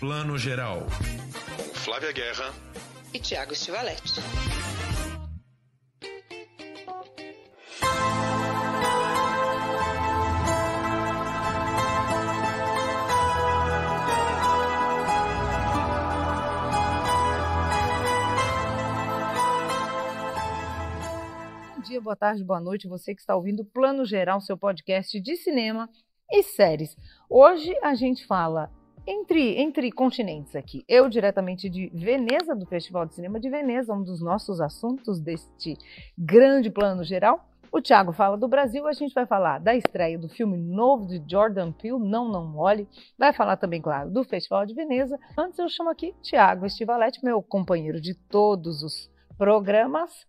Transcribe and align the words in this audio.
Plano 0.00 0.38
Geral. 0.38 0.86
Flávia 1.74 2.10
Guerra 2.10 2.54
e 3.12 3.18
Tiago 3.18 3.54
Stivaletti. 3.54 4.22
Bom 21.76 21.82
dia, 21.82 22.00
boa 22.00 22.16
tarde, 22.16 22.42
boa 22.42 22.58
noite. 22.58 22.88
Você 22.88 23.14
que 23.14 23.20
está 23.20 23.36
ouvindo 23.36 23.66
Plano 23.66 24.06
Geral, 24.06 24.40
seu 24.40 24.56
podcast 24.56 25.20
de 25.20 25.36
cinema 25.36 25.90
e 26.32 26.42
séries. 26.42 26.96
Hoje 27.28 27.76
a 27.82 27.94
gente 27.94 28.26
fala 28.26 28.79
entre, 29.06 29.60
entre 29.60 29.90
continentes 29.90 30.54
aqui. 30.54 30.84
Eu, 30.88 31.08
diretamente 31.08 31.68
de 31.68 31.88
Veneza, 31.94 32.54
do 32.54 32.66
Festival 32.66 33.06
de 33.06 33.14
Cinema 33.14 33.40
de 33.40 33.48
Veneza, 33.48 33.94
um 33.94 34.02
dos 34.02 34.20
nossos 34.20 34.60
assuntos 34.60 35.20
deste 35.20 35.76
grande 36.16 36.70
plano 36.70 37.04
geral. 37.04 37.46
O 37.72 37.80
Thiago 37.80 38.12
fala 38.12 38.36
do 38.36 38.48
Brasil, 38.48 38.86
a 38.86 38.92
gente 38.92 39.14
vai 39.14 39.26
falar 39.26 39.60
da 39.60 39.74
estreia 39.74 40.18
do 40.18 40.28
filme 40.28 40.56
novo 40.56 41.06
de 41.06 41.22
Jordan 41.30 41.70
Peele, 41.70 42.00
Não 42.00 42.28
Não 42.28 42.44
Mole. 42.44 42.88
Vai 43.16 43.32
falar 43.32 43.56
também, 43.56 43.80
claro, 43.80 44.10
do 44.10 44.24
Festival 44.24 44.66
de 44.66 44.74
Veneza. 44.74 45.18
Antes 45.38 45.58
eu 45.58 45.68
chamo 45.68 45.88
aqui 45.88 46.12
Thiago 46.20 46.66
Estivaletti, 46.66 47.24
meu 47.24 47.40
companheiro 47.40 48.00
de 48.00 48.14
todos 48.14 48.82
os 48.82 49.08
programas 49.38 50.26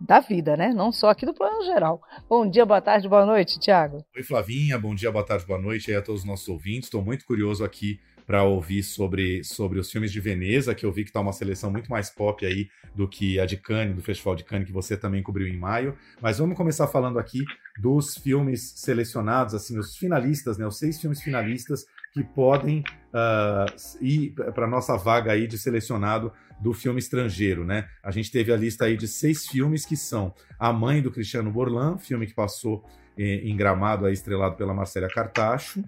da 0.00 0.20
vida, 0.20 0.56
né? 0.56 0.72
Não 0.74 0.90
só 0.90 1.10
aqui 1.10 1.26
do 1.26 1.34
plano 1.34 1.62
geral. 1.64 2.00
Bom 2.28 2.48
dia, 2.48 2.64
boa 2.64 2.80
tarde, 2.80 3.08
boa 3.08 3.26
noite, 3.26 3.60
Thiago. 3.60 4.04
Oi, 4.16 4.22
Flavinha, 4.22 4.78
bom 4.78 4.94
dia, 4.94 5.12
boa 5.12 5.24
tarde, 5.24 5.44
boa 5.44 5.60
noite 5.60 5.90
aí 5.90 5.96
a 5.96 6.02
todos 6.02 6.22
os 6.22 6.26
nossos 6.26 6.48
ouvintes. 6.48 6.84
Estou 6.84 7.04
muito 7.04 7.24
curioso 7.24 7.62
aqui 7.62 8.00
para 8.26 8.44
ouvir 8.44 8.84
sobre, 8.84 9.42
sobre 9.42 9.80
os 9.80 9.90
filmes 9.90 10.12
de 10.12 10.20
Veneza, 10.20 10.72
que 10.72 10.86
eu 10.86 10.92
vi 10.92 11.02
que 11.02 11.10
está 11.10 11.20
uma 11.20 11.32
seleção 11.32 11.70
muito 11.70 11.90
mais 11.90 12.10
pop 12.10 12.46
aí 12.46 12.68
do 12.94 13.08
que 13.08 13.40
a 13.40 13.44
de 13.44 13.56
Cannes, 13.56 13.96
do 13.96 14.02
Festival 14.02 14.36
de 14.36 14.44
Cannes, 14.44 14.66
que 14.66 14.72
você 14.72 14.96
também 14.96 15.20
cobriu 15.20 15.48
em 15.48 15.56
maio. 15.56 15.96
Mas 16.20 16.38
vamos 16.38 16.56
começar 16.56 16.86
falando 16.86 17.18
aqui 17.18 17.44
dos 17.80 18.16
filmes 18.16 18.72
selecionados, 18.76 19.52
assim, 19.52 19.76
os 19.76 19.96
finalistas, 19.96 20.56
né? 20.56 20.66
Os 20.66 20.78
seis 20.78 21.00
filmes 21.00 21.20
finalistas 21.20 21.84
que 22.12 22.22
podem 22.22 22.80
uh, 23.14 24.02
ir 24.04 24.34
para 24.54 24.66
nossa 24.66 24.96
vaga 24.96 25.32
aí 25.32 25.46
de 25.46 25.58
selecionado 25.58 26.32
do 26.60 26.72
filme 26.72 26.98
estrangeiro, 26.98 27.64
né? 27.64 27.88
A 28.02 28.10
gente 28.10 28.30
teve 28.30 28.52
a 28.52 28.56
lista 28.56 28.84
aí 28.84 28.96
de 28.96 29.08
seis 29.08 29.46
filmes 29.46 29.86
que 29.86 29.96
são 29.96 30.34
A 30.58 30.72
Mãe 30.72 31.00
do 31.00 31.10
Cristiano 31.10 31.50
Borlan, 31.50 31.98
filme 31.98 32.26
que 32.26 32.34
passou 32.34 32.84
eh, 33.16 33.42
em 33.44 33.56
Gramado, 33.56 34.04
aí, 34.04 34.12
estrelado 34.12 34.56
pela 34.56 34.74
Marcela 34.74 35.08
Cartacho, 35.08 35.82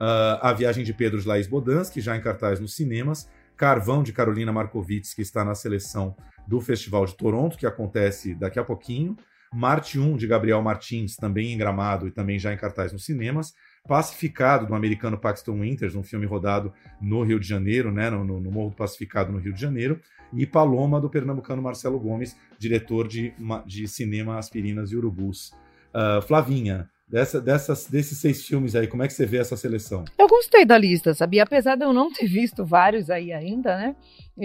Uh, 0.00 0.38
a 0.40 0.52
Viagem 0.52 0.84
de 0.84 0.94
Pedro 0.94 1.20
de 1.20 1.26
Laís 1.26 1.48
Bodansky, 1.48 2.00
já 2.00 2.16
em 2.16 2.20
cartaz 2.20 2.60
nos 2.60 2.76
cinemas. 2.76 3.28
Carvão, 3.56 4.04
de 4.04 4.12
Carolina 4.12 4.52
Markovits, 4.52 5.12
que 5.12 5.22
está 5.22 5.44
na 5.44 5.56
seleção 5.56 6.16
do 6.46 6.60
Festival 6.60 7.04
de 7.04 7.16
Toronto, 7.16 7.58
que 7.58 7.66
acontece 7.66 8.32
daqui 8.32 8.60
a 8.60 8.64
pouquinho. 8.64 9.16
Marte 9.52 9.98
1, 9.98 10.16
de 10.16 10.28
Gabriel 10.28 10.62
Martins, 10.62 11.16
também 11.16 11.52
em 11.52 11.58
Gramado 11.58 12.06
e 12.06 12.12
também 12.12 12.38
já 12.38 12.52
em 12.52 12.56
cartaz 12.56 12.92
nos 12.92 13.04
cinemas. 13.04 13.54
Pacificado, 13.86 14.66
do 14.66 14.74
americano 14.74 15.18
Paxton 15.18 15.60
Winters, 15.60 15.94
um 15.94 16.02
filme 16.02 16.26
rodado 16.26 16.72
no 17.00 17.22
Rio 17.22 17.38
de 17.38 17.46
Janeiro, 17.46 17.92
né, 17.92 18.10
no, 18.10 18.24
no 18.24 18.50
Morro 18.50 18.70
do 18.70 18.76
Pacificado, 18.76 19.32
no 19.32 19.38
Rio 19.38 19.52
de 19.52 19.60
Janeiro. 19.60 20.00
E 20.32 20.46
Paloma, 20.46 21.00
do 21.00 21.08
pernambucano 21.08 21.62
Marcelo 21.62 21.98
Gomes, 21.98 22.36
diretor 22.58 23.08
de, 23.08 23.32
de 23.66 23.88
cinema 23.88 24.38
Aspirinas 24.38 24.92
e 24.92 24.96
Urubus. 24.96 25.52
Uh, 25.94 26.20
Flavinha, 26.20 26.90
Dessa, 27.08 27.40
dessas, 27.40 27.86
desses 27.86 28.18
seis 28.18 28.46
filmes 28.46 28.76
aí, 28.76 28.86
como 28.86 29.02
é 29.02 29.06
que 29.06 29.14
você 29.14 29.24
vê 29.24 29.38
essa 29.38 29.56
seleção? 29.56 30.04
Eu 30.18 30.28
gostei 30.28 30.66
da 30.66 30.76
lista, 30.76 31.14
sabia? 31.14 31.42
Apesar 31.42 31.74
de 31.74 31.82
eu 31.82 31.92
não 31.94 32.12
ter 32.12 32.26
visto 32.26 32.66
vários 32.66 33.08
aí 33.08 33.32
ainda, 33.32 33.78
né? 33.78 33.96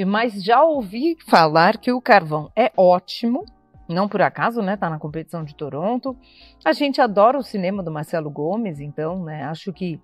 Mas 0.07 0.41
já 0.41 0.63
ouvi 0.63 1.17
falar 1.27 1.77
que 1.77 1.91
o 1.91 1.99
Carvão 1.99 2.49
é 2.55 2.71
ótimo, 2.77 3.43
não 3.93 4.09
por 4.09 4.21
acaso, 4.21 4.61
né? 4.61 4.75
Tá 4.75 4.89
na 4.89 4.99
competição 4.99 5.43
de 5.43 5.55
Toronto. 5.55 6.17
A 6.65 6.73
gente 6.73 6.99
adora 6.99 7.37
o 7.37 7.43
cinema 7.43 7.81
do 7.81 7.91
Marcelo 7.91 8.29
Gomes, 8.29 8.79
então, 8.79 9.23
né? 9.23 9.43
Acho 9.45 9.71
que 9.71 10.01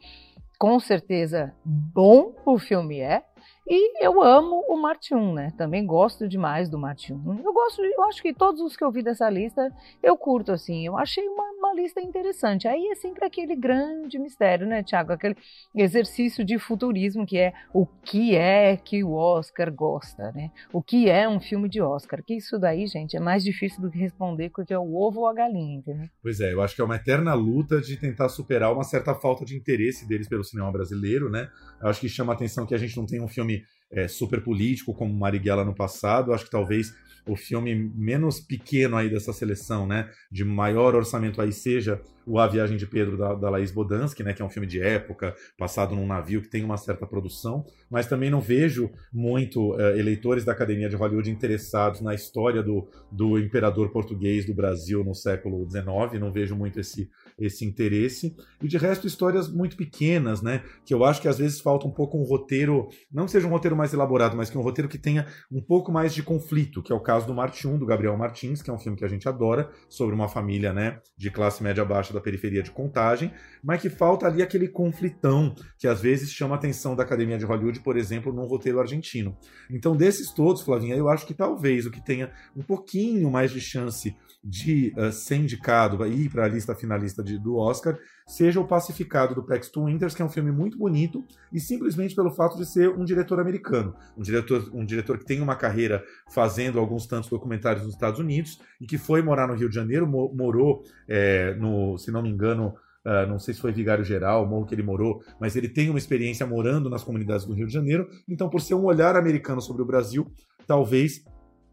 com 0.57 0.79
certeza 0.79 1.53
bom 1.63 2.33
o 2.45 2.59
filme 2.59 3.00
é. 3.00 3.23
E 3.67 4.03
eu 4.03 4.21
amo 4.23 4.65
o 4.67 4.77
Marte 4.77 5.13
1, 5.13 5.33
né? 5.33 5.53
Também 5.57 5.85
gosto 5.85 6.27
demais 6.27 6.67
do 6.69 6.77
Marte 6.77 7.13
1. 7.13 7.41
Eu 7.43 7.53
gosto, 7.53 7.83
eu 7.83 8.03
acho 8.05 8.21
que 8.21 8.33
todos 8.33 8.61
os 8.61 8.75
que 8.75 8.83
eu 8.83 8.91
vi 8.91 9.03
dessa 9.03 9.29
lista 9.29 9.71
eu 10.01 10.17
curto 10.17 10.51
assim. 10.51 10.85
Eu 10.85 10.97
achei 10.97 11.27
uma, 11.27 11.43
uma 11.51 11.73
lista 11.73 12.01
interessante. 12.01 12.67
Aí 12.67 12.87
é 12.87 12.95
sempre 12.95 13.23
aquele 13.23 13.55
grande 13.55 14.17
mistério, 14.17 14.65
né, 14.65 14.81
Tiago? 14.81 15.11
Aquele 15.11 15.37
exercício 15.75 16.43
de 16.43 16.57
futurismo 16.57 17.27
que 17.27 17.37
é 17.37 17.53
o 17.71 17.85
que 17.85 18.35
é 18.35 18.75
que 18.75 19.03
o 19.03 19.13
Oscar 19.13 19.71
gosta, 19.71 20.31
né? 20.31 20.51
O 20.73 20.81
que 20.81 21.07
é 21.09 21.29
um 21.29 21.39
filme 21.39 21.69
de 21.69 21.81
Oscar? 21.81 22.23
Que 22.23 22.35
isso 22.35 22.57
daí, 22.57 22.87
gente, 22.87 23.15
é 23.15 23.19
mais 23.19 23.43
difícil 23.43 23.81
do 23.81 23.91
que 23.91 23.99
responder 23.99 24.49
porque 24.49 24.73
é 24.73 24.79
o 24.79 24.95
ovo 24.95 25.21
ou 25.21 25.27
a 25.27 25.33
galinha, 25.33 25.77
entendeu? 25.77 26.09
Pois 26.23 26.39
é, 26.39 26.53
eu 26.53 26.61
acho 26.61 26.75
que 26.75 26.81
é 26.81 26.85
uma 26.85 26.95
eterna 26.95 27.35
luta 27.35 27.79
de 27.79 27.97
tentar 27.97 28.29
superar 28.29 28.73
uma 28.73 28.83
certa 28.83 29.13
falta 29.13 29.45
de 29.45 29.55
interesse 29.55 30.07
deles 30.07 30.27
pelo 30.27 30.43
cinema 30.43 30.71
brasileiro, 30.71 31.29
né? 31.29 31.49
Eu 31.81 31.87
acho 31.87 32.01
que 32.01 32.09
chama 32.09 32.33
a 32.33 32.35
atenção 32.35 32.65
que 32.65 32.73
a 32.73 32.77
gente 32.77 32.97
não 32.97 33.05
tem 33.05 33.21
um 33.21 33.27
filme 33.27 33.58
é, 33.91 34.07
super 34.07 34.41
político 34.43 34.93
como 34.93 35.13
Marighella 35.13 35.65
no 35.65 35.75
passado. 35.75 36.33
Acho 36.33 36.45
que 36.45 36.51
talvez 36.51 36.93
o 37.27 37.35
filme 37.35 37.75
menos 37.75 38.39
pequeno 38.39 38.97
aí 38.97 39.09
dessa 39.09 39.31
seleção, 39.31 39.85
né, 39.85 40.09
de 40.31 40.43
maior 40.43 40.95
orçamento 40.95 41.41
aí 41.41 41.51
seja 41.51 42.01
o 42.25 42.37
A 42.37 42.47
Viagem 42.47 42.77
de 42.77 42.85
Pedro 42.85 43.17
da, 43.17 43.33
da 43.33 43.49
Laís 43.49 43.71
Bodansky, 43.71 44.23
né, 44.23 44.33
que 44.33 44.41
é 44.41 44.45
um 44.45 44.49
filme 44.49 44.67
de 44.67 44.79
época, 44.81 45.35
passado 45.57 45.95
num 45.95 46.05
navio 46.05 46.41
que 46.41 46.47
tem 46.47 46.63
uma 46.63 46.77
certa 46.77 47.05
produção, 47.05 47.65
mas 47.89 48.07
também 48.07 48.29
não 48.29 48.39
vejo 48.39 48.91
muito 49.11 49.73
uh, 49.73 49.79
eleitores 49.97 50.45
da 50.45 50.51
Academia 50.51 50.89
de 50.89 50.95
Hollywood 50.95 51.31
interessados 51.31 52.01
na 52.01 52.13
história 52.13 52.61
do, 52.61 52.87
do 53.11 53.39
imperador 53.39 53.91
português 53.91 54.45
do 54.45 54.53
Brasil 54.53 55.03
no 55.03 55.15
século 55.15 55.67
XIX, 55.67 56.19
não 56.19 56.31
vejo 56.31 56.55
muito 56.55 56.79
esse, 56.79 57.09
esse 57.39 57.66
interesse, 57.66 58.35
e 58.61 58.67
de 58.67 58.77
resto 58.77 59.07
histórias 59.07 59.51
muito 59.51 59.75
pequenas, 59.77 60.41
né, 60.41 60.63
que 60.85 60.94
eu 60.94 61.03
acho 61.03 61.22
que 61.22 61.27
às 61.27 61.38
vezes 61.38 61.59
falta 61.59 61.88
um 61.88 61.91
pouco 61.91 62.17
um 62.17 62.23
roteiro, 62.23 62.88
não 63.11 63.25
que 63.25 63.31
seja 63.31 63.47
um 63.47 63.51
roteiro 63.51 63.75
mais 63.75 63.94
elaborado, 63.94 64.35
mas 64.35 64.50
que 64.50 64.57
um 64.57 64.61
roteiro 64.61 64.89
que 64.89 64.97
tenha 64.97 65.25
um 65.51 65.61
pouco 65.61 65.91
mais 65.91 66.13
de 66.13 66.23
conflito, 66.23 66.81
que 66.81 66.91
é 66.91 66.95
o 66.95 67.00
caso 67.00 67.27
do 67.27 67.33
Marte 67.33 67.67
1, 67.67 67.77
do 67.77 67.85
Gabriel 67.85 68.17
Martins, 68.17 68.61
que 68.61 68.69
é 68.69 68.73
um 68.73 68.79
filme 68.79 68.97
que 68.97 69.05
a 69.05 69.07
gente 69.07 69.27
adora, 69.27 69.69
sobre 69.88 70.13
uma 70.13 70.27
família, 70.27 70.73
né, 70.73 71.00
de 71.17 71.31
classe 71.31 71.63
média 71.63 71.83
baixa 71.85 72.13
da 72.13 72.22
periferia 72.22 72.63
de 72.63 72.72
Contagem, 72.72 73.31
mas 73.63 73.81
que 73.81 73.89
falta 73.89 74.25
ali 74.25 74.41
aquele 74.41 74.67
conflitão 74.67 75.53
que 75.77 75.88
às 75.88 76.01
vezes 76.01 76.31
chama 76.31 76.56
a 76.56 76.57
atenção 76.57 76.95
da 76.95 77.03
Academia 77.03 77.38
de 77.38 77.45
Hollywood, 77.45 77.79
por 77.81 77.97
exemplo, 77.97 78.33
num 78.33 78.45
roteiro 78.45 78.79
argentino. 78.79 79.38
Então, 79.69 79.95
desses 79.95 80.31
todos, 80.33 80.61
Flavinha, 80.61 80.95
eu 80.95 81.09
acho 81.09 81.25
que 81.25 81.33
talvez 81.33 81.85
o 81.85 81.91
que 81.91 82.03
tenha 82.03 82.31
um 82.56 82.61
pouquinho 82.61 83.29
mais 83.29 83.51
de 83.51 83.61
chance 83.61 84.16
de 84.44 84.94
uh, 84.97 85.11
ser 85.11 85.35
indicado, 85.35 86.05
ir 86.05 86.29
para 86.29 86.45
a 86.45 86.47
lista 86.47 86.73
finalista 86.73 87.22
de, 87.22 87.38
do 87.38 87.57
Oscar, 87.57 87.97
seja 88.25 88.59
o 88.59 88.67
Pacificado 88.67 89.35
do 89.35 89.44
Paxton 89.44 89.85
Winters, 89.85 90.16
que 90.16 90.22
é 90.22 90.25
um 90.25 90.29
filme 90.29 90.51
muito 90.51 90.77
bonito, 90.77 91.25
e 91.51 91.59
simplesmente 91.59 92.16
pelo 92.16 92.31
fato 92.31 92.57
de 92.57 92.66
ser 92.66 92.89
um 92.89 93.03
diretor 93.03 93.39
americano, 93.39 93.94
um 94.17 94.22
diretor, 94.22 94.69
um 94.73 94.85
diretor 94.85 95.17
que 95.17 95.25
tem 95.25 95.41
uma 95.41 95.55
carreira 95.55 96.03
fazendo 96.33 96.79
alguns 96.79 97.05
tantos 97.05 97.29
documentários 97.29 97.83
nos 97.83 97.94
Estados 97.94 98.19
Unidos 98.19 98.59
e 98.79 98.85
que 98.85 98.97
foi 98.97 99.22
morar 99.22 99.47
no 99.47 99.55
Rio 99.55 99.69
de 99.69 99.75
Janeiro, 99.75 100.07
morou 100.07 100.83
é, 101.07 101.53
no, 101.56 101.97
se 101.97 102.11
não 102.11 102.21
me 102.21 102.29
engano, 102.29 102.73
Uh, 103.06 103.25
não 103.29 103.39
sei 103.39 103.53
se 103.53 103.61
foi 103.61 103.71
Vigário 103.71 104.03
Geral, 104.03 104.44
o 104.44 104.47
morro 104.47 104.66
que 104.66 104.75
ele 104.75 104.83
morou, 104.83 105.23
mas 105.39 105.56
ele 105.56 105.69
tem 105.69 105.89
uma 105.89 105.97
experiência 105.97 106.45
morando 106.45 106.89
nas 106.89 107.01
comunidades 107.01 107.45
do 107.45 107.53
Rio 107.53 107.66
de 107.66 107.73
Janeiro. 107.73 108.09
Então, 108.27 108.50
por 108.50 108.59
ser 108.59 108.73
um 108.75 108.83
olhar 108.83 109.16
americano 109.16 109.61
sobre 109.61 109.81
o 109.81 109.85
Brasil, 109.85 110.29
talvez 110.67 111.23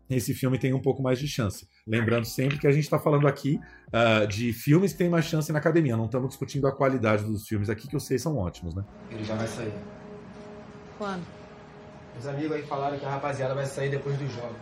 esse 0.09 0.35
filme 0.35 0.59
tenha 0.59 0.77
um 0.77 0.81
pouco 0.81 1.03
mais 1.03 1.19
de 1.19 1.27
chance. 1.27 1.69
Lembrando 1.87 2.25
sempre 2.25 2.59
que 2.59 2.67
a 2.67 2.73
gente 2.73 2.85
está 2.85 2.99
falando 2.99 3.27
aqui 3.27 3.59
uh, 3.89 4.27
de 4.27 4.53
filmes 4.53 4.93
que 4.93 4.99
têm 4.99 5.09
mais 5.09 5.25
chance 5.25 5.51
na 5.53 5.59
academia. 5.59 5.97
Não 5.97 6.07
estamos 6.07 6.29
discutindo 6.29 6.67
a 6.67 6.73
qualidade 6.73 7.25
dos 7.25 7.47
filmes 7.47 7.69
aqui, 7.69 7.89
que 7.89 7.97
eu 7.97 8.01
sei 8.01 8.19
são 8.19 8.37
ótimos, 8.37 8.75
né? 8.75 8.85
Ele 9.11 9.25
já 9.25 9.35
vai 9.35 9.47
sair. 9.47 9.73
Quando? 10.99 11.25
Os 12.19 12.27
amigos 12.27 12.53
aí 12.53 12.63
falaram 12.63 12.99
que 12.99 13.05
a 13.05 13.11
rapaziada 13.11 13.55
vai 13.55 13.67
sair 13.67 13.91
depois 13.91 14.17
dos 14.19 14.33
jogos. 14.33 14.57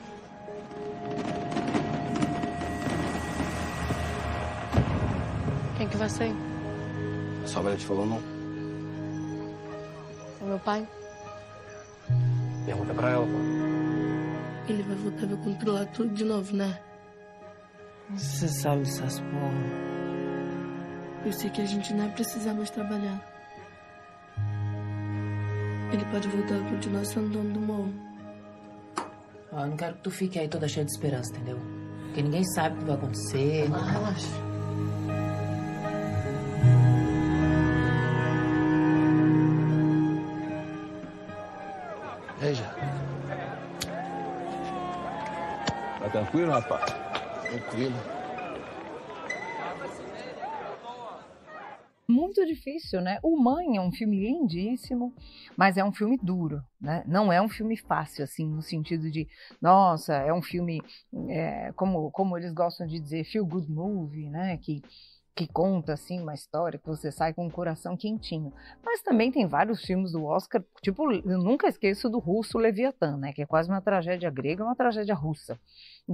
Quem 5.77 5.89
que 5.89 5.97
vai 5.97 6.09
sair? 6.09 6.35
A 7.45 7.47
sua 7.47 7.77
te 7.77 7.85
falou 7.85 8.07
não? 8.07 8.23
O 10.41 10.47
meu 10.47 10.59
pai? 10.59 10.87
Pergunta 12.65 12.95
pra 12.95 13.11
ela, 13.11 13.27
pô. 13.27 13.64
Ele 14.69 14.83
vai 14.83 14.97
voltar 14.97 15.27
a 15.27 15.37
controlar 15.37 15.87
tudo 15.87 16.15
de 16.15 16.25
novo, 16.25 16.57
né? 16.57 16.79
Você 18.11 18.49
sabe 18.49 18.83
essas 18.83 19.21
porra. 19.21 19.95
Eu 21.25 21.33
sei 21.33 21.51
que 21.51 21.63
a 21.63 21.67
gente 21.67 21.93
não 21.93 22.07
vai 22.07 22.15
precisar 22.15 22.55
mais 22.55 22.71
trabalhar. 22.71 23.23
Ele 25.93 26.05
pode 26.07 26.29
voltar 26.29 26.57
a 26.57 26.71
continuar 26.71 27.05
sendo 27.05 27.29
dono 27.29 27.53
do 27.53 27.61
morro. 27.61 27.95
Ó, 29.53 29.61
eu 29.61 29.67
não 29.69 29.77
quero 29.77 29.95
que 29.95 30.03
tu 30.03 30.11
fique 30.11 30.39
aí 30.39 30.49
toda 30.49 30.67
cheia 30.67 30.85
de 30.85 30.93
esperança, 30.93 31.31
entendeu? 31.33 31.59
Porque 32.07 32.23
ninguém 32.23 32.45
sabe 32.55 32.77
o 32.77 32.79
que 32.79 32.85
vai 32.85 32.97
acontecer. 32.97 33.71
Ah, 33.73 33.91
relaxa. 33.91 34.29
Tranquilo, 46.35 46.51
rapaz? 46.51 46.85
Tranquilo. 47.43 47.95
muito 52.07 52.47
difícil, 52.47 53.01
né? 53.01 53.19
O 53.23 53.37
Mãe 53.37 53.77
é 53.77 53.81
um 53.81 53.91
filme 53.91 54.21
lindíssimo, 54.21 55.13
mas 55.57 55.77
é 55.77 55.85
um 55.85 55.93
filme 55.93 56.19
duro, 56.23 56.63
né? 56.81 57.03
Não 57.07 57.33
é 57.33 57.41
um 57.41 57.49
filme 57.49 57.77
fácil, 57.77 58.23
assim, 58.23 58.47
no 58.47 58.63
sentido 58.63 59.11
de, 59.11 59.27
nossa, 59.61 60.15
é 60.15 60.33
um 60.33 60.43
filme, 60.43 60.81
é, 61.29 61.73
como, 61.73 62.11
como 62.13 62.37
eles 62.37 62.53
gostam 62.53 62.87
de 62.87 63.01
dizer, 63.01 63.25
feel 63.25 63.45
good 63.45 63.71
movie, 63.71 64.29
né? 64.29 64.57
Que 64.59 64.83
que 65.35 65.49
conta 65.49 65.95
assim 65.95 66.21
uma 66.21 66.35
história 66.35 66.79
que 66.79 66.87
você 66.87 67.11
sai 67.11 67.35
com 67.35 67.47
o 67.47 67.51
coração 67.51 67.97
quentinho. 67.97 68.53
Mas 68.85 69.03
também 69.03 69.33
tem 69.33 69.47
vários 69.47 69.85
filmes 69.85 70.13
do 70.13 70.25
Oscar, 70.25 70.63
tipo, 70.81 71.11
eu 71.11 71.39
nunca 71.39 71.67
esqueço 71.67 72.09
do 72.09 72.19
russo 72.19 72.57
Leviatã, 72.57 73.17
né, 73.17 73.33
que 73.33 73.43
é 73.43 73.47
quase 73.47 73.69
uma 73.69 73.81
tragédia 73.81 74.31
grega, 74.31 74.65
uma 74.65 74.77
tragédia 74.77 75.15
russa, 75.15 75.59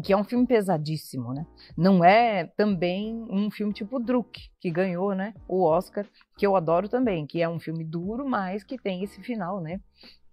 que 0.04 0.12
é 0.12 0.16
um 0.16 0.24
filme 0.24 0.46
pesadíssimo, 0.46 1.34
né? 1.34 1.44
Não 1.76 2.04
é 2.04 2.46
também 2.56 3.26
um 3.28 3.50
filme 3.50 3.72
tipo 3.72 3.98
Druk, 3.98 4.50
que 4.60 4.70
ganhou, 4.70 5.14
né, 5.14 5.34
o 5.48 5.64
Oscar, 5.64 6.06
que 6.36 6.46
eu 6.46 6.54
adoro 6.54 6.88
também, 6.88 7.26
que 7.26 7.42
é 7.42 7.48
um 7.48 7.58
filme 7.58 7.84
duro, 7.84 8.28
mas 8.28 8.62
que 8.62 8.78
tem 8.78 9.02
esse 9.02 9.20
final, 9.20 9.60
né, 9.60 9.80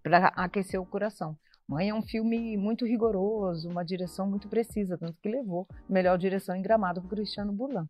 para 0.03 0.27
aquecer 0.27 0.79
o 0.79 0.85
coração. 0.85 1.35
Mãe 1.67 1.89
é 1.89 1.93
um 1.93 2.01
filme 2.01 2.55
muito 2.55 2.85
rigoroso, 2.85 3.69
uma 3.69 3.83
direção 3.83 4.29
muito 4.29 4.47
precisa, 4.47 4.97
tanto 4.97 5.19
que 5.21 5.27
levou 5.27 5.67
melhor 5.89 6.17
direção 6.17 6.55
em 6.55 6.61
Gramado 6.61 7.01
para 7.01 7.09
Cristiano 7.09 7.51
Burlan. 7.51 7.89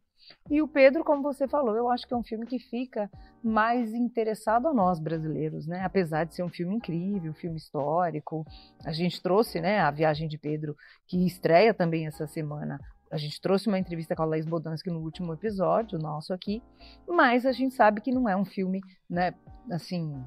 E 0.50 0.62
o 0.62 0.68
Pedro, 0.68 1.04
como 1.04 1.22
você 1.22 1.48
falou, 1.48 1.76
eu 1.76 1.90
acho 1.90 2.08
que 2.08 2.14
é 2.14 2.18
um 2.18 2.24
filme 2.24 2.46
que 2.46 2.60
fica 2.60 3.10
mais 3.44 3.94
interessado 3.94 4.68
a 4.68 4.74
nós 4.74 5.00
brasileiros, 5.00 5.68
né? 5.68 5.84
Apesar 5.84 6.24
de 6.24 6.36
ser 6.36 6.44
um 6.44 6.50
filme 6.50 6.76
incrível, 6.76 7.32
um 7.32 7.36
filme 7.36 7.58
histórico. 7.58 8.46
A 8.86 8.92
gente 8.92 9.22
trouxe, 9.22 9.60
né, 9.60 9.80
a 9.80 9.92
Viagem 9.92 10.28
de 10.28 10.38
Pedro, 10.38 10.76
que 11.06 11.26
estreia 11.26 11.74
também 11.74 12.08
essa 12.08 12.28
semana. 12.28 12.80
A 13.12 13.18
gente 13.18 13.40
trouxe 13.40 13.68
uma 13.68 13.80
entrevista 13.80 14.16
com 14.16 14.24
a 14.24 14.26
Laís 14.26 14.46
Bodansky 14.46 14.90
no 14.90 15.00
último 15.00 15.34
episódio 15.34 15.98
nosso 15.98 16.34
aqui, 16.34 16.62
mas 17.08 17.46
a 17.46 17.52
gente 17.52 17.74
sabe 17.74 18.02
que 18.02 18.12
não 18.12 18.28
é 18.28 18.36
um 18.36 18.44
filme, 18.44 18.82
né, 19.10 19.34
assim, 19.72 20.22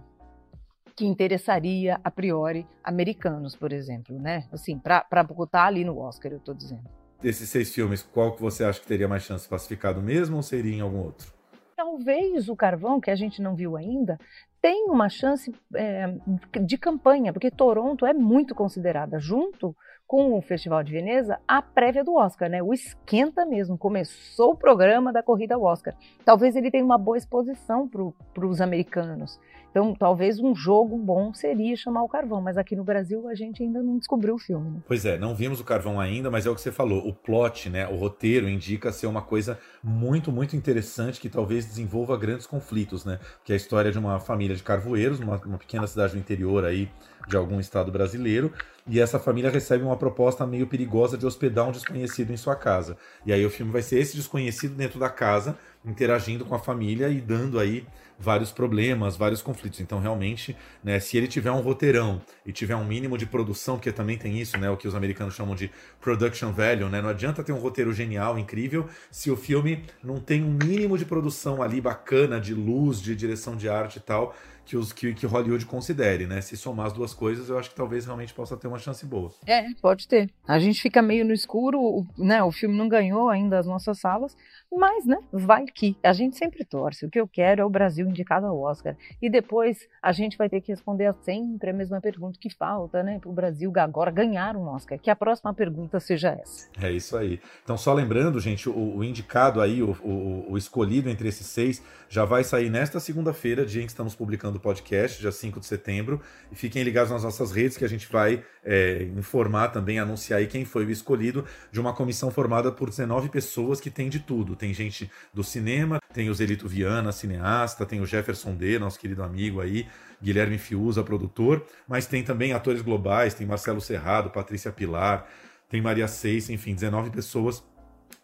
que 0.97 1.05
interessaria 1.05 2.00
a 2.02 2.11
priori 2.11 2.67
americanos, 2.82 3.55
por 3.55 3.73
exemplo, 3.73 4.19
né? 4.19 4.49
Assim, 4.52 4.79
para 4.79 5.23
botar 5.23 5.64
ali 5.64 5.85
no 5.85 5.99
Oscar, 5.99 6.32
eu 6.32 6.38
estou 6.38 6.55
dizendo 6.55 7.00
desses 7.22 7.49
seis 7.49 7.75
filmes, 7.75 8.02
qual 8.02 8.32
que 8.32 8.40
você 8.40 8.64
acha 8.64 8.81
que 8.81 8.87
teria 8.87 9.08
mais 9.08 9.22
chance 9.22 9.49
classificado 9.49 10.00
mesmo 10.00 10.37
ou 10.37 10.43
seria 10.43 10.75
em 10.75 10.81
algum 10.81 10.99
outro? 10.99 11.32
Talvez 11.76 12.49
o 12.49 12.56
Carvão, 12.56 13.00
que 13.00 13.11
a 13.11 13.17
gente 13.17 13.40
não 13.40 13.55
viu 13.55 13.76
ainda, 13.76 14.19
tenha 14.61 14.93
uma 14.93 15.08
chance 15.08 15.52
é, 15.75 16.14
de 16.61 16.76
campanha, 16.76 17.32
porque 17.32 17.50
Toronto 17.50 18.05
é 18.05 18.12
muito 18.12 18.55
considerada, 18.55 19.19
junto 19.19 19.75
com 20.11 20.37
o 20.37 20.43
Festival 20.43 20.82
de 20.82 20.93
Veneza, 20.93 21.38
a 21.46 21.62
prévia 21.62 22.02
do 22.02 22.17
Oscar, 22.17 22.50
né? 22.50 22.61
O 22.61 22.75
esquenta 22.75 23.46
mesmo. 23.46 23.78
Começou 23.78 24.50
o 24.50 24.56
programa 24.56 25.12
da 25.12 25.23
corrida 25.23 25.55
ao 25.55 25.62
Oscar. 25.62 25.94
Talvez 26.25 26.56
ele 26.56 26.69
tenha 26.69 26.84
uma 26.84 26.99
boa 26.99 27.16
exposição 27.16 27.88
para 27.88 28.44
os 28.44 28.61
americanos. 28.61 29.38
Então, 29.70 29.94
talvez 29.94 30.40
um 30.40 30.55
jogo 30.55 30.99
bom 30.99 31.32
seria 31.32 31.76
chamar 31.76 32.02
o 32.02 32.08
Carvão, 32.08 32.40
mas 32.40 32.58
aqui 32.58 32.75
no 32.75 32.82
Brasil 32.82 33.28
a 33.28 33.34
gente 33.34 33.62
ainda 33.62 33.82
não 33.82 33.99
descobriu 33.99 34.34
o 34.34 34.38
filme. 34.38 34.70
Né? 34.70 34.81
Pois 34.87 35.05
é, 35.05 35.17
não 35.17 35.34
vimos 35.34 35.61
o 35.61 35.64
Carvão 35.64 36.00
ainda, 36.00 36.31
mas 36.31 36.44
é 36.44 36.50
o 36.50 36.55
que 36.55 36.61
você 36.61 36.72
falou. 36.72 37.06
O 37.06 37.14
plot, 37.14 37.70
né, 37.70 37.87
o 37.87 37.96
roteiro 37.96 38.49
indica 38.49 38.90
ser 38.90 39.06
uma 39.06 39.22
coisa 39.22 39.58
muito, 39.82 40.32
muito 40.32 40.56
interessante 40.56 41.20
que 41.20 41.28
talvez 41.28 41.64
desenvolva 41.64 42.17
grandes 42.17 42.46
conflitos, 42.46 43.05
né? 43.05 43.19
Que 43.44 43.52
é 43.52 43.55
a 43.55 43.56
história 43.56 43.93
de 43.93 43.99
uma 43.99 44.19
família 44.19 44.56
de 44.56 44.62
carvoeiros, 44.62 45.20
uma, 45.20 45.37
uma 45.37 45.58
pequena 45.58 45.87
cidade 45.87 46.14
do 46.14 46.19
interior 46.19 46.64
aí 46.64 46.88
de 47.28 47.37
algum 47.37 47.61
estado 47.61 47.93
brasileiro, 47.93 48.52
e 48.87 48.99
essa 48.99 49.19
família 49.19 49.50
recebe 49.50 49.84
uma 49.84 49.96
proposta 49.96 50.46
meio 50.46 50.66
perigosa 50.66 51.16
de 51.16 51.25
hospedar 51.25 51.69
um 51.69 51.70
desconhecido 51.70 52.32
em 52.32 52.37
sua 52.37 52.56
casa. 52.56 52.96
E 53.25 53.32
aí 53.32 53.44
o 53.44 53.50
filme 53.50 53.70
vai 53.70 53.82
ser 53.82 54.00
esse 54.00 54.16
desconhecido 54.16 54.75
dentro 54.75 54.99
da 54.99 55.08
casa, 55.08 55.56
interagindo 55.84 56.44
com 56.44 56.54
a 56.54 56.58
família 56.58 57.08
e 57.08 57.20
dando 57.20 57.58
aí 57.58 57.86
vários 58.18 58.52
problemas, 58.52 59.16
vários 59.16 59.40
conflitos. 59.40 59.80
Então, 59.80 59.98
realmente, 59.98 60.54
né, 60.84 61.00
se 61.00 61.16
ele 61.16 61.26
tiver 61.26 61.50
um 61.50 61.60
roteirão 61.60 62.20
e 62.44 62.52
tiver 62.52 62.76
um 62.76 62.84
mínimo 62.84 63.16
de 63.16 63.24
produção, 63.24 63.76
porque 63.76 63.90
também 63.90 64.18
tem 64.18 64.38
isso, 64.38 64.58
né, 64.58 64.68
o 64.68 64.76
que 64.76 64.86
os 64.86 64.94
americanos 64.94 65.34
chamam 65.34 65.54
de 65.54 65.70
production 66.00 66.52
value, 66.52 66.90
né, 66.90 67.00
não 67.00 67.08
adianta 67.08 67.42
ter 67.42 67.52
um 67.52 67.58
roteiro 67.58 67.94
genial, 67.94 68.38
incrível, 68.38 68.86
se 69.10 69.30
o 69.30 69.36
filme 69.36 69.84
não 70.04 70.20
tem 70.20 70.44
um 70.44 70.50
mínimo 70.50 70.98
de 70.98 71.06
produção 71.06 71.62
ali 71.62 71.80
bacana, 71.80 72.38
de 72.38 72.52
luz, 72.52 73.00
de 73.00 73.16
direção 73.16 73.56
de 73.56 73.68
arte 73.68 73.96
e 73.96 74.00
tal, 74.00 74.36
que, 74.64 74.76
os, 74.76 74.92
que, 74.92 75.14
que 75.14 75.26
Hollywood 75.26 75.66
considere, 75.66 76.26
né? 76.26 76.40
Se 76.40 76.56
somar 76.56 76.86
as 76.86 76.92
duas 76.92 77.12
coisas, 77.12 77.48
eu 77.48 77.58
acho 77.58 77.70
que 77.70 77.76
talvez 77.76 78.04
realmente 78.04 78.32
possa 78.32 78.56
ter 78.56 78.68
uma 78.68 78.78
chance 78.78 79.04
boa. 79.04 79.32
É, 79.46 79.64
pode 79.80 80.06
ter. 80.06 80.30
A 80.46 80.58
gente 80.58 80.80
fica 80.80 81.02
meio 81.02 81.24
no 81.24 81.32
escuro, 81.32 82.06
né? 82.16 82.42
O 82.42 82.52
filme 82.52 82.76
não 82.76 82.88
ganhou 82.88 83.28
ainda 83.28 83.58
as 83.58 83.66
nossas 83.66 83.98
salas, 83.98 84.36
mas, 84.72 85.04
né, 85.04 85.18
vai 85.32 85.64
que. 85.66 85.96
A 86.02 86.12
gente 86.12 86.36
sempre 86.36 86.64
torce. 86.64 87.04
O 87.04 87.10
que 87.10 87.20
eu 87.20 87.26
quero 87.26 87.62
é 87.62 87.64
o 87.64 87.70
Brasil 87.70 88.08
indicado 88.08 88.46
ao 88.46 88.60
Oscar. 88.60 88.96
E 89.20 89.28
depois 89.28 89.88
a 90.00 90.12
gente 90.12 90.38
vai 90.38 90.48
ter 90.48 90.60
que 90.60 90.70
responder 90.70 91.12
sempre 91.22 91.70
a 91.70 91.72
mesma 91.72 92.00
pergunta 92.00 92.38
que 92.40 92.48
falta, 92.48 93.02
né, 93.02 93.18
para 93.18 93.28
o 93.28 93.32
Brasil 93.32 93.72
agora 93.76 94.10
ganhar 94.10 94.56
um 94.56 94.68
Oscar. 94.68 94.98
Que 94.98 95.10
a 95.10 95.16
próxima 95.16 95.52
pergunta 95.52 95.98
seja 95.98 96.30
essa. 96.30 96.68
É 96.80 96.90
isso 96.90 97.16
aí. 97.16 97.40
Então, 97.64 97.76
só 97.76 97.92
lembrando, 97.92 98.38
gente, 98.38 98.68
o, 98.68 98.98
o 98.98 99.04
indicado 99.04 99.60
aí, 99.60 99.82
o, 99.82 99.90
o, 100.04 100.52
o, 100.52 100.58
escolhido 100.58 101.08
entre 101.08 101.28
esses 101.28 101.46
seis, 101.46 101.82
já 102.08 102.24
vai 102.24 102.44
sair 102.44 102.70
nesta 102.70 103.00
segunda-feira, 103.00 103.66
dia 103.66 103.82
em 103.82 103.86
que 103.86 103.92
estamos 103.92 104.14
publicando 104.14 104.59
o 104.60 104.62
podcast, 104.62 105.20
dia 105.20 105.32
5 105.32 105.58
de 105.58 105.66
setembro. 105.66 106.20
E 106.52 106.54
fiquem 106.54 106.84
ligados 106.84 107.10
nas 107.10 107.24
nossas 107.24 107.50
redes 107.50 107.76
que 107.76 107.84
a 107.84 107.88
gente 107.88 108.06
vai 108.10 108.44
é, 108.64 109.08
informar 109.16 109.68
também, 109.68 109.98
anunciar 109.98 110.38
aí 110.38 110.46
quem 110.46 110.64
foi 110.64 110.84
o 110.84 110.90
escolhido 110.90 111.44
de 111.72 111.80
uma 111.80 111.92
comissão 111.92 112.30
formada 112.30 112.70
por 112.70 112.88
19 112.88 113.28
pessoas 113.30 113.80
que 113.80 113.90
tem 113.90 114.08
de 114.08 114.20
tudo 114.20 114.54
tem 114.60 114.74
gente 114.74 115.10
do 115.32 115.42
cinema, 115.42 115.98
tem 116.12 116.28
o 116.28 116.34
Zelito 116.34 116.68
Viana, 116.68 117.12
cineasta, 117.12 117.86
tem 117.86 118.00
o 118.00 118.06
Jefferson 118.06 118.54
D, 118.54 118.78
nosso 118.78 118.98
querido 118.98 119.22
amigo 119.22 119.60
aí, 119.60 119.86
Guilherme 120.22 120.58
Fiuza, 120.58 121.02
produtor, 121.02 121.64
mas 121.88 122.06
tem 122.06 122.22
também 122.22 122.52
atores 122.52 122.82
globais, 122.82 123.32
tem 123.32 123.46
Marcelo 123.46 123.80
Serrado, 123.80 124.28
Patrícia 124.28 124.70
Pilar, 124.70 125.26
tem 125.68 125.80
Maria 125.80 126.06
Seis, 126.06 126.50
enfim, 126.50 126.74
19 126.74 127.10
pessoas 127.10 127.62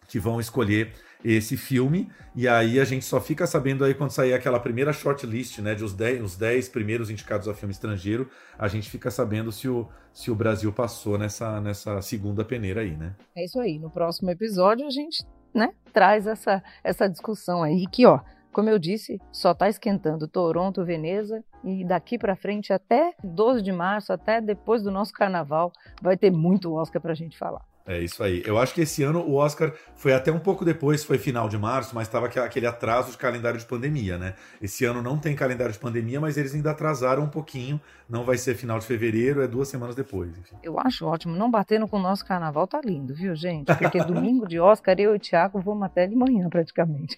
que 0.09 0.19
vão 0.19 0.39
escolher 0.39 0.93
esse 1.25 1.57
filme, 1.57 2.11
e 2.35 2.47
aí 2.47 2.79
a 2.79 2.85
gente 2.85 3.05
só 3.05 3.21
fica 3.21 3.47
sabendo 3.47 3.85
aí 3.85 3.95
quando 3.95 4.11
sair 4.11 4.33
aquela 4.33 4.61
primeira 4.61 4.93
shortlist, 4.93 5.59
né, 5.59 5.75
de 5.75 5.85
os 5.85 5.93
10, 5.93 6.23
os 6.23 6.37
10 6.37 6.69
primeiros 6.69 7.11
indicados 7.11 7.49
a 7.49 7.55
filme 7.55 7.73
estrangeiro, 7.73 8.29
a 8.59 8.69
gente 8.69 8.91
fica 8.91 9.11
sabendo 9.11 9.51
se 9.51 9.69
o, 9.69 9.89
se 10.13 10.31
o 10.31 10.35
Brasil 10.35 10.73
passou 10.73 11.19
nessa, 11.19 11.61
nessa 11.61 12.01
segunda 12.03 12.45
peneira 12.45 12.81
aí, 12.81 12.97
né? 12.97 13.15
É 13.35 13.45
isso 13.45 13.59
aí, 13.59 13.79
no 13.79 13.91
próximo 13.91 14.31
episódio 14.31 14.87
a 14.87 14.91
gente 14.91 15.25
né, 15.55 15.73
traz 15.93 16.27
essa, 16.27 16.63
essa 16.85 17.09
discussão 17.09 17.63
aí 17.63 17.87
que, 17.91 18.07
ó, 18.07 18.21
como 18.53 18.71
eu 18.71 18.79
disse, 18.79 19.21
só 19.31 19.53
está 19.53 19.69
esquentando 19.69 20.27
Toronto, 20.27 20.83
Veneza 20.83 21.45
e 21.63 21.85
daqui 21.85 22.19
para 22.19 22.35
frente 22.35 22.73
até 22.73 23.13
12 23.23 23.61
de 23.61 23.71
março, 23.71 24.13
até 24.15 24.41
depois 24.41 24.83
do 24.83 24.91
nosso 24.91 25.13
carnaval, 25.13 25.71
vai 26.01 26.17
ter 26.17 26.31
muito 26.31 26.75
Oscar 26.75 27.03
para 27.03 27.13
a 27.13 27.15
gente 27.15 27.37
falar. 27.37 27.63
É 27.87 28.01
isso 28.01 28.21
aí. 28.23 28.43
Eu 28.45 28.59
acho 28.59 28.75
que 28.75 28.81
esse 28.81 29.05
ano 29.05 29.21
o 29.21 29.37
Oscar 29.37 29.73
foi 29.95 30.13
até 30.13 30.33
um 30.33 30.41
pouco 30.41 30.65
depois, 30.65 31.05
foi 31.05 31.19
final 31.19 31.49
de 31.49 31.57
março, 31.57 31.95
mas 31.95 32.09
estava 32.09 32.27
aquele 32.27 32.67
atraso 32.67 33.13
de 33.13 33.17
calendário 33.17 33.59
de 33.61 33.65
pandemia, 33.65 34.19
né? 34.19 34.35
Esse 34.61 34.85
ano 34.85 35.01
não 35.01 35.17
tem 35.17 35.37
calendário 35.37 35.73
de 35.73 35.79
pandemia, 35.79 36.21
mas 36.21 36.37
eles 36.37 36.53
ainda 36.53 36.73
atrasaram 36.73 37.23
um 37.23 37.29
pouquinho. 37.29 37.81
Não 38.09 38.25
vai 38.25 38.39
ser 38.39 38.55
final 38.55 38.79
de 38.79 38.87
fevereiro, 38.87 39.41
é 39.41 39.47
duas 39.47 39.69
semanas 39.69 39.95
depois. 39.95 40.37
Enfim. 40.37 40.57
Eu 40.63 40.79
acho 40.81 41.07
ótimo. 41.07 41.37
Não 41.37 41.51
batendo 41.51 41.87
com 41.87 41.97
o 41.97 42.03
nosso 42.03 42.25
carnaval 42.27 42.67
tá 42.67 42.81
lindo, 42.85 43.15
viu, 43.15 43.35
gente? 43.37 43.73
Porque 43.75 44.03
domingo 44.03 44.49
de 44.49 44.59
Oscar, 44.59 44.97
eu 44.99 45.15
e 45.15 45.17
o 45.17 45.21
Thiago 45.21 45.61
vamos 45.61 45.85
até 45.85 46.09
de 46.09 46.17
manhã, 46.17 46.49
praticamente. 46.49 47.17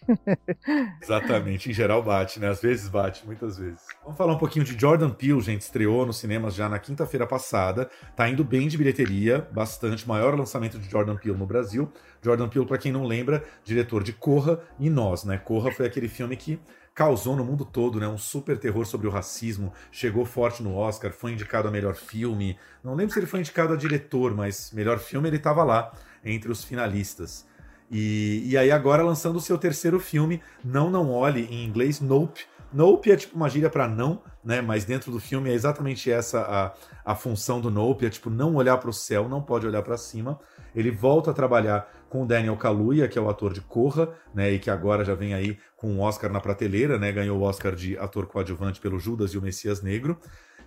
Exatamente. 1.03 1.71
Em 1.71 1.73
geral 1.73 2.03
bate, 2.03 2.39
né? 2.39 2.49
Às 2.49 2.61
vezes 2.61 2.89
bate, 2.89 3.27
muitas 3.27 3.59
vezes. 3.59 3.81
Vamos 4.03 4.19
falar 4.19 4.35
um 4.35 4.39
pouquinho 4.39 4.65
de 4.65 4.79
Jordan 4.79 5.11
Peele, 5.11 5.41
gente. 5.41 5.63
Estreou 5.63 6.05
nos 6.05 6.19
cinemas 6.19 6.55
já 6.55 6.69
na 6.69 6.79
quinta-feira 6.79 7.27
passada. 7.27 7.89
Tá 8.15 8.29
indo 8.29 8.45
bem 8.45 8.69
de 8.69 8.77
bilheteria, 8.77 9.47
bastante. 9.53 10.07
Maior 10.07 10.35
lançamento 10.35 10.58
lançamento 10.59 10.79
de 10.79 10.91
Jordan 10.91 11.17
Peele 11.17 11.39
no 11.39 11.47
Brasil. 11.47 11.91
Jordan 12.23 12.49
Peele, 12.49 12.67
para 12.67 12.79
quem 12.79 12.93
não 12.93 13.07
lembra, 13.07 13.45
diretor 13.65 14.03
de 14.03 14.13
Corra 14.13 14.61
e 14.79 14.91
Nós, 14.91 15.25
né? 15.25 15.39
Corra 15.39 15.71
foi 15.71 15.87
aquele 15.87 16.09
filme 16.09 16.37
que 16.37 16.59
causou 16.95 17.37
no 17.37 17.45
mundo 17.45 17.65
todo, 17.65 18.01
né? 18.01 18.09
Um 18.09 18.19
super 18.19 18.59
terror 18.59 18.85
sobre 18.85 19.07
o 19.07 19.11
racismo, 19.11 19.73
chegou 19.93 20.25
forte 20.25 20.63
no 20.63 20.75
Oscar, 20.75 21.13
foi 21.13 21.33
indicado 21.33 21.69
a 21.69 21.71
melhor 21.71 21.95
filme. 21.95 22.59
Não 22.83 22.95
lembro 22.95 23.13
se 23.13 23.21
ele 23.21 23.27
foi 23.27 23.41
indicado 23.41 23.73
a 23.73 23.77
diretor, 23.77 24.35
mas 24.35 24.73
melhor 24.73 24.99
filme 24.99 25.29
ele 25.29 25.37
estava 25.37 25.63
lá 25.63 25.93
entre 26.25 26.51
os 26.51 26.65
finalistas. 26.65 27.47
E, 27.91 28.43
e 28.45 28.59
aí 28.59 28.71
agora 28.71 29.03
lançando 29.03 29.37
o 29.37 29.41
seu 29.41 29.57
terceiro 29.57 29.99
filme, 30.01 30.43
Não 30.63 30.91
Não 30.91 31.11
Olhe, 31.11 31.47
em 31.51 31.65
inglês, 31.65 32.01
Nope, 32.01 32.45
Nope 32.73 33.11
é 33.11 33.17
tipo 33.17 33.35
uma 33.35 33.49
gíria 33.49 33.71
para 33.71 33.89
não, 33.89 34.23
né? 34.45 34.61
Mas 34.61 34.85
dentro 34.85 35.11
do 35.11 35.19
filme 35.19 35.51
é 35.51 35.55
exatamente 35.55 36.11
essa 36.11 36.75
a, 37.05 37.13
a 37.13 37.15
função 37.15 37.61
do 37.61 37.71
Nope, 37.71 38.07
é 38.07 38.11
tipo 38.11 38.29
não 38.29 38.57
olhar 38.57 38.77
para 38.79 38.91
o 38.91 38.93
céu, 38.93 39.29
não 39.29 39.41
pode 39.41 39.67
olhar 39.67 39.83
para 39.83 39.97
cima. 39.97 40.39
Ele 40.75 40.91
volta 40.91 41.31
a 41.31 41.35
trabalhar 41.35 41.91
com 42.09 42.23
o 42.23 42.27
Daniel 42.27 42.57
Kaluuya, 42.57 43.09
que 43.09 43.19
é 43.19 43.23
o 43.23 43.29
ator 43.29 43.53
de 43.53 43.61
Corra, 43.61 44.11
né? 44.35 44.51
E 44.51 44.59
que 44.59 44.71
agora 44.71 45.05
já 45.05 45.15
vem 45.15 45.35
aí 45.35 45.59
com 45.77 45.89
o 45.89 45.97
um 45.97 46.01
Oscar 46.01 46.31
na 46.31 46.41
prateleira, 46.41 46.99
né? 46.99 47.11
Ganhou 47.11 47.39
o 47.39 47.43
Oscar 47.43 47.75
de 47.75 47.99
ator 47.99 48.27
coadjuvante 48.27 48.81
pelo 48.81 48.99
Judas 48.99 49.33
e 49.33 49.39
o 49.39 49.43
Messias 49.43 49.83
Negro. 49.83 50.19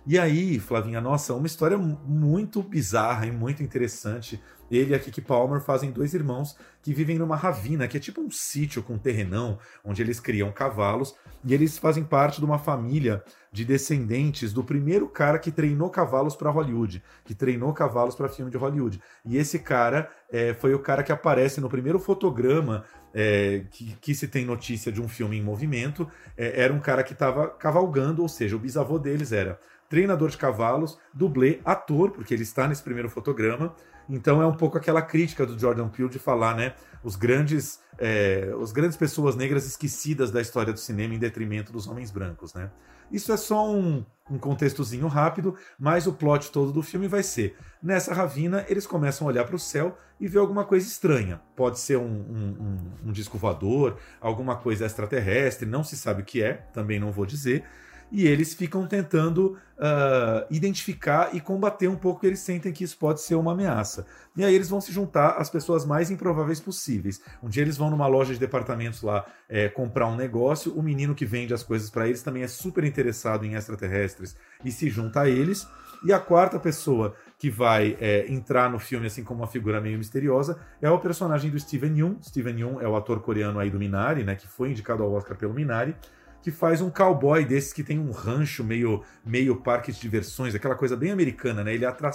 E 0.04 0.18
aí, 0.18 0.58
Flavinha, 0.58 1.00
nossa, 1.00 1.32
uma 1.32 1.46
história 1.46 1.78
muito 1.78 2.60
bizarra 2.60 3.24
e 3.24 3.30
muito 3.30 3.62
interessante. 3.62 4.42
Ele 4.68 4.90
e 4.90 4.94
a 4.96 4.98
Kiki 4.98 5.20
Palmer 5.20 5.60
fazem 5.60 5.92
dois 5.92 6.12
irmãos 6.12 6.56
que 6.82 6.92
vivem 6.92 7.18
numa 7.18 7.36
ravina, 7.36 7.86
que 7.86 7.96
é 7.96 8.00
tipo 8.00 8.20
um 8.20 8.30
sítio 8.30 8.82
com 8.82 8.94
um 8.94 8.98
terrenão, 8.98 9.58
onde 9.84 10.02
eles 10.02 10.18
criam 10.18 10.50
cavalos, 10.50 11.14
e 11.44 11.54
eles 11.54 11.78
fazem 11.78 12.02
parte 12.02 12.40
de 12.40 12.44
uma 12.44 12.58
família 12.58 13.22
de 13.52 13.64
descendentes 13.64 14.52
do 14.52 14.64
primeiro 14.64 15.08
cara 15.08 15.38
que 15.38 15.52
treinou 15.52 15.88
cavalos 15.88 16.34
para 16.34 16.50
Hollywood, 16.50 17.00
que 17.24 17.34
treinou 17.34 17.72
cavalos 17.72 18.16
para 18.16 18.28
filme 18.28 18.50
de 18.50 18.56
Hollywood. 18.56 19.00
E 19.24 19.36
esse 19.36 19.60
cara 19.60 20.10
é, 20.30 20.52
foi 20.54 20.74
o 20.74 20.80
cara 20.80 21.04
que 21.04 21.12
aparece 21.12 21.60
no 21.60 21.68
primeiro 21.68 22.00
fotograma 22.00 22.84
é, 23.14 23.66
que, 23.70 23.94
que, 24.00 24.14
se 24.14 24.26
tem 24.26 24.44
notícia 24.44 24.90
de 24.90 25.00
um 25.00 25.06
filme 25.06 25.36
em 25.36 25.42
movimento. 25.42 26.08
É, 26.36 26.62
era 26.62 26.72
um 26.72 26.80
cara 26.80 27.04
que 27.04 27.12
estava 27.12 27.48
cavalgando, 27.48 28.22
ou 28.22 28.28
seja, 28.28 28.56
o 28.56 28.58
bisavô 28.58 28.98
deles 28.98 29.32
era 29.32 29.60
treinador 29.92 30.30
de 30.30 30.38
cavalos, 30.38 30.98
dublê, 31.12 31.60
ator, 31.66 32.12
porque 32.12 32.32
ele 32.32 32.44
está 32.44 32.66
nesse 32.66 32.82
primeiro 32.82 33.10
fotograma. 33.10 33.74
Então 34.08 34.40
é 34.40 34.46
um 34.46 34.54
pouco 34.54 34.78
aquela 34.78 35.02
crítica 35.02 35.44
do 35.44 35.58
Jordan 35.58 35.86
Peele 35.90 36.08
de 36.08 36.18
falar, 36.18 36.56
né, 36.56 36.74
os 37.04 37.14
grandes, 37.14 37.78
é, 37.98 38.54
os 38.58 38.72
grandes 38.72 38.96
pessoas 38.96 39.36
negras 39.36 39.66
esquecidas 39.66 40.30
da 40.30 40.40
história 40.40 40.72
do 40.72 40.78
cinema 40.78 41.14
em 41.14 41.18
detrimento 41.18 41.70
dos 41.70 41.86
homens 41.86 42.10
brancos, 42.10 42.54
né? 42.54 42.70
Isso 43.10 43.30
é 43.30 43.36
só 43.36 43.70
um, 43.70 44.02
um 44.30 44.38
contextozinho 44.38 45.06
rápido, 45.08 45.54
mas 45.78 46.06
o 46.06 46.14
plot 46.14 46.50
todo 46.50 46.72
do 46.72 46.82
filme 46.82 47.06
vai 47.06 47.22
ser: 47.22 47.54
nessa 47.82 48.14
ravina, 48.14 48.64
eles 48.70 48.86
começam 48.86 49.26
a 49.26 49.30
olhar 49.30 49.44
para 49.44 49.56
o 49.56 49.58
céu 49.58 49.94
e 50.18 50.26
ver 50.26 50.38
alguma 50.38 50.64
coisa 50.64 50.86
estranha. 50.86 51.38
Pode 51.54 51.78
ser 51.78 51.98
um, 51.98 52.06
um, 52.06 52.56
um, 52.58 53.08
um 53.08 53.12
disco 53.12 53.36
voador, 53.36 53.98
alguma 54.18 54.56
coisa 54.56 54.86
extraterrestre, 54.86 55.68
não 55.68 55.84
se 55.84 55.98
sabe 55.98 56.22
o 56.22 56.24
que 56.24 56.42
é, 56.42 56.54
também 56.72 56.98
não 56.98 57.12
vou 57.12 57.26
dizer 57.26 57.62
e 58.12 58.26
eles 58.26 58.52
ficam 58.52 58.86
tentando 58.86 59.56
uh, 59.78 60.46
identificar 60.50 61.34
e 61.34 61.40
combater 61.40 61.88
um 61.88 61.96
pouco 61.96 62.20
que 62.20 62.26
eles 62.26 62.40
sentem 62.40 62.70
que 62.70 62.84
isso 62.84 62.98
pode 62.98 63.22
ser 63.22 63.36
uma 63.36 63.52
ameaça. 63.52 64.06
E 64.36 64.44
aí 64.44 64.54
eles 64.54 64.68
vão 64.68 64.82
se 64.82 64.92
juntar 64.92 65.30
às 65.38 65.48
pessoas 65.48 65.86
mais 65.86 66.10
improváveis 66.10 66.60
possíveis. 66.60 67.22
Um 67.42 67.48
dia 67.48 67.62
eles 67.62 67.78
vão 67.78 67.88
numa 67.88 68.06
loja 68.06 68.34
de 68.34 68.38
departamentos 68.38 69.00
lá 69.00 69.24
é, 69.48 69.68
comprar 69.70 70.08
um 70.08 70.14
negócio, 70.14 70.74
o 70.74 70.82
menino 70.82 71.14
que 71.14 71.24
vende 71.24 71.54
as 71.54 71.62
coisas 71.62 71.88
para 71.88 72.06
eles 72.06 72.22
também 72.22 72.42
é 72.42 72.48
super 72.48 72.84
interessado 72.84 73.46
em 73.46 73.54
extraterrestres 73.54 74.36
e 74.62 74.70
se 74.70 74.90
junta 74.90 75.22
a 75.22 75.28
eles. 75.28 75.66
E 76.04 76.12
a 76.12 76.18
quarta 76.18 76.58
pessoa 76.58 77.14
que 77.38 77.48
vai 77.48 77.96
é, 77.98 78.30
entrar 78.30 78.68
no 78.68 78.78
filme 78.78 79.06
assim 79.06 79.24
como 79.24 79.40
uma 79.40 79.46
figura 79.46 79.80
meio 79.80 79.96
misteriosa 79.96 80.60
é 80.82 80.90
o 80.90 80.98
personagem 80.98 81.50
do 81.50 81.58
Steven 81.58 81.96
Yeun. 81.96 82.16
Steven 82.22 82.58
Yeun 82.58 82.80
é 82.80 82.88
o 82.88 82.94
ator 82.94 83.20
coreano 83.20 83.58
aí 83.58 83.70
do 83.70 83.78
Minari, 83.78 84.22
né, 84.22 84.34
que 84.34 84.46
foi 84.46 84.70
indicado 84.70 85.02
ao 85.02 85.12
Oscar 85.12 85.36
pelo 85.36 85.54
Minari 85.54 85.96
que 86.42 86.50
faz 86.50 86.80
um 86.80 86.90
cowboy 86.90 87.44
desses 87.44 87.72
que 87.72 87.84
tem 87.84 87.98
um 87.98 88.10
rancho 88.10 88.64
meio, 88.64 89.02
meio 89.24 89.56
parque 89.56 89.92
de 89.92 90.00
diversões, 90.00 90.54
aquela 90.54 90.74
coisa 90.74 90.96
bem 90.96 91.12
americana, 91.12 91.62
né? 91.62 91.72
Ele, 91.72 91.86
atra... 91.86 92.10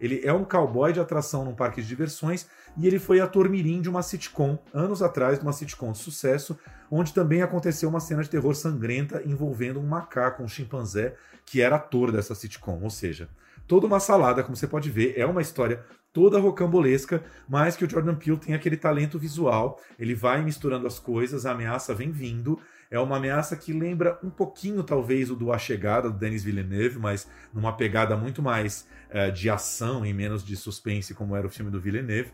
ele 0.00 0.20
é 0.24 0.32
um 0.32 0.44
cowboy 0.44 0.92
de 0.92 1.00
atração 1.00 1.44
num 1.44 1.54
parque 1.54 1.82
de 1.82 1.88
diversões 1.88 2.46
e 2.76 2.86
ele 2.86 2.98
foi 2.98 3.20
ator 3.20 3.48
mirim 3.48 3.80
de 3.80 3.90
uma 3.90 4.02
sitcom, 4.02 4.58
anos 4.72 5.02
atrás, 5.02 5.38
de 5.38 5.44
uma 5.44 5.52
sitcom 5.52 5.90
de 5.92 5.98
sucesso, 5.98 6.56
onde 6.90 7.12
também 7.12 7.42
aconteceu 7.42 7.88
uma 7.88 8.00
cena 8.00 8.22
de 8.22 8.30
terror 8.30 8.54
sangrenta 8.54 9.20
envolvendo 9.26 9.80
um 9.80 9.86
macaco, 9.86 10.42
um 10.42 10.48
chimpanzé, 10.48 11.16
que 11.44 11.60
era 11.60 11.76
ator 11.76 12.12
dessa 12.12 12.34
sitcom. 12.34 12.80
Ou 12.82 12.90
seja, 12.90 13.28
toda 13.66 13.86
uma 13.86 13.98
salada, 13.98 14.42
como 14.42 14.56
você 14.56 14.68
pode 14.68 14.90
ver, 14.90 15.14
é 15.16 15.26
uma 15.26 15.42
história 15.42 15.84
toda 16.12 16.38
rocambolesca, 16.38 17.24
mas 17.48 17.74
que 17.74 17.84
o 17.84 17.90
Jordan 17.90 18.14
Peele 18.14 18.36
tem 18.36 18.54
aquele 18.54 18.76
talento 18.76 19.18
visual, 19.18 19.80
ele 19.98 20.14
vai 20.14 20.42
misturando 20.42 20.86
as 20.86 20.98
coisas, 20.98 21.46
a 21.46 21.52
ameaça 21.52 21.94
vem 21.94 22.10
vindo, 22.10 22.58
é 22.92 23.00
uma 23.00 23.16
ameaça 23.16 23.56
que 23.56 23.72
lembra 23.72 24.18
um 24.22 24.28
pouquinho, 24.28 24.82
talvez, 24.82 25.30
o 25.30 25.34
do 25.34 25.50
A 25.50 25.56
Chegada, 25.56 26.10
do 26.10 26.18
Denis 26.18 26.44
Villeneuve, 26.44 26.98
mas 26.98 27.26
numa 27.50 27.72
pegada 27.72 28.14
muito 28.18 28.42
mais 28.42 28.86
é, 29.08 29.30
de 29.30 29.48
ação 29.48 30.04
e 30.04 30.12
menos 30.12 30.44
de 30.44 30.54
suspense, 30.54 31.14
como 31.14 31.34
era 31.34 31.46
o 31.46 31.50
filme 31.50 31.70
do 31.70 31.80
Villeneuve. 31.80 32.30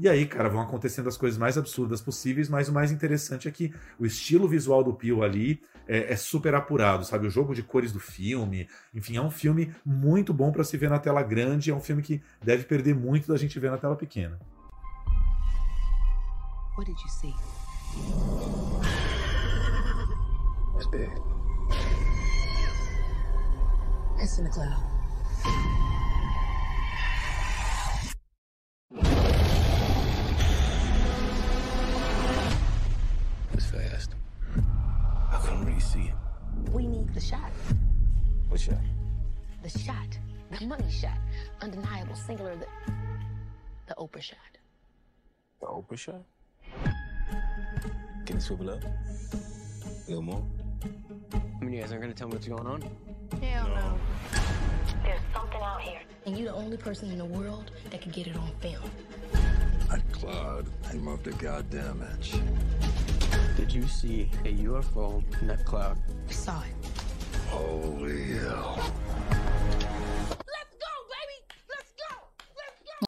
E 0.00 0.08
aí, 0.08 0.26
cara, 0.26 0.48
vão 0.48 0.60
acontecendo 0.60 1.08
as 1.08 1.16
coisas 1.16 1.38
mais 1.38 1.56
absurdas 1.56 2.00
possíveis, 2.00 2.48
mas 2.48 2.68
o 2.68 2.72
mais 2.72 2.90
interessante 2.90 3.46
é 3.46 3.52
que 3.52 3.72
o 4.00 4.04
estilo 4.04 4.48
visual 4.48 4.82
do 4.82 4.92
Pio 4.92 5.22
ali 5.22 5.62
é, 5.86 6.12
é, 6.12 6.16
super 6.16 6.56
apurado, 6.56 7.04
sabe? 7.04 7.28
O 7.28 7.30
jogo 7.30 7.54
de 7.54 7.62
cores 7.62 7.92
do 7.92 8.00
filme, 8.00 8.68
enfim, 8.92 9.16
é 9.16 9.22
um 9.22 9.30
filme 9.30 9.72
muito 9.86 10.34
bom 10.34 10.50
para 10.50 10.64
se 10.64 10.76
ver 10.76 10.90
na 10.90 10.98
tela 10.98 11.22
grande, 11.22 11.70
é 11.70 11.74
um 11.74 11.80
filme 11.80 12.02
que 12.02 12.20
deve 12.42 12.64
perder 12.64 12.96
muito 12.96 13.28
da 13.28 13.36
gente 13.36 13.60
ver 13.60 13.70
na 13.70 13.78
tela 13.78 13.94
pequena. 13.94 14.40
What 16.76 16.90
did 16.90 16.98
you 16.98 17.10
see? 17.10 18.99
It's 20.80 20.88
big. 20.88 21.10
It's 24.18 24.38
in 24.38 24.44
the 24.44 24.50
cloud. 24.50 24.82
It 33.50 33.54
was 33.54 33.66
fast. 33.66 34.14
I 35.30 35.38
couldn't 35.42 35.66
really 35.66 35.80
see 35.80 36.00
it. 36.00 36.14
We 36.72 36.86
need 36.86 37.12
the 37.12 37.20
shot. 37.20 37.52
What 38.48 38.58
shot? 38.58 38.78
The 39.62 39.68
shot. 39.68 40.18
The 40.50 40.64
money 40.64 40.90
shot. 40.90 41.18
Undeniable, 41.60 42.14
singular, 42.14 42.56
the, 42.56 42.66
the 43.86 43.94
Oprah 43.96 44.22
shot. 44.22 44.38
The 45.60 45.66
Oprah 45.66 45.98
shot? 45.98 46.22
Can 48.24 48.36
you 48.36 48.40
swivel 48.40 48.70
up? 48.70 48.82
A 48.82 50.08
little 50.08 50.22
more? 50.22 50.42
I 51.60 51.64
mean, 51.64 51.74
you 51.74 51.80
guys 51.82 51.92
aren't 51.92 52.02
gonna 52.02 52.14
tell 52.14 52.28
me 52.28 52.34
what's 52.34 52.48
going 52.48 52.66
on? 52.66 52.82
Hell 53.42 53.68
no. 53.68 53.74
no. 53.74 53.98
There's 55.02 55.20
something 55.34 55.60
out 55.60 55.82
here, 55.82 56.00
and 56.24 56.38
you're 56.38 56.52
the 56.52 56.56
only 56.56 56.78
person 56.78 57.10
in 57.10 57.18
the 57.18 57.24
world 57.24 57.70
that 57.90 58.00
can 58.00 58.12
get 58.12 58.26
it 58.26 58.36
on 58.36 58.50
film. 58.60 58.90
That 59.90 60.00
cloud 60.12 60.66
came 60.90 61.06
up 61.08 61.22
the 61.22 61.32
goddamn 61.32 62.02
inch. 62.14 62.34
Did 63.56 63.72
you 63.72 63.86
see 63.86 64.30
a 64.44 64.54
UFO 64.54 65.22
in 65.40 65.48
that 65.48 65.64
cloud? 65.66 65.98
I 66.28 66.32
saw 66.32 66.62
it. 66.62 67.48
Holy 67.48 68.38
hell. 68.38 68.94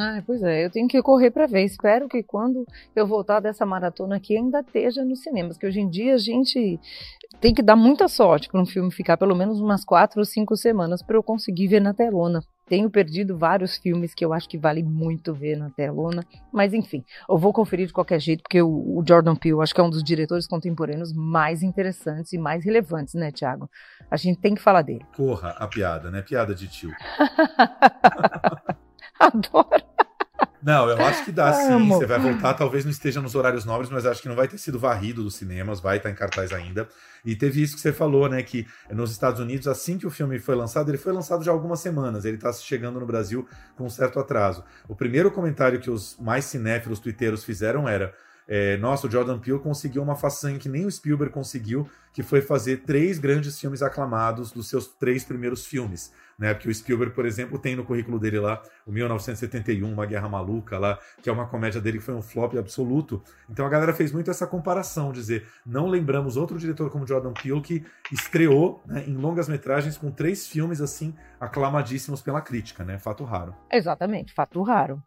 Ah, 0.00 0.22
pois 0.26 0.42
é, 0.42 0.64
eu 0.64 0.70
tenho 0.70 0.88
que 0.88 1.00
correr 1.02 1.30
para 1.30 1.46
ver. 1.46 1.64
Espero 1.64 2.08
que 2.08 2.22
quando 2.22 2.66
eu 2.96 3.06
voltar 3.06 3.40
dessa 3.40 3.66
maratona 3.66 4.16
aqui 4.16 4.36
ainda 4.36 4.60
esteja 4.60 5.04
nos 5.04 5.22
cinemas, 5.22 5.58
que 5.58 5.66
hoje 5.66 5.80
em 5.80 5.88
dia 5.88 6.14
a 6.14 6.18
gente 6.18 6.80
tem 7.40 7.52
que 7.52 7.62
dar 7.62 7.76
muita 7.76 8.08
sorte 8.08 8.48
para 8.48 8.60
um 8.60 8.66
filme 8.66 8.90
ficar 8.90 9.16
pelo 9.16 9.34
menos 9.34 9.60
umas 9.60 9.84
quatro 9.84 10.20
ou 10.20 10.24
cinco 10.24 10.56
semanas 10.56 11.02
para 11.02 11.16
eu 11.16 11.22
conseguir 11.22 11.68
ver 11.68 11.80
na 11.80 11.92
telona. 11.92 12.42
Tenho 12.66 12.88
perdido 12.88 13.36
vários 13.36 13.76
filmes 13.76 14.14
que 14.14 14.24
eu 14.24 14.32
acho 14.32 14.48
que 14.48 14.56
vale 14.56 14.82
muito 14.82 15.34
ver 15.34 15.56
na 15.58 15.68
telona, 15.68 16.24
mas 16.50 16.72
enfim, 16.72 17.04
eu 17.28 17.36
vou 17.36 17.52
conferir 17.52 17.86
de 17.86 17.92
qualquer 17.92 18.20
jeito, 18.20 18.42
porque 18.42 18.62
o, 18.62 19.02
Jordan 19.06 19.36
Peele 19.36 19.60
acho 19.60 19.74
que 19.74 19.80
é 19.80 19.84
um 19.84 19.90
dos 19.90 20.02
diretores 20.02 20.46
contemporâneos 20.46 21.12
mais 21.12 21.62
interessantes 21.62 22.32
e 22.32 22.38
mais 22.38 22.64
relevantes, 22.64 23.14
né, 23.14 23.30
Thiago? 23.30 23.68
A 24.10 24.16
gente 24.16 24.40
tem 24.40 24.54
que 24.54 24.62
falar 24.62 24.82
dele. 24.82 25.04
Porra, 25.14 25.50
a 25.50 25.66
piada, 25.66 26.10
né? 26.10 26.22
Piada 26.22 26.54
de 26.54 26.68
tio. 26.68 26.92
Adoro. 29.22 29.92
Não, 30.62 30.88
eu 30.88 30.96
acho 31.04 31.24
que 31.24 31.32
dá 31.32 31.52
sim. 31.52 31.88
Você 31.88 32.06
vai 32.06 32.20
voltar, 32.20 32.54
talvez 32.54 32.84
não 32.84 32.90
esteja 32.92 33.20
nos 33.20 33.34
horários 33.34 33.64
nobres, 33.64 33.90
mas 33.90 34.06
acho 34.06 34.22
que 34.22 34.28
não 34.28 34.36
vai 34.36 34.46
ter 34.46 34.58
sido 34.58 34.78
varrido 34.78 35.22
dos 35.24 35.34
cinemas, 35.34 35.80
vai 35.80 35.96
estar 35.96 36.08
em 36.08 36.14
cartaz 36.14 36.52
ainda. 36.52 36.88
E 37.24 37.34
teve 37.34 37.60
isso 37.60 37.74
que 37.74 37.80
você 37.80 37.92
falou, 37.92 38.28
né? 38.28 38.42
Que 38.42 38.66
nos 38.90 39.10
Estados 39.10 39.40
Unidos, 39.40 39.66
assim 39.66 39.98
que 39.98 40.06
o 40.06 40.10
filme 40.10 40.38
foi 40.38 40.54
lançado, 40.54 40.88
ele 40.88 40.98
foi 40.98 41.12
lançado 41.12 41.42
já 41.42 41.50
há 41.50 41.54
algumas 41.54 41.80
semanas. 41.80 42.24
Ele 42.24 42.36
está 42.36 42.52
chegando 42.52 43.00
no 43.00 43.06
Brasil 43.06 43.46
com 43.76 43.84
um 43.84 43.90
certo 43.90 44.20
atraso. 44.20 44.62
O 44.88 44.94
primeiro 44.94 45.30
comentário 45.32 45.80
que 45.80 45.90
os 45.90 46.16
mais 46.20 46.44
cinéfilos 46.44 47.00
twitteiros 47.00 47.42
fizeram 47.44 47.88
era. 47.88 48.14
É, 48.48 48.76
nossa, 48.76 49.06
o 49.06 49.10
Jordan 49.10 49.38
Peele 49.38 49.58
conseguiu 49.58 50.02
uma 50.02 50.16
façanha 50.16 50.58
que 50.58 50.68
nem 50.68 50.84
o 50.84 50.90
Spielberg 50.90 51.32
conseguiu, 51.32 51.88
que 52.12 52.22
foi 52.22 52.40
fazer 52.40 52.78
três 52.78 53.18
grandes 53.18 53.58
filmes 53.58 53.82
aclamados 53.82 54.52
dos 54.52 54.68
seus 54.68 54.86
três 54.88 55.24
primeiros 55.24 55.64
filmes 55.66 56.12
né? 56.42 56.52
Porque 56.52 56.68
o 56.68 56.74
Spielberg, 56.74 57.14
por 57.14 57.24
exemplo, 57.24 57.56
tem 57.56 57.76
no 57.76 57.84
currículo 57.84 58.18
dele 58.18 58.40
lá 58.40 58.60
o 58.84 58.90
1971, 58.90 59.90
Uma 59.90 60.04
Guerra 60.04 60.28
Maluca 60.28 60.76
lá, 60.76 60.98
que 61.22 61.28
é 61.28 61.32
uma 61.32 61.46
comédia 61.46 61.80
dele 61.80 61.98
que 61.98 62.04
foi 62.04 62.14
um 62.14 62.20
flop 62.20 62.56
absoluto. 62.56 63.22
Então 63.48 63.64
a 63.64 63.68
galera 63.68 63.94
fez 63.94 64.10
muito 64.12 64.28
essa 64.28 64.46
comparação, 64.46 65.12
dizer, 65.12 65.46
não 65.64 65.86
lembramos 65.86 66.36
outro 66.36 66.58
diretor 66.58 66.90
como 66.90 67.06
Jordan 67.06 67.32
Peele 67.32 67.60
que 67.60 67.84
estreou 68.10 68.82
né, 68.86 69.04
em 69.06 69.16
longas 69.16 69.48
metragens 69.48 69.96
com 69.96 70.10
três 70.10 70.46
filmes 70.46 70.80
assim 70.80 71.14
aclamadíssimos 71.40 72.20
pela 72.20 72.40
crítica, 72.40 72.84
né? 72.84 72.98
Fato 72.98 73.22
raro. 73.22 73.54
Exatamente, 73.70 74.32
fato 74.32 74.60
raro. 74.62 75.00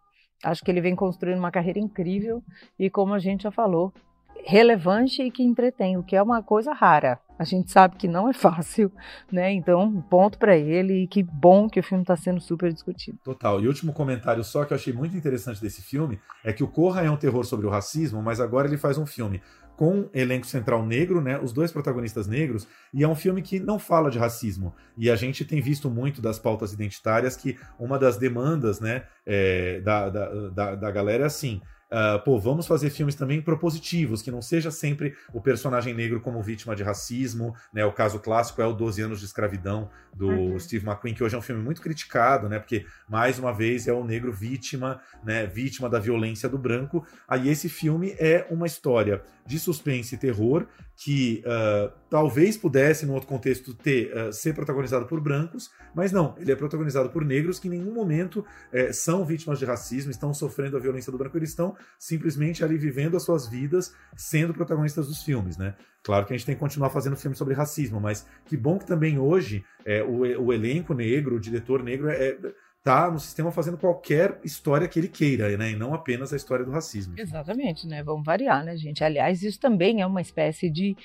Acho 0.45 0.63
que 0.63 0.69
ele 0.69 0.81
vem 0.81 0.95
construindo 0.95 1.39
uma 1.39 1.51
carreira 1.51 1.79
incrível 1.79 2.43
e, 2.77 2.89
como 2.89 3.13
a 3.13 3.19
gente 3.19 3.43
já 3.43 3.51
falou, 3.51 3.91
relevante 4.45 5.23
e 5.23 5.31
que 5.31 5.41
entretém, 5.41 5.97
o 5.97 6.03
que 6.03 6.15
é 6.15 6.21
uma 6.21 6.43
coisa 6.43 6.71
rara. 6.71 7.19
A 7.37 7.43
gente 7.43 7.71
sabe 7.71 7.95
que 7.97 8.07
não 8.07 8.29
é 8.29 8.33
fácil, 8.33 8.91
né? 9.31 9.51
Então, 9.51 10.01
ponto 10.09 10.37
para 10.37 10.55
ele 10.55 11.03
e 11.03 11.07
que 11.07 11.23
bom 11.23 11.67
que 11.67 11.79
o 11.79 11.83
filme 11.83 12.03
está 12.03 12.15
sendo 12.15 12.39
super 12.39 12.71
discutido. 12.71 13.17
Total. 13.23 13.59
E 13.59 13.67
último 13.67 13.91
comentário 13.91 14.43
só 14.43 14.63
que 14.63 14.71
eu 14.71 14.75
achei 14.75 14.93
muito 14.93 15.17
interessante 15.17 15.59
desse 15.59 15.81
filme 15.81 16.19
é 16.43 16.53
que 16.53 16.63
o 16.63 16.67
Corra 16.67 17.01
é 17.01 17.09
um 17.09 17.17
terror 17.17 17.43
sobre 17.43 17.65
o 17.65 17.69
racismo, 17.69 18.21
mas 18.21 18.39
agora 18.39 18.67
ele 18.67 18.77
faz 18.77 18.97
um 18.97 19.05
filme 19.05 19.41
com 19.75 20.09
elenco 20.13 20.47
central 20.47 20.85
negro, 20.85 21.21
né? 21.21 21.37
Os 21.39 21.51
dois 21.51 21.71
protagonistas 21.71 22.27
negros, 22.27 22.67
e 22.93 23.03
é 23.03 23.07
um 23.07 23.15
filme 23.15 23.41
que 23.41 23.59
não 23.59 23.77
fala 23.77 24.09
de 24.09 24.17
racismo. 24.17 24.73
E 24.97 25.09
a 25.09 25.15
gente 25.15 25.43
tem 25.43 25.61
visto 25.61 25.89
muito 25.89 26.21
das 26.21 26.39
pautas 26.39 26.73
identitárias 26.73 27.35
que 27.35 27.57
uma 27.77 27.99
das 27.99 28.17
demandas, 28.17 28.79
né, 28.79 29.03
é, 29.25 29.81
da, 29.81 30.09
da, 30.09 30.49
da, 30.49 30.75
da 30.75 30.91
galera 30.91 31.23
é 31.23 31.27
assim. 31.27 31.61
Uh, 31.85 32.19
pô, 32.23 32.39
vamos 32.39 32.65
fazer 32.65 32.89
filmes 32.89 33.13
também 33.13 33.41
propositivos, 33.41 34.21
que 34.21 34.31
não 34.31 34.41
seja 34.41 34.71
sempre 34.71 35.15
o 35.31 35.39
personagem 35.39 35.93
negro 35.93 36.19
como 36.19 36.41
vítima 36.41 36.75
de 36.75 36.81
racismo, 36.81 37.55
né? 37.71 37.85
O 37.85 37.91
caso 37.91 38.19
clássico 38.19 38.61
é 38.61 38.65
o 38.65 38.73
12 38.73 39.01
anos 39.03 39.19
de 39.19 39.25
escravidão 39.25 39.89
do 40.13 40.27
uhum. 40.27 40.59
Steve 40.59 40.85
McQueen, 40.85 41.13
que 41.13 41.23
hoje 41.23 41.35
é 41.35 41.37
um 41.37 41.43
filme 41.43 41.61
muito 41.61 41.81
criticado, 41.81 42.49
né? 42.49 42.57
Porque 42.57 42.85
mais 43.07 43.37
uma 43.37 43.53
vez 43.53 43.87
é 43.87 43.93
o 43.93 44.03
negro 44.03 44.33
vítima, 44.33 44.99
né? 45.23 45.45
Vítima 45.45 45.87
da 45.87 45.99
violência 45.99 46.49
do 46.49 46.57
branco. 46.57 47.05
Aí 47.27 47.49
esse 47.49 47.69
filme 47.69 48.15
é 48.17 48.47
uma 48.49 48.65
história 48.65 49.21
de 49.45 49.59
suspense 49.59 50.15
e 50.15 50.17
terror 50.17 50.67
que 50.97 51.43
uh, 51.45 51.91
talvez 52.09 52.55
pudesse, 52.55 53.05
num 53.05 53.13
outro 53.13 53.27
contexto, 53.27 53.73
ter 53.73 54.15
uh, 54.15 54.31
ser 54.31 54.53
protagonizado 54.53 55.05
por 55.05 55.19
brancos, 55.19 55.69
mas 55.93 56.11
não, 56.11 56.35
ele 56.37 56.51
é 56.51 56.55
protagonizado 56.55 57.09
por 57.09 57.25
negros 57.25 57.59
que 57.59 57.67
em 57.67 57.71
nenhum 57.71 57.93
momento 57.93 58.39
uh, 58.39 58.93
são 58.93 59.25
vítimas 59.25 59.59
de 59.59 59.65
racismo, 59.65 60.09
estão 60.09 60.33
sofrendo 60.33 60.77
a 60.77 60.79
violência 60.79 61.11
do 61.11 61.17
branco, 61.17 61.37
eles 61.37 61.49
estão 61.49 61.75
simplesmente 61.99 62.63
ali 62.63 62.77
vivendo 62.77 63.17
as 63.17 63.23
suas 63.23 63.47
vidas, 63.47 63.93
sendo 64.15 64.53
protagonistas 64.53 65.07
dos 65.07 65.21
filmes, 65.21 65.57
né? 65.57 65.75
Claro 66.01 66.25
que 66.25 66.33
a 66.33 66.37
gente 66.37 66.45
tem 66.45 66.55
que 66.55 66.61
continuar 66.61 66.91
fazendo 66.91 67.17
filmes 67.17 67.37
sobre 67.37 67.55
racismo, 67.55 67.99
mas 67.99 68.27
que 68.45 68.55
bom 68.55 68.77
que 68.77 68.85
também 68.85 69.17
hoje 69.17 69.65
é, 69.83 70.03
o, 70.03 70.19
o 70.45 70.53
elenco 70.53 70.93
negro, 70.93 71.35
o 71.35 71.39
diretor 71.39 71.83
negro 71.83 72.09
é, 72.09 72.29
é 72.29 72.37
tá 72.85 73.09
no 73.09 73.19
sistema 73.19 73.51
fazendo 73.51 73.79
qualquer 73.79 74.39
história 74.43 74.87
que 74.87 74.99
ele 74.99 75.07
queira, 75.07 75.57
né? 75.57 75.71
E 75.71 75.75
não 75.75 75.91
apenas 75.91 76.31
a 76.31 76.35
história 76.35 76.63
do 76.63 76.69
racismo. 76.69 77.15
Exatamente, 77.17 77.87
né? 77.87 78.03
Vamos 78.03 78.23
variar, 78.23 78.63
né, 78.63 78.77
gente? 78.77 79.03
Aliás, 79.03 79.41
isso 79.41 79.59
também 79.59 80.03
é 80.03 80.05
uma 80.05 80.21
espécie 80.21 80.69
de 80.69 80.95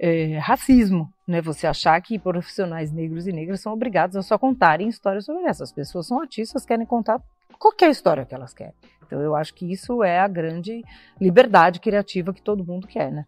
é, 0.00 0.36
racismo, 0.38 1.14
né? 1.24 1.40
Você 1.40 1.68
achar 1.68 2.02
que 2.02 2.18
profissionais 2.18 2.90
negros 2.90 3.28
e 3.28 3.32
negras 3.32 3.60
são 3.60 3.72
obrigados 3.72 4.16
a 4.16 4.22
só 4.22 4.36
contarem 4.36 4.88
histórias 4.88 5.26
sobre 5.26 5.44
essas 5.44 5.70
pessoas 5.70 6.08
são 6.08 6.20
artistas, 6.20 6.66
querem 6.66 6.84
contar 6.84 7.22
qualquer 7.56 7.88
história 7.88 8.26
que 8.26 8.34
elas 8.34 8.52
querem. 8.52 8.74
Então, 9.06 9.20
eu 9.20 9.36
acho 9.36 9.54
que 9.54 9.70
isso 9.72 10.02
é 10.02 10.18
a 10.18 10.26
grande 10.26 10.82
liberdade 11.20 11.78
criativa 11.78 12.34
que 12.34 12.42
todo 12.42 12.66
mundo 12.66 12.88
quer, 12.88 13.12
né? 13.12 13.24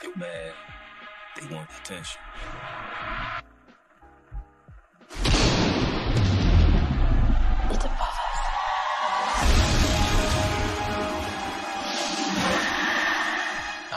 Feel 0.00 0.12
bad. 0.16 0.54
They 1.36 1.46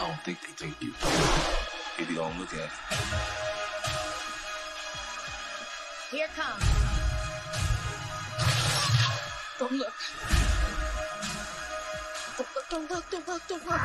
want 0.08 0.20
attention. 0.22 0.36
think 0.36 0.58
they 0.58 0.66
think 0.66 0.76
you. 0.82 0.94
Maybe 2.00 2.16
don't 2.16 2.40
look 2.40 2.54
at 2.54 2.60
it. 2.60 2.72
Here 6.12 6.28
comes. 6.36 6.64
Don't 9.60 9.72
look. 9.72 9.94
Don't 12.38 12.50
look, 12.56 12.70
don't 12.70 12.92
look, 12.92 13.10
don't 13.10 13.28
look, 13.28 13.48
don't 13.48 13.70
look. 13.70 13.80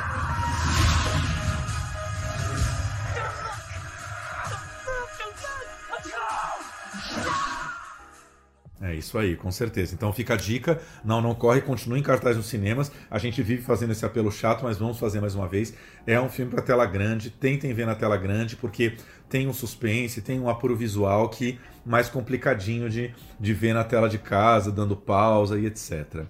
É 8.81 8.95
isso 8.95 9.19
aí, 9.19 9.35
com 9.35 9.51
certeza. 9.51 9.95
Então 9.95 10.13
fica 10.13 10.35
a 10.35 10.37
dica. 10.37 10.81
Não, 11.05 11.21
não 11.21 11.35
corre, 11.35 11.61
continue 11.61 11.99
em 11.99 12.03
cartaz 12.03 12.37
nos 12.37 12.47
cinemas. 12.47 12.93
A 13.11 13.19
gente 13.19 13.43
vive 13.43 13.63
fazendo 13.63 13.91
esse 13.91 14.07
apelo 14.07 14.31
chato, 14.31 14.63
mas 14.63 14.79
vamos 14.79 14.99
fazer 14.99 15.21
mais 15.21 15.35
uma 15.35 15.49
vez. 15.49 15.75
É 16.07 16.21
um 16.21 16.29
filme 16.29 16.51
para 16.51 16.63
tela 16.63 16.87
grande. 16.87 17.29
Tentem 17.31 17.75
ver 17.75 17.87
na 17.87 17.97
tela 17.97 18.17
grande, 18.17 18.55
porque 18.55 18.97
tem 19.29 19.49
um 19.49 19.53
suspense, 19.53 20.23
tem 20.23 20.39
um 20.39 20.49
apuro 20.49 20.77
visual 20.77 21.29
que 21.29 21.59
mais 21.85 22.09
complicadinho 22.09 22.89
de, 22.89 23.13
de 23.39 23.53
ver 23.53 23.75
na 23.75 23.83
tela 23.83 24.09
de 24.09 24.19
casa, 24.19 24.71
dando 24.71 24.97
pausa 24.97 25.59
e 25.59 25.67
etc. 25.67 26.25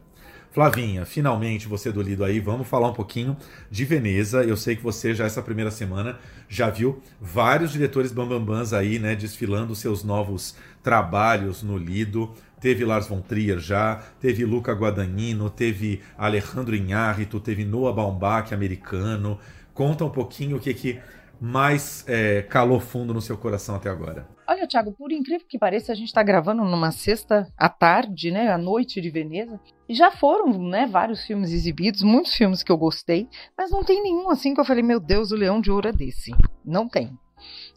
Flavinha, 0.50 1.04
finalmente 1.04 1.68
você 1.68 1.92
do 1.92 2.00
Lido 2.00 2.24
aí, 2.24 2.40
vamos 2.40 2.66
falar 2.66 2.88
um 2.88 2.92
pouquinho 2.94 3.36
de 3.70 3.84
Veneza. 3.84 4.42
Eu 4.42 4.56
sei 4.56 4.74
que 4.74 4.82
você 4.82 5.14
já 5.14 5.26
essa 5.26 5.42
primeira 5.42 5.70
semana 5.70 6.18
já 6.48 6.70
viu 6.70 7.02
vários 7.20 7.70
diretores 7.70 8.12
bambambãs 8.12 8.72
aí, 8.72 8.98
né, 8.98 9.14
desfilando 9.14 9.74
seus 9.74 10.02
novos 10.02 10.56
trabalhos 10.82 11.62
no 11.62 11.76
Lido. 11.76 12.32
Teve 12.60 12.84
Lars 12.84 13.06
von 13.06 13.20
Trier 13.20 13.58
já, 13.58 13.96
teve 14.20 14.44
Luca 14.44 14.72
Guadagnino, 14.72 15.50
teve 15.50 16.00
Alejandro 16.16 16.74
Inhárrito, 16.74 17.38
teve 17.38 17.64
Noah 17.64 17.94
Baumbach, 17.94 18.52
americano. 18.52 19.38
Conta 19.74 20.04
um 20.04 20.10
pouquinho 20.10 20.56
o 20.56 20.60
que 20.60 20.74
que 20.74 20.98
mais 21.40 22.04
é, 22.08 22.42
calou 22.42 22.80
fundo 22.80 23.14
no 23.14 23.20
seu 23.20 23.36
coração 23.36 23.74
até 23.74 23.88
agora. 23.88 24.26
Olha, 24.46 24.66
Thiago, 24.66 24.92
por 24.92 25.12
incrível 25.12 25.46
que 25.46 25.58
pareça, 25.58 25.92
a 25.92 25.94
gente 25.94 26.08
está 26.08 26.22
gravando 26.22 26.64
numa 26.64 26.90
sexta 26.90 27.46
à 27.56 27.68
tarde, 27.68 28.30
né, 28.30 28.50
à 28.50 28.56
noite 28.56 29.00
de 29.00 29.10
Veneza, 29.10 29.60
e 29.88 29.94
já 29.94 30.10
foram, 30.10 30.58
né, 30.68 30.86
vários 30.86 31.24
filmes 31.26 31.52
exibidos, 31.52 32.02
muitos 32.02 32.34
filmes 32.34 32.62
que 32.62 32.72
eu 32.72 32.78
gostei, 32.78 33.28
mas 33.56 33.70
não 33.70 33.84
tem 33.84 34.02
nenhum 34.02 34.30
assim 34.30 34.54
que 34.54 34.60
eu 34.60 34.64
falei, 34.64 34.82
meu 34.82 34.98
Deus, 34.98 35.32
o 35.32 35.36
Leão 35.36 35.60
de 35.60 35.70
Ouro 35.70 35.88
é 35.88 35.92
desse. 35.92 36.32
Não 36.64 36.88
tem. 36.88 37.16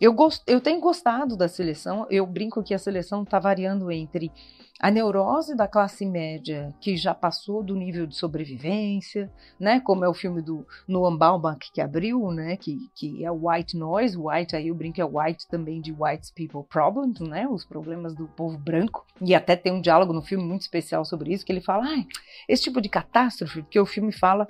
Eu, 0.02 0.14
gost... 0.14 0.42
eu 0.48 0.60
tenho 0.60 0.82
gostado 0.82 1.38
da 1.38 1.48
seleção, 1.48 2.08
eu 2.10 2.26
brinco 2.26 2.64
que 2.64 2.74
a 2.74 2.80
seleção 2.80 3.22
está 3.22 3.38
variando 3.38 3.92
entre 3.92 4.32
a 4.80 4.90
neurose 4.90 5.56
da 5.56 5.68
classe 5.68 6.08
média 6.08 6.74
que 6.82 6.98
já 6.98 7.14
passou 7.14 7.62
do 7.62 7.76
nível 7.76 8.08
de 8.08 8.16
sobrevivência, 8.16 9.32
né? 9.60 9.80
Como 9.80 10.04
é 10.04 10.10
o 10.10 10.14
filme 10.14 10.42
do 10.42 10.66
Noam 10.88 11.16
Baumbach 11.16 11.72
que 11.72 11.80
abriu, 11.80 12.32
né? 12.32 12.58
Que, 12.58 12.80
que 12.96 13.24
é 13.24 13.30
White 13.30 13.78
Noise, 13.78 14.18
White 14.18 14.56
aí 14.56 14.70
eu 14.70 14.76
brinco 14.76 15.00
é 15.00 15.06
White 15.06 15.48
também 15.48 15.80
de 15.80 15.92
White 15.92 16.34
People 16.34 16.68
Problems, 16.68 17.20
né? 17.20 17.48
Os 17.48 17.64
problemas 17.64 18.16
do 18.16 18.28
povo 18.30 18.58
branco 18.58 19.06
e 19.22 19.36
até 19.36 19.56
tem 19.56 19.72
um 19.72 19.82
diálogo 19.82 20.14
no 20.14 20.24
filme 20.24 20.44
muito 20.44 20.62
especial 20.62 21.06
sobre 21.06 21.32
isso 21.32 21.46
que 21.46 21.52
ele 21.52 21.62
fala, 21.62 21.86
ah, 21.86 22.04
esse 22.50 22.64
tipo 22.64 22.82
de 22.82 22.90
catástrofe, 22.90 23.62
porque 23.62 23.80
o 23.80 23.86
filme 23.86 24.12
fala, 24.12 24.48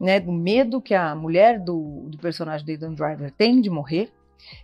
né? 0.00 0.18
Do 0.18 0.32
medo 0.32 0.80
que 0.80 0.94
a 0.94 1.14
mulher 1.14 1.60
do, 1.60 2.08
do 2.08 2.16
personagem 2.16 2.64
de 2.64 2.72
Aidan 2.72 2.94
Driver 2.94 3.30
tem 3.32 3.60
de 3.60 3.68
morrer 3.68 4.10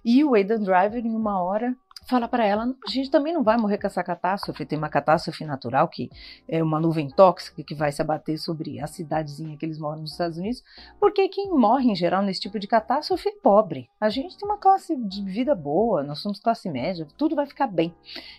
e 0.05 0.25
o 0.25 0.35
Aidan 0.35 0.61
Driver 0.61 1.05
em 1.05 1.15
uma 1.15 1.43
hora 1.43 1.77
fala 2.11 2.27
para 2.27 2.45
ela: 2.45 2.75
a 2.87 2.91
gente 2.91 3.11
também 3.11 3.33
não 3.33 3.43
vai 3.43 3.57
morrer 3.57 3.79
com 3.79 3.87
essa 3.87 4.03
catástrofe. 4.03 4.67
Tem 4.67 4.77
uma 4.77 4.89
catástrofe 4.89 5.45
natural 5.45 5.89
que 5.89 6.11
é 6.49 6.63
uma 6.63 6.81
nuvem 6.81 7.09
tóxica 7.09 7.63
que 7.63 7.75
vai 7.75 7.93
se 7.93 8.03
abater 8.03 8.37
sobre 8.39 8.81
a 8.81 8.87
cidadezinha 8.87 9.57
que 9.57 9.65
eles 9.65 9.79
moram 9.79 10.01
nos 10.01 10.13
Estados 10.13 10.37
Unidos, 10.37 10.63
porque 10.99 11.29
quem 11.29 11.51
morre 11.51 11.91
em 11.91 11.95
geral 11.95 12.23
nesse 12.23 12.41
tipo 12.41 12.59
de 12.59 12.67
catástrofe 12.67 13.29
é 13.29 13.33
pobre. 13.33 13.89
A 14.01 14.09
gente 14.09 14.37
tem 14.37 14.49
uma 14.49 14.59
classe 14.59 14.97
de 14.97 15.23
vida 15.23 15.55
boa, 15.55 16.03
nós 16.03 16.19
somos 16.19 16.41
classe 16.41 16.69
média, 16.69 17.07
tudo 17.17 17.37
vai 17.37 17.47
ficar 17.47 17.69
bem. 17.69 17.95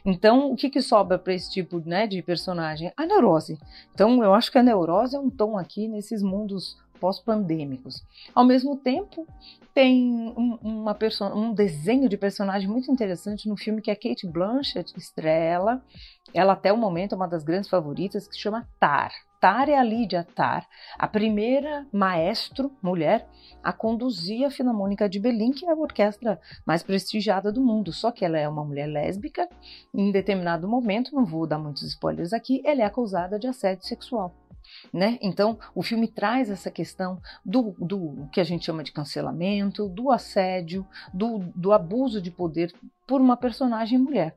Então, 0.06 0.52
o 0.52 0.56
que, 0.56 0.70
que 0.70 0.82
sobra 0.82 1.18
para 1.18 1.34
esse 1.34 1.50
tipo 1.50 1.80
né, 1.80 2.06
de 2.06 2.22
personagem? 2.22 2.92
A 2.98 3.06
neurose. 3.06 3.58
Então, 3.94 4.22
eu 4.24 4.34
acho 4.34 4.52
que 4.52 4.58
a 4.58 4.64
neurose 4.64 5.16
é 5.16 5.20
um 5.20 5.30
tom 5.30 5.58
aqui 5.58 5.88
nesses 5.88 6.22
mundos 6.22 6.78
pós-pandêmicos. 7.02 8.06
Ao 8.34 8.46
mesmo 8.46 8.78
tempo, 8.78 9.28
tem 9.74 10.32
um, 10.38 10.60
uma 10.62 10.98
um 11.34 11.54
desenho 11.54 12.08
de 12.08 12.16
personagem 12.16 12.70
muito 12.70 12.92
interessante 12.92 13.50
no 13.50 13.58
filme 13.58 13.82
que 13.82 13.90
a 13.90 13.96
Kate 13.96 14.28
Blanchett 14.28 14.94
estrela. 14.96 15.84
Ela, 16.34 16.54
até 16.54 16.72
o 16.72 16.78
momento, 16.78 17.14
é 17.14 17.16
uma 17.16 17.28
das 17.28 17.44
grandes 17.44 17.70
favoritas, 17.70 18.28
que 18.28 18.36
se 18.36 18.40
chama 18.40 18.70
Tar. 18.80 19.12
Tar 19.42 19.68
é 19.68 19.76
a 19.76 19.84
Lídia 19.84 20.24
Tar, 20.36 20.68
a 21.00 21.08
primeira 21.08 21.88
maestro 21.92 22.72
mulher 22.80 23.28
a 23.64 23.74
conduzir 23.74 24.46
a 24.46 24.52
Filarmônica 24.52 25.10
de 25.10 25.20
Berlim, 25.20 25.52
que 25.52 25.66
é 25.66 25.72
a 25.72 25.76
orquestra 25.76 26.40
mais 26.66 26.84
prestigiada 26.84 27.52
do 27.52 27.62
mundo. 27.62 27.92
Só 27.92 28.12
que 28.12 28.24
ela 28.24 28.38
é 28.38 28.48
uma 28.48 28.64
mulher 28.64 28.88
lésbica. 28.88 29.50
Em 29.94 30.12
determinado 30.12 30.68
momento, 30.68 31.14
não 31.16 31.26
vou 31.26 31.48
dar 31.48 31.58
muitos 31.58 31.84
spoilers 31.84 32.34
aqui, 32.34 32.62
ela 32.64 32.82
é 32.82 32.86
acusada 32.86 33.40
de 33.40 33.48
assédio 33.48 33.86
sexual. 33.86 34.41
Né? 34.91 35.17
Então, 35.22 35.58
o 35.76 35.84
filme 35.84 36.08
traz 36.08 36.50
essa 36.50 36.72
questão 36.72 37.22
do, 37.46 37.76
do 37.78 38.28
que 38.32 38.41
a 38.41 38.44
gente 38.44 38.65
chama 38.65 38.84
de 38.84 38.91
cancelamento, 38.91 39.88
do 39.88 40.12
assédio, 40.12 40.86
do, 41.13 41.39
do 41.56 41.72
abuso 41.72 42.22
de 42.22 42.32
poder 42.32 42.74
por 43.06 43.22
uma 43.22 43.38
personagem 43.38 44.00
mulher. 44.00 44.36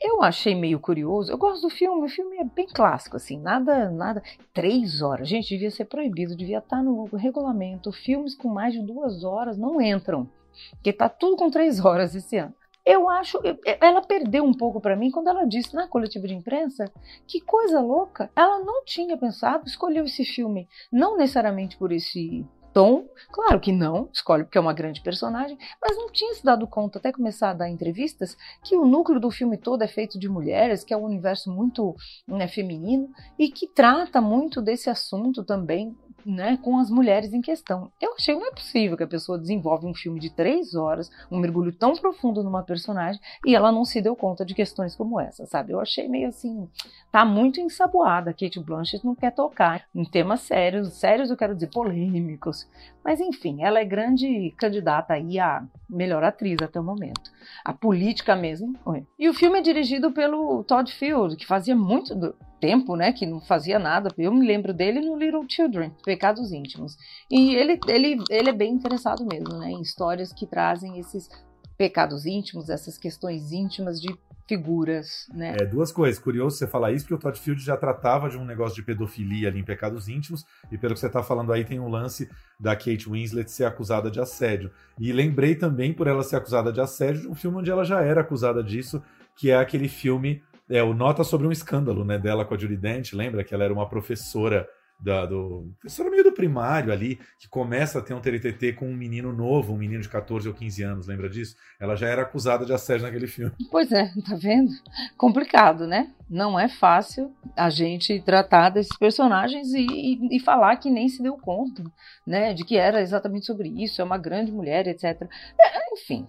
Eu 0.00 0.22
achei 0.22 0.54
meio 0.54 0.80
curioso. 0.80 1.30
Eu 1.30 1.36
gosto 1.36 1.62
do 1.62 1.70
filme. 1.70 2.06
O 2.06 2.08
filme 2.08 2.38
é 2.38 2.44
bem 2.44 2.66
clássico, 2.66 3.16
assim, 3.16 3.38
nada, 3.38 3.90
nada. 3.90 4.22
Três 4.52 5.02
horas, 5.02 5.28
gente, 5.28 5.50
devia 5.50 5.70
ser 5.70 5.84
proibido, 5.84 6.34
devia 6.34 6.58
estar 6.58 6.82
no 6.82 7.04
regulamento. 7.04 7.92
Filmes 7.92 8.34
com 8.34 8.48
mais 8.48 8.72
de 8.72 8.82
duas 8.82 9.22
horas 9.24 9.58
não 9.58 9.80
entram, 9.80 10.26
porque 10.70 10.92
tá 10.92 11.08
tudo 11.08 11.36
com 11.36 11.50
três 11.50 11.84
horas 11.84 12.14
esse 12.14 12.38
ano. 12.38 12.54
Eu 12.84 13.08
acho, 13.08 13.38
ela 13.80 14.00
perdeu 14.00 14.44
um 14.44 14.54
pouco 14.54 14.80
para 14.80 14.96
mim 14.96 15.10
quando 15.10 15.28
ela 15.28 15.44
disse 15.44 15.74
na 15.74 15.86
coletiva 15.86 16.26
de 16.26 16.34
imprensa 16.34 16.90
que 17.26 17.40
coisa 17.40 17.80
louca, 17.80 18.30
ela 18.34 18.58
não 18.60 18.84
tinha 18.84 19.16
pensado, 19.16 19.66
escolheu 19.66 20.04
esse 20.04 20.24
filme 20.24 20.68
não 20.90 21.16
necessariamente 21.16 21.76
por 21.76 21.92
esse 21.92 22.44
Tom, 22.72 23.08
claro 23.32 23.58
que 23.58 23.72
não, 23.72 24.08
escolhe 24.12 24.44
porque 24.44 24.56
é 24.56 24.60
uma 24.60 24.72
grande 24.72 25.00
personagem, 25.00 25.58
mas 25.82 25.96
não 25.96 26.10
tinha 26.10 26.32
se 26.34 26.44
dado 26.44 26.68
conta, 26.68 26.98
até 26.98 27.10
começar 27.10 27.50
a 27.50 27.54
dar 27.54 27.68
entrevistas, 27.68 28.36
que 28.62 28.76
o 28.76 28.84
núcleo 28.84 29.18
do 29.18 29.30
filme 29.30 29.58
todo 29.58 29.82
é 29.82 29.88
feito 29.88 30.18
de 30.18 30.28
mulheres, 30.28 30.84
que 30.84 30.94
é 30.94 30.96
um 30.96 31.04
universo 31.04 31.50
muito 31.50 31.96
né, 32.26 32.46
feminino 32.46 33.10
e 33.38 33.50
que 33.50 33.66
trata 33.66 34.20
muito 34.20 34.62
desse 34.62 34.88
assunto 34.88 35.42
também 35.44 35.96
né, 36.24 36.58
com 36.62 36.78
as 36.78 36.90
mulheres 36.90 37.32
em 37.32 37.40
questão. 37.40 37.90
Eu 38.00 38.14
achei 38.14 38.34
não 38.34 38.46
é 38.46 38.50
possível 38.50 38.96
que 38.96 39.02
a 39.02 39.08
pessoa 39.08 39.38
desenvolve 39.38 39.86
um 39.86 39.94
filme 39.94 40.20
de 40.20 40.30
três 40.30 40.74
horas, 40.74 41.10
um 41.30 41.38
mergulho 41.38 41.72
tão 41.72 41.94
profundo 41.94 42.42
numa 42.42 42.62
personagem 42.62 43.20
e 43.46 43.54
ela 43.54 43.72
não 43.72 43.84
se 43.84 44.00
deu 44.00 44.14
conta 44.16 44.44
de 44.44 44.54
questões 44.54 44.94
como 44.94 45.20
essa, 45.20 45.46
sabe? 45.46 45.72
Eu 45.72 45.80
achei 45.80 46.08
meio 46.08 46.28
assim, 46.28 46.68
tá 47.10 47.24
muito 47.24 47.60
ensaboada. 47.60 48.32
Kate 48.32 48.60
Blanchett 48.60 49.04
não 49.04 49.14
quer 49.14 49.32
tocar 49.32 49.84
em 49.94 50.04
temas 50.04 50.40
sérios, 50.40 50.92
sérios 50.94 51.30
eu 51.30 51.36
quero 51.36 51.54
dizer 51.54 51.68
polêmicos. 51.68 52.68
Mas 53.04 53.20
enfim, 53.20 53.62
ela 53.62 53.80
é 53.80 53.84
grande 53.84 54.52
candidata 54.58 55.14
aí 55.14 55.38
a 55.38 55.64
melhor 55.88 56.22
atriz 56.22 56.58
até 56.62 56.78
o 56.78 56.84
momento. 56.84 57.30
A 57.64 57.72
política 57.72 58.36
mesmo. 58.36 58.74
E 59.18 59.28
o 59.28 59.34
filme 59.34 59.58
é 59.58 59.62
dirigido 59.62 60.12
pelo 60.12 60.62
Todd 60.64 60.92
Field, 60.92 61.36
que 61.36 61.46
fazia 61.46 61.74
muito 61.74 62.14
do, 62.14 62.34
tempo, 62.60 62.94
né, 62.94 63.12
que 63.12 63.26
não 63.26 63.40
fazia 63.40 63.78
nada. 63.78 64.12
Eu 64.18 64.32
me 64.32 64.46
lembro 64.46 64.74
dele 64.74 65.00
no 65.00 65.16
Little 65.16 65.46
Children, 65.48 65.92
Pecados 66.04 66.52
Íntimos. 66.52 66.96
E 67.30 67.54
ele, 67.54 67.80
ele, 67.88 68.22
ele 68.30 68.50
é 68.50 68.52
bem 68.52 68.72
interessado 68.72 69.24
mesmo, 69.24 69.58
né, 69.58 69.70
em 69.70 69.80
histórias 69.80 70.32
que 70.32 70.46
trazem 70.46 70.98
esses 70.98 71.28
pecados 71.76 72.26
íntimos, 72.26 72.68
essas 72.68 72.98
questões 72.98 73.52
íntimas 73.52 73.98
de 73.98 74.14
figuras, 74.46 75.26
né? 75.32 75.54
É, 75.60 75.64
duas 75.64 75.92
coisas. 75.92 76.20
Curioso 76.20 76.58
você 76.58 76.66
falar 76.66 76.90
isso, 76.90 77.04
porque 77.04 77.14
o 77.14 77.18
Todd 77.18 77.38
Field 77.38 77.62
já 77.62 77.76
tratava 77.76 78.28
de 78.28 78.36
um 78.36 78.44
negócio 78.44 78.74
de 78.74 78.82
pedofilia 78.82 79.48
ali 79.48 79.60
em 79.60 79.64
Pecados 79.64 80.08
Íntimos, 80.08 80.44
e 80.70 80.76
pelo 80.76 80.92
que 80.92 81.00
você 81.00 81.06
está 81.06 81.22
falando 81.22 81.52
aí, 81.52 81.64
tem 81.64 81.78
um 81.78 81.88
lance 81.88 82.28
da 82.58 82.74
Kate 82.74 83.08
Winslet 83.08 83.50
ser 83.50 83.64
acusada 83.64 84.10
de 84.10 84.20
assédio. 84.20 84.72
E 84.98 85.12
lembrei 85.12 85.54
também, 85.54 85.94
por 85.94 86.06
ela 86.08 86.22
ser 86.22 86.36
acusada 86.36 86.72
de 86.72 86.80
assédio, 86.80 87.22
de 87.22 87.28
um 87.28 87.34
filme 87.34 87.58
onde 87.58 87.70
ela 87.70 87.84
já 87.84 88.02
era 88.02 88.22
acusada 88.22 88.62
disso, 88.62 89.00
que 89.36 89.50
é 89.50 89.56
aquele 89.56 89.88
filme 89.88 90.42
é, 90.70 90.82
o 90.82 90.94
Nota 90.94 91.24
sobre 91.24 91.46
um 91.46 91.52
escândalo, 91.52 92.04
né, 92.04 92.18
dela 92.18 92.44
com 92.44 92.54
a 92.54 92.58
Judy 92.58 92.76
Dent, 92.76 93.12
lembra 93.12 93.42
que 93.42 93.52
ela 93.52 93.64
era 93.64 93.72
uma 93.72 93.88
professora 93.88 94.68
da, 95.02 95.26
do 95.26 95.72
professora 95.80 96.10
meio 96.10 96.24
do 96.24 96.32
primário 96.32 96.92
ali, 96.92 97.18
que 97.38 97.48
começa 97.48 97.98
a 97.98 98.02
ter 98.02 98.14
um 98.14 98.20
TTT 98.20 98.74
com 98.74 98.86
um 98.86 98.96
menino 98.96 99.32
novo, 99.32 99.72
um 99.72 99.78
menino 99.78 100.02
de 100.02 100.08
14 100.08 100.48
ou 100.48 100.54
15 100.54 100.82
anos, 100.82 101.06
lembra 101.06 101.28
disso? 101.28 101.56
Ela 101.78 101.96
já 101.96 102.08
era 102.08 102.22
acusada 102.22 102.64
de 102.64 102.72
assédio 102.72 103.06
naquele 103.06 103.26
filme. 103.26 103.52
Pois 103.70 103.90
é, 103.92 104.12
tá 104.28 104.36
vendo? 104.36 104.70
Complicado, 105.16 105.86
né? 105.86 106.10
Não 106.28 106.58
é 106.58 106.68
fácil 106.68 107.34
a 107.56 107.68
gente 107.70 108.20
tratar 108.20 108.70
desses 108.70 108.96
personagens 108.96 109.72
e, 109.72 109.84
e, 109.84 110.36
e 110.36 110.40
falar 110.40 110.76
que 110.76 110.88
nem 110.88 111.08
se 111.08 111.20
deu 111.22 111.36
conta, 111.36 111.82
né? 112.24 112.54
De 112.54 112.64
que 112.64 112.76
era 112.76 113.00
exatamente 113.00 113.46
sobre 113.46 113.68
isso, 113.68 114.00
é 114.00 114.04
uma 114.04 114.18
grande 114.18 114.52
mulher, 114.52 114.86
etc. 114.86 115.22
É, 115.58 115.92
enfim, 115.92 116.28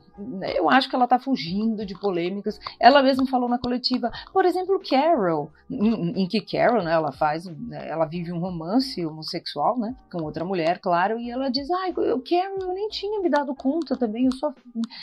eu 0.56 0.70
acho 0.70 0.90
que 0.90 0.96
ela 0.96 1.08
tá 1.08 1.20
fugindo 1.20 1.86
de 1.86 1.94
polêmicas. 2.00 2.60
Ela 2.80 3.04
mesma 3.04 3.28
falou 3.28 3.48
na 3.48 3.60
coletiva, 3.60 4.12
por 4.34 4.46
exemplo, 4.46 4.82
Carol, 4.90 5.52
em, 5.70 6.24
em 6.24 6.28
que 6.28 6.42
Carol, 6.42 6.84
né, 6.84 6.92
ela 6.92 7.12
faz, 7.12 7.46
né, 7.46 7.88
ela 7.88 8.06
vive 8.06 8.32
um 8.32 8.40
romance 8.40 8.61
homossexual, 9.06 9.78
né, 9.80 9.96
com 10.12 10.24
outra 10.24 10.46
mulher, 10.46 10.80
claro, 10.80 11.20
e 11.20 11.30
ela 11.30 11.50
diz, 11.50 11.70
ai, 11.72 11.94
eu, 11.98 12.22
Carol, 12.22 12.60
eu 12.62 12.74
nem 12.74 12.88
tinha 12.90 13.22
me 13.22 13.30
dado 13.30 13.56
conta 13.56 13.98
também, 13.98 14.26
eu 14.26 14.32
só, 14.34 14.54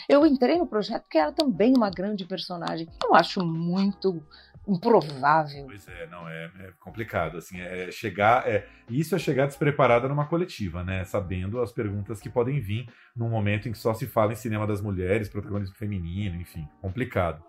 eu 0.07 0.25
entrei 0.25 0.57
no 0.57 0.67
projeto 0.67 1.03
porque 1.03 1.17
era 1.17 1.31
também 1.31 1.73
uma 1.75 1.89
grande 1.89 2.25
personagem. 2.25 2.87
Eu 3.03 3.15
acho 3.15 3.43
muito 3.45 4.21
improvável. 4.67 5.65
Pois 5.65 5.87
é, 5.87 6.07
não, 6.07 6.27
é, 6.27 6.51
é 6.59 6.71
complicado, 6.79 7.37
assim, 7.37 7.59
é 7.59 7.91
chegar, 7.91 8.47
é, 8.47 8.67
isso 8.89 9.15
é 9.15 9.19
chegar 9.19 9.47
despreparada 9.47 10.07
numa 10.07 10.27
coletiva, 10.27 10.83
né, 10.83 11.03
sabendo 11.03 11.59
as 11.61 11.71
perguntas 11.71 12.19
que 12.19 12.29
podem 12.29 12.59
vir 12.59 12.87
num 13.15 13.29
momento 13.29 13.67
em 13.67 13.71
que 13.71 13.77
só 13.77 13.93
se 13.93 14.05
fala 14.05 14.33
em 14.33 14.35
cinema 14.35 14.67
das 14.67 14.81
mulheres, 14.81 15.29
protagonismo 15.29 15.75
feminino, 15.75 16.39
enfim, 16.39 16.67
complicado. 16.81 17.43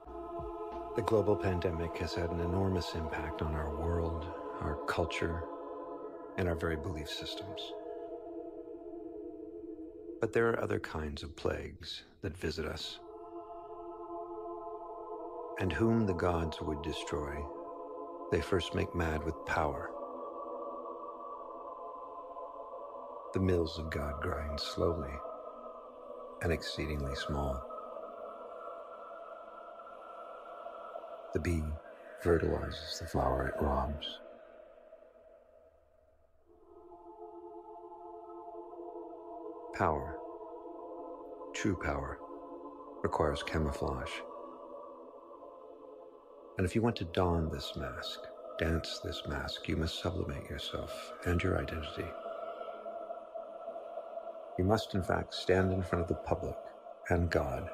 The 0.96 1.02
global 1.02 1.36
pandemic 1.36 2.02
has 2.02 2.14
had 2.14 2.30
an 2.32 2.40
enormous 2.40 2.94
impact 2.96 3.42
on 3.42 3.54
our 3.54 3.70
world, 3.76 4.26
our 4.60 4.76
culture, 4.86 5.44
and 6.36 6.48
our 6.48 6.54
very 6.54 6.76
belief 6.76 7.08
systems. 7.08 7.60
But 10.20 10.32
there 10.32 10.50
are 10.50 10.62
other 10.62 10.78
kinds 10.78 11.22
of 11.22 11.34
plagues 11.36 12.02
that 12.22 12.36
visit 12.36 12.66
us. 12.66 12.98
And 15.58 15.72
whom 15.72 16.06
the 16.06 16.14
gods 16.14 16.60
would 16.60 16.82
destroy, 16.82 17.34
they 18.30 18.40
first 18.40 18.74
make 18.74 18.94
mad 18.94 19.24
with 19.24 19.34
power. 19.46 19.90
The 23.34 23.40
mills 23.40 23.78
of 23.78 23.90
God 23.90 24.20
grind 24.20 24.58
slowly 24.58 25.12
and 26.42 26.52
exceedingly 26.52 27.14
small. 27.14 27.62
The 31.32 31.40
bee 31.40 31.62
fertilizes 32.22 32.98
the 33.00 33.06
flower 33.06 33.46
it 33.46 33.62
robs. 33.62 34.20
Power, 39.80 40.14
true 41.54 41.74
power, 41.74 42.18
requires 43.02 43.42
camouflage. 43.42 44.10
And 46.58 46.66
if 46.66 46.74
you 46.74 46.82
want 46.82 46.96
to 46.96 47.04
don 47.04 47.50
this 47.50 47.72
mask, 47.76 48.20
dance 48.58 49.00
this 49.02 49.22
mask, 49.26 49.66
you 49.70 49.78
must 49.78 50.02
sublimate 50.02 50.50
yourself 50.50 50.92
and 51.24 51.42
your 51.42 51.58
identity. 51.58 52.04
You 54.58 54.66
must, 54.66 54.94
in 54.94 55.02
fact, 55.02 55.32
stand 55.32 55.72
in 55.72 55.82
front 55.82 56.02
of 56.02 56.08
the 56.08 56.20
public 56.26 56.56
and 57.08 57.30
God. 57.30 57.70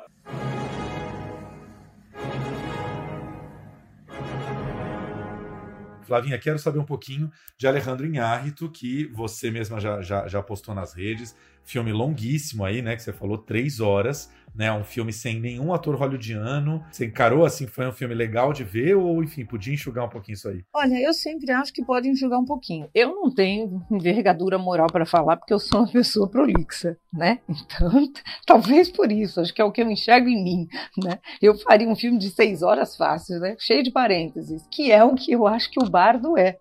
Flavinha, 6.06 6.38
quero 6.38 6.56
saber 6.56 6.78
um 6.78 6.84
pouquinho 6.84 7.32
de 7.58 7.66
Alejandro 7.66 8.06
Inhárrito, 8.06 8.70
que 8.70 9.06
você 9.06 9.50
mesma 9.50 9.80
já, 9.80 10.00
já, 10.00 10.28
já 10.28 10.40
postou 10.40 10.72
nas 10.72 10.92
redes. 10.92 11.34
Filme 11.66 11.92
longuíssimo 11.92 12.64
aí, 12.64 12.80
né? 12.80 12.96
Que 12.96 13.02
você 13.02 13.12
falou, 13.12 13.36
três 13.36 13.80
horas 13.80 14.30
né? 14.56 14.72
Um 14.72 14.82
filme 14.82 15.12
sem 15.12 15.38
nenhum 15.38 15.72
ator 15.72 15.94
hollywoodiano. 15.94 16.82
Você 16.90 17.06
encarou 17.06 17.44
assim, 17.44 17.66
foi 17.66 17.86
um 17.86 17.92
filme 17.92 18.14
legal 18.14 18.52
de 18.52 18.64
ver 18.64 18.94
ou, 18.94 19.22
enfim, 19.22 19.44
podia 19.44 19.74
enxugar 19.74 20.06
um 20.06 20.08
pouquinho 20.08 20.34
isso 20.34 20.48
aí? 20.48 20.64
Olha, 20.74 20.98
eu 21.00 21.12
sempre 21.12 21.52
acho 21.52 21.72
que 21.72 21.84
pode 21.84 22.08
enxugar 22.08 22.38
um 22.38 22.44
pouquinho. 22.44 22.88
Eu 22.94 23.14
não 23.14 23.30
tenho 23.30 23.84
envergadura 23.90 24.58
moral 24.58 24.86
para 24.86 25.04
falar 25.04 25.36
porque 25.36 25.52
eu 25.52 25.58
sou 25.58 25.80
uma 25.80 25.92
pessoa 25.92 26.28
prolixa, 26.28 26.96
né? 27.12 27.40
Então, 27.66 28.10
talvez 28.46 28.88
por 28.88 29.10
isso, 29.10 29.40
acho 29.40 29.52
que 29.52 29.60
é 29.60 29.64
o 29.64 29.72
que 29.72 29.82
eu 29.82 29.90
enxergo 29.90 30.28
em 30.28 30.42
mim, 30.42 30.68
né? 31.02 31.18
Eu 31.42 31.58
faria 31.58 31.88
um 31.88 31.96
filme 31.96 32.16
de 32.16 32.30
seis 32.30 32.62
horas 32.62 32.96
fácil, 32.96 33.38
né? 33.40 33.56
Cheio 33.58 33.82
de 33.82 33.90
parênteses, 33.90 34.66
que 34.70 34.90
é 34.92 35.02
o 35.04 35.14
que 35.14 35.32
eu 35.32 35.46
acho 35.46 35.70
que 35.70 35.82
o 35.82 35.90
Bardo 35.90 36.38
é. 36.38 36.58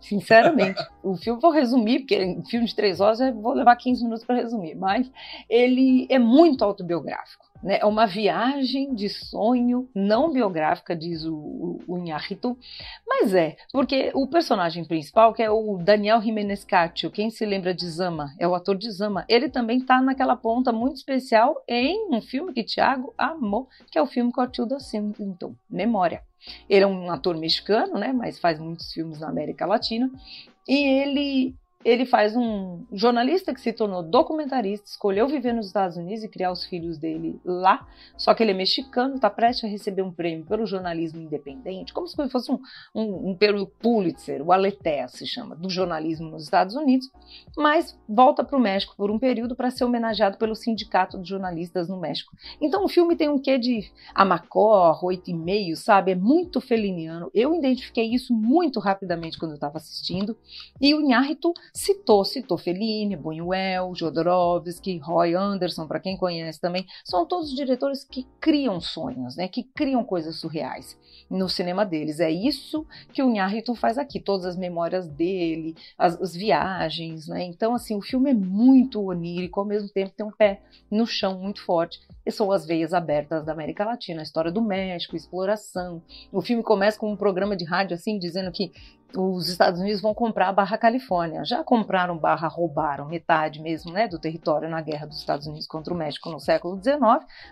Sinceramente. 0.00 0.80
o 1.02 1.16
filme, 1.16 1.40
vou 1.40 1.50
resumir, 1.50 2.00
porque 2.00 2.24
um 2.24 2.44
filme 2.44 2.66
de 2.66 2.74
três 2.74 3.00
horas 3.00 3.20
eu 3.20 3.34
vou 3.34 3.52
levar 3.52 3.76
15 3.76 4.02
minutos 4.02 4.24
para 4.24 4.36
resumir, 4.36 4.74
mas 4.74 5.10
ele 5.48 6.06
é 6.10 6.18
muito 6.18 6.64
autobiográfico. 6.64 7.50
Né? 7.62 7.78
É 7.80 7.86
uma 7.86 8.06
viagem 8.06 8.94
de 8.94 9.08
sonho 9.08 9.88
não 9.94 10.32
biográfica, 10.32 10.96
diz 10.96 11.24
o, 11.24 11.34
o, 11.34 11.78
o 11.86 12.04
mas 13.06 13.34
é, 13.34 13.56
porque 13.70 14.10
o 14.14 14.26
personagem 14.26 14.84
principal, 14.84 15.34
que 15.34 15.42
é 15.42 15.50
o 15.50 15.76
Daniel 15.76 16.22
Jimenez 16.22 16.64
Cátio, 16.64 17.10
quem 17.10 17.30
se 17.30 17.44
lembra 17.44 17.74
de 17.74 17.86
Zama, 17.88 18.34
é 18.38 18.48
o 18.48 18.54
ator 18.54 18.76
de 18.76 18.90
Zama, 18.90 19.24
ele 19.28 19.48
também 19.48 19.78
está 19.78 20.00
naquela 20.00 20.36
ponta 20.36 20.72
muito 20.72 20.96
especial 20.96 21.62
em 21.68 22.14
um 22.14 22.22
filme 22.22 22.52
que 22.52 22.64
Thiago 22.64 23.14
amou, 23.16 23.68
que 23.90 23.98
é 23.98 24.02
o 24.02 24.06
filme 24.06 24.32
com 24.32 24.40
a 24.40 24.46
Tilda 24.46 24.78
Swinton, 24.80 25.54
Memória. 25.68 26.22
Ele 26.68 26.84
é 26.84 26.86
um 26.86 27.10
ator 27.10 27.36
mexicano, 27.36 27.98
né, 27.98 28.12
mas 28.12 28.38
faz 28.38 28.58
muitos 28.58 28.92
filmes 28.92 29.20
na 29.20 29.28
América 29.28 29.66
Latina. 29.66 30.10
E 30.68 30.74
ele 31.02 31.54
ele 31.82 32.04
faz 32.04 32.36
um 32.36 32.84
jornalista 32.92 33.54
que 33.54 33.60
se 33.60 33.72
tornou 33.72 34.02
documentarista, 34.02 34.86
escolheu 34.86 35.26
viver 35.26 35.54
nos 35.54 35.66
Estados 35.66 35.96
Unidos 35.96 36.22
e 36.22 36.28
criar 36.28 36.52
os 36.52 36.64
filhos 36.64 36.98
dele 36.98 37.40
lá, 37.44 37.86
só 38.18 38.34
que 38.34 38.42
ele 38.42 38.50
é 38.50 38.54
mexicano, 38.54 39.14
está 39.14 39.30
prestes 39.30 39.64
a 39.64 39.68
receber 39.68 40.02
um 40.02 40.12
prêmio 40.12 40.44
pelo 40.44 40.66
jornalismo 40.66 41.22
independente, 41.22 41.94
como 41.94 42.06
se 42.06 42.16
fosse 42.28 42.52
um, 42.52 42.58
um, 42.94 43.30
um 43.30 43.34
prêmio 43.34 43.66
Pulitzer, 43.66 44.42
o 44.42 44.52
Aletea 44.52 45.08
se 45.08 45.26
chama, 45.26 45.56
do 45.56 45.70
jornalismo 45.70 46.30
nos 46.30 46.42
Estados 46.42 46.74
Unidos, 46.74 47.10
mas 47.56 47.98
volta 48.06 48.44
para 48.44 48.58
o 48.58 48.60
México 48.60 48.94
por 48.94 49.10
um 49.10 49.18
período 49.18 49.56
para 49.56 49.70
ser 49.70 49.84
homenageado 49.84 50.36
pelo 50.36 50.54
Sindicato 50.54 51.18
de 51.18 51.28
Jornalistas 51.28 51.88
no 51.88 51.98
México. 51.98 52.36
Então 52.60 52.84
o 52.84 52.88
filme 52.88 53.16
tem 53.16 53.28
um 53.28 53.38
quê 53.38 53.58
de 53.58 53.90
Amacor, 54.14 55.02
oito 55.04 55.30
e 55.30 55.34
meio, 55.34 55.76
sabe? 55.76 56.12
É 56.12 56.14
muito 56.14 56.60
feliniano. 56.60 57.30
Eu 57.32 57.54
identifiquei 57.54 58.12
isso 58.12 58.34
muito 58.34 58.78
rapidamente 58.80 59.38
quando 59.38 59.52
eu 59.52 59.56
estava 59.56 59.78
assistindo, 59.78 60.36
e 60.78 60.94
o 60.94 61.00
Inhárrito 61.00 61.54
citou, 61.72 62.24
citou 62.24 62.58
Fellini, 62.58 63.16
Buñuel, 63.16 63.94
Jodorowsky, 63.94 64.98
Roy 64.98 65.34
Anderson, 65.34 65.86
para 65.86 66.00
quem 66.00 66.16
conhece 66.16 66.60
também, 66.60 66.86
são 67.04 67.26
todos 67.26 67.54
diretores 67.54 68.04
que 68.04 68.26
criam 68.40 68.80
sonhos, 68.80 69.36
né, 69.36 69.48
que 69.48 69.62
criam 69.62 70.04
coisas 70.04 70.36
surreais 70.36 70.98
no 71.30 71.48
cinema 71.48 71.86
deles. 71.86 72.18
É 72.20 72.30
isso 72.30 72.84
que 73.12 73.22
o 73.22 73.30
Inharrito 73.30 73.74
faz 73.74 73.98
aqui, 73.98 74.18
todas 74.18 74.44
as 74.44 74.56
memórias 74.56 75.06
dele, 75.06 75.76
as, 75.96 76.20
as 76.20 76.34
viagens, 76.34 77.28
né? 77.28 77.44
Então, 77.44 77.74
assim, 77.74 77.94
o 77.94 78.02
filme 78.02 78.30
é 78.30 78.34
muito 78.34 79.02
onírico, 79.02 79.60
ao 79.60 79.66
mesmo 79.66 79.88
tempo 79.88 80.12
tem 80.16 80.26
um 80.26 80.32
pé 80.32 80.62
no 80.90 81.06
chão 81.06 81.38
muito 81.38 81.64
forte. 81.64 82.00
E 82.26 82.30
são 82.30 82.50
as 82.50 82.66
veias 82.66 82.92
abertas 82.92 83.44
da 83.44 83.52
América 83.52 83.84
Latina, 83.84 84.20
a 84.20 84.22
história 84.22 84.50
do 84.50 84.60
México, 84.60 85.16
exploração. 85.16 86.02
O 86.32 86.40
filme 86.40 86.62
começa 86.62 86.98
com 86.98 87.12
um 87.12 87.16
programa 87.16 87.56
de 87.56 87.64
rádio 87.64 87.94
assim, 87.94 88.18
dizendo 88.18 88.50
que 88.50 88.72
os 89.16 89.48
Estados 89.48 89.80
Unidos 89.80 90.00
vão 90.00 90.14
comprar 90.14 90.48
a 90.48 90.52
Barra 90.52 90.78
Califórnia. 90.78 91.44
Já 91.44 91.64
compraram 91.64 92.16
barra, 92.16 92.48
roubaram 92.48 93.06
metade 93.08 93.60
mesmo 93.60 93.92
né, 93.92 94.06
do 94.06 94.18
território 94.18 94.68
na 94.68 94.80
guerra 94.80 95.06
dos 95.06 95.18
Estados 95.18 95.46
Unidos 95.46 95.66
contra 95.66 95.92
o 95.92 95.96
México 95.96 96.30
no 96.30 96.40
século 96.40 96.80
XIX, 96.82 97.00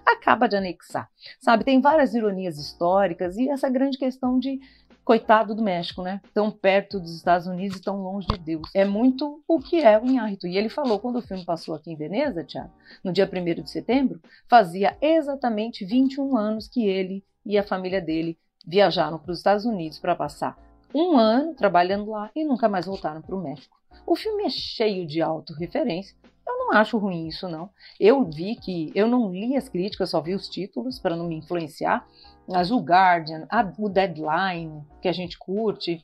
acaba 0.06 0.48
de 0.48 0.56
anexar. 0.56 1.08
Sabe, 1.40 1.64
tem 1.64 1.80
várias 1.80 2.14
ironias 2.14 2.58
históricas 2.58 3.36
e 3.36 3.48
essa 3.48 3.68
grande 3.68 3.98
questão 3.98 4.38
de 4.38 4.60
coitado 5.04 5.54
do 5.54 5.62
México, 5.62 6.02
né? 6.02 6.20
Tão 6.34 6.50
perto 6.50 7.00
dos 7.00 7.16
Estados 7.16 7.46
Unidos 7.46 7.78
e 7.78 7.82
tão 7.82 8.02
longe 8.02 8.28
de 8.28 8.38
Deus. 8.38 8.68
É 8.74 8.84
muito 8.84 9.42
o 9.48 9.58
que 9.58 9.80
é 9.80 9.98
o 9.98 10.04
Inhárrito. 10.04 10.46
E 10.46 10.58
ele 10.58 10.68
falou, 10.68 10.98
quando 10.98 11.16
o 11.16 11.22
filme 11.22 11.46
passou 11.46 11.74
aqui 11.74 11.90
em 11.90 11.96
Veneza, 11.96 12.44
Tiago, 12.44 12.70
no 13.02 13.10
dia 13.10 13.26
1 13.26 13.62
de 13.62 13.70
setembro, 13.70 14.20
fazia 14.46 14.98
exatamente 15.00 15.82
21 15.86 16.36
anos 16.36 16.68
que 16.68 16.86
ele 16.86 17.24
e 17.44 17.56
a 17.56 17.66
família 17.66 18.02
dele 18.02 18.38
viajaram 18.66 19.18
para 19.18 19.32
os 19.32 19.38
Estados 19.38 19.64
Unidos 19.64 19.98
para 19.98 20.14
passar 20.14 20.67
um 20.94 21.16
ano 21.18 21.54
trabalhando 21.54 22.10
lá 22.10 22.30
e 22.34 22.44
nunca 22.44 22.68
mais 22.68 22.86
voltaram 22.86 23.20
para 23.22 23.36
o 23.36 23.42
México. 23.42 23.76
O 24.06 24.16
filme 24.16 24.44
é 24.44 24.48
cheio 24.48 25.06
de 25.06 25.20
autorreferência. 25.20 26.16
Eu 26.46 26.58
não 26.58 26.72
acho 26.72 26.96
ruim 26.96 27.28
isso, 27.28 27.46
não. 27.46 27.68
Eu 28.00 28.24
vi 28.24 28.56
que. 28.56 28.90
Eu 28.94 29.06
não 29.06 29.30
li 29.30 29.54
as 29.54 29.68
críticas, 29.68 30.10
só 30.10 30.20
vi 30.20 30.34
os 30.34 30.48
títulos 30.48 30.98
para 30.98 31.14
não 31.14 31.26
me 31.26 31.36
influenciar. 31.36 32.06
Mas 32.48 32.70
o 32.70 32.78
Guardian, 32.78 33.46
a, 33.50 33.70
o 33.78 33.90
Deadline, 33.90 34.82
que 35.02 35.08
a 35.08 35.12
gente 35.12 35.38
curte, 35.38 36.02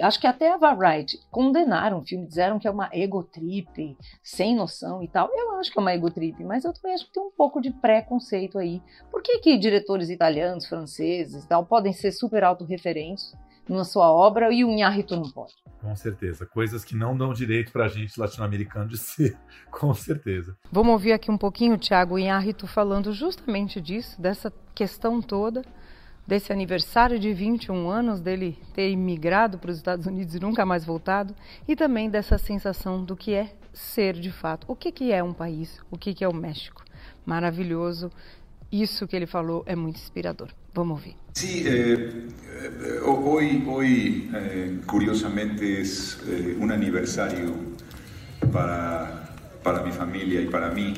acho 0.00 0.20
que 0.20 0.26
até 0.28 0.52
a 0.52 0.56
Variety 0.56 1.20
condenaram 1.32 1.98
o 1.98 2.06
filme, 2.06 2.28
disseram 2.28 2.60
que 2.60 2.68
é 2.68 2.70
uma 2.70 2.88
ego 2.92 3.24
trip, 3.24 3.96
sem 4.22 4.54
noção 4.54 5.02
e 5.02 5.08
tal. 5.08 5.28
Eu 5.32 5.56
acho 5.56 5.72
que 5.72 5.78
é 5.78 5.82
uma 5.82 5.92
ego 5.92 6.08
trip, 6.08 6.44
mas 6.44 6.64
eu 6.64 6.72
também 6.72 6.94
acho 6.94 7.06
que 7.06 7.12
tem 7.12 7.22
um 7.22 7.32
pouco 7.32 7.60
de 7.60 7.72
preconceito 7.72 8.58
aí. 8.58 8.80
Por 9.10 9.20
que, 9.20 9.40
que 9.40 9.58
diretores 9.58 10.08
italianos, 10.08 10.66
franceses 10.66 11.42
e 11.42 11.48
tal 11.48 11.66
podem 11.66 11.92
ser 11.92 12.12
super 12.12 12.44
autorreferentes? 12.44 13.34
Na 13.74 13.84
sua 13.84 14.10
obra 14.10 14.52
e 14.52 14.64
o 14.64 14.70
Inharrito 14.70 15.16
não 15.16 15.30
pode. 15.30 15.54
Com 15.80 15.94
certeza. 15.96 16.44
Coisas 16.46 16.84
que 16.84 16.96
não 16.96 17.16
dão 17.16 17.32
direito 17.32 17.72
para 17.72 17.86
a 17.86 17.88
gente 17.88 18.18
latino-americano 18.18 18.88
de 18.88 18.98
ser, 18.98 19.36
com 19.70 19.94
certeza. 19.94 20.56
Vamos 20.70 20.92
ouvir 20.92 21.12
aqui 21.12 21.30
um 21.30 21.38
pouquinho 21.38 21.74
o 21.74 21.78
Tiago 21.78 22.18
Inharrito 22.18 22.66
falando 22.66 23.12
justamente 23.12 23.80
disso, 23.80 24.20
dessa 24.20 24.52
questão 24.74 25.22
toda, 25.22 25.62
desse 26.26 26.52
aniversário 26.52 27.18
de 27.18 27.32
21 27.32 27.88
anos 27.88 28.20
dele 28.20 28.58
ter 28.74 28.90
imigrado 28.90 29.58
para 29.58 29.70
os 29.70 29.76
Estados 29.76 30.06
Unidos 30.06 30.34
e 30.34 30.40
nunca 30.40 30.66
mais 30.66 30.84
voltado, 30.84 31.34
e 31.66 31.74
também 31.74 32.10
dessa 32.10 32.38
sensação 32.38 33.04
do 33.04 33.16
que 33.16 33.34
é 33.34 33.54
ser 33.72 34.14
de 34.14 34.30
fato. 34.30 34.64
O 34.68 34.76
que, 34.76 34.92
que 34.92 35.12
é 35.12 35.22
um 35.22 35.32
país? 35.32 35.80
O 35.90 35.96
que, 35.96 36.12
que 36.12 36.24
é 36.24 36.28
o 36.28 36.34
México? 36.34 36.84
Maravilhoso. 37.24 38.10
Isso 38.70 39.06
que 39.06 39.16
ele 39.16 39.26
falou 39.26 39.62
é 39.66 39.74
muito 39.74 39.96
inspirador. 39.96 40.48
Sí, 41.32 41.64
eh, 41.66 42.28
eh, 42.62 43.00
hoy, 43.04 43.64
hoy 43.68 44.30
eh, 44.32 44.80
curiosamente 44.86 45.80
es 45.80 46.20
un 46.60 46.70
aniversario 46.70 47.54
para, 48.52 49.34
para 49.64 49.82
mi 49.82 49.90
familia 49.90 50.40
y 50.40 50.46
para 50.46 50.70
mí. 50.70 50.94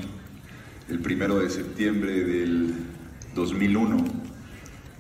El 0.91 0.99
primero 0.99 1.39
de 1.39 1.49
septiembre 1.49 2.23
del 2.23 2.75
2001 3.35 3.97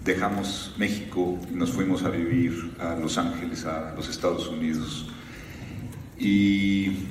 dejamos 0.04 0.74
México 0.78 1.38
y 1.50 1.54
nos 1.54 1.70
fuimos 1.70 2.02
a 2.04 2.08
vivir 2.08 2.72
a 2.78 2.94
Los 2.94 3.18
Ángeles, 3.18 3.66
a 3.66 3.94
los 3.94 4.08
Estados 4.08 4.48
Unidos. 4.48 5.06
Y, 6.18 7.08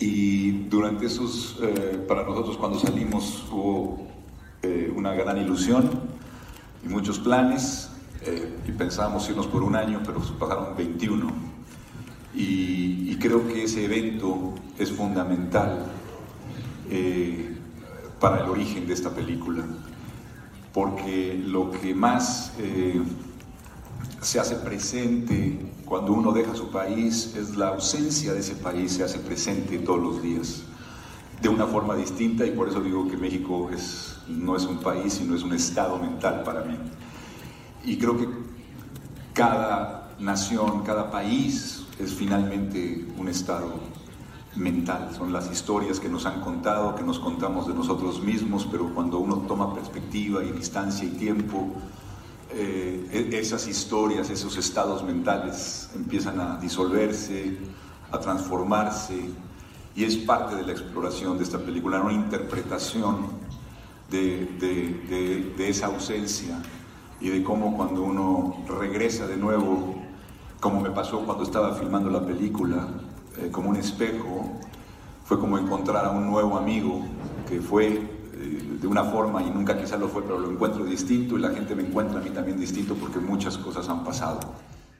y 0.00 0.50
durante 0.68 1.06
esos, 1.06 1.60
para 2.08 2.24
nosotros 2.24 2.56
cuando 2.56 2.80
salimos 2.80 3.46
hubo 3.52 4.08
una 4.96 5.14
gran 5.14 5.38
ilusión 5.38 6.09
y 6.84 6.88
muchos 6.88 7.18
planes 7.18 7.90
eh, 8.22 8.58
y 8.66 8.72
pensábamos 8.72 9.28
irnos 9.30 9.46
por 9.46 9.62
un 9.62 9.76
año, 9.76 10.02
pero 10.04 10.20
pasaron 10.38 10.76
21. 10.76 11.30
Y, 12.34 13.16
creo 13.16 13.46
que 13.46 13.64
ese 13.64 13.84
evento 13.84 14.54
es 14.78 14.90
fundamental 14.90 15.84
eh, 16.88 17.54
para 18.18 18.42
el 18.42 18.48
origen 18.48 18.86
de 18.86 18.94
esta 18.94 19.10
película, 19.10 19.62
porque 20.72 21.38
lo 21.46 21.70
que 21.70 21.94
más 21.94 22.54
eh, 22.58 23.02
se 24.22 24.40
hace 24.40 24.56
presente 24.56 25.60
cuando 25.84 26.14
uno 26.14 26.32
deja 26.32 26.54
su 26.54 26.70
país 26.70 27.34
es 27.36 27.56
la 27.56 27.68
ausencia 27.68 28.32
de 28.32 28.40
ese 28.40 28.54
país, 28.54 28.92
se 28.92 29.04
hace 29.04 29.18
presente 29.18 29.78
todos 29.78 30.00
los 30.00 30.22
días, 30.22 30.62
de 31.42 31.48
una 31.50 31.66
forma 31.66 31.94
distinta, 31.94 32.46
y 32.46 32.52
por 32.52 32.70
eso 32.70 32.80
digo 32.80 33.06
que 33.06 33.18
México 33.18 33.68
es 33.70 34.19
no 34.38 34.56
es 34.56 34.64
un 34.64 34.78
país, 34.78 35.14
sino 35.14 35.34
es 35.34 35.42
un 35.42 35.52
estado 35.52 35.98
mental 35.98 36.42
para 36.44 36.62
mí. 36.62 36.76
Y 37.84 37.96
creo 37.96 38.16
que 38.16 38.28
cada 39.32 40.10
nación, 40.18 40.82
cada 40.82 41.10
país 41.10 41.84
es 41.98 42.12
finalmente 42.12 43.06
un 43.16 43.28
estado 43.28 43.72
mental. 44.56 45.10
Son 45.16 45.32
las 45.32 45.50
historias 45.50 46.00
que 46.00 46.08
nos 46.08 46.26
han 46.26 46.40
contado, 46.40 46.94
que 46.94 47.02
nos 47.02 47.18
contamos 47.18 47.66
de 47.66 47.74
nosotros 47.74 48.22
mismos, 48.22 48.66
pero 48.70 48.92
cuando 48.94 49.18
uno 49.18 49.36
toma 49.48 49.74
perspectiva 49.74 50.44
y 50.44 50.52
distancia 50.52 51.04
y 51.04 51.10
tiempo, 51.10 51.68
eh, 52.52 53.28
e-, 53.32 53.38
esas 53.38 53.66
historias, 53.68 54.28
esos 54.30 54.56
estados 54.56 55.02
mentales 55.04 55.90
empiezan 55.94 56.40
a 56.40 56.56
disolverse, 56.56 57.58
a 58.10 58.18
transformarse, 58.18 59.30
y 59.94 60.04
es 60.04 60.16
parte 60.16 60.56
de 60.56 60.62
la 60.64 60.72
exploración 60.72 61.36
de 61.38 61.44
esta 61.44 61.58
película, 61.58 62.00
una 62.00 62.12
interpretación 62.12 63.26
de, 64.10 64.46
de, 64.58 65.52
de, 65.56 65.68
esa 65.68 65.86
ausencia 65.86 66.60
y 67.20 67.28
de 67.28 67.42
cómo 67.42 67.76
cuando 67.76 68.02
uno 68.02 68.64
regresa 68.66 69.26
de 69.26 69.36
nuevo, 69.36 70.02
como 70.58 70.80
me 70.80 70.90
pasó 70.90 71.24
cuando 71.24 71.44
estaba 71.44 71.74
filmando 71.74 72.10
la 72.10 72.24
película, 72.24 72.88
eh, 73.38 73.50
como 73.50 73.70
un 73.70 73.76
espejo, 73.76 74.58
fue 75.24 75.38
como 75.38 75.58
encontrar 75.58 76.04
a 76.06 76.10
un 76.10 76.28
nuevo 76.28 76.58
amigo 76.58 77.04
que 77.48 77.60
fue 77.60 77.88
eh, 77.88 78.78
de 78.80 78.86
una 78.86 79.04
forma 79.04 79.42
y 79.42 79.50
nunca 79.50 79.78
quizá 79.78 79.96
lo 79.96 80.08
fue, 80.08 80.22
pero 80.22 80.38
lo 80.38 80.50
encuentro 80.50 80.84
distinto 80.84 81.38
y 81.38 81.40
la 81.40 81.50
gente 81.50 81.74
me 81.74 81.82
encuentra 81.82 82.18
a 82.18 82.22
mí 82.22 82.30
también 82.30 82.58
distinto 82.58 82.94
porque 82.94 83.18
muchas 83.18 83.56
cosas 83.56 83.88
han 83.88 84.02
pasado. 84.04 84.40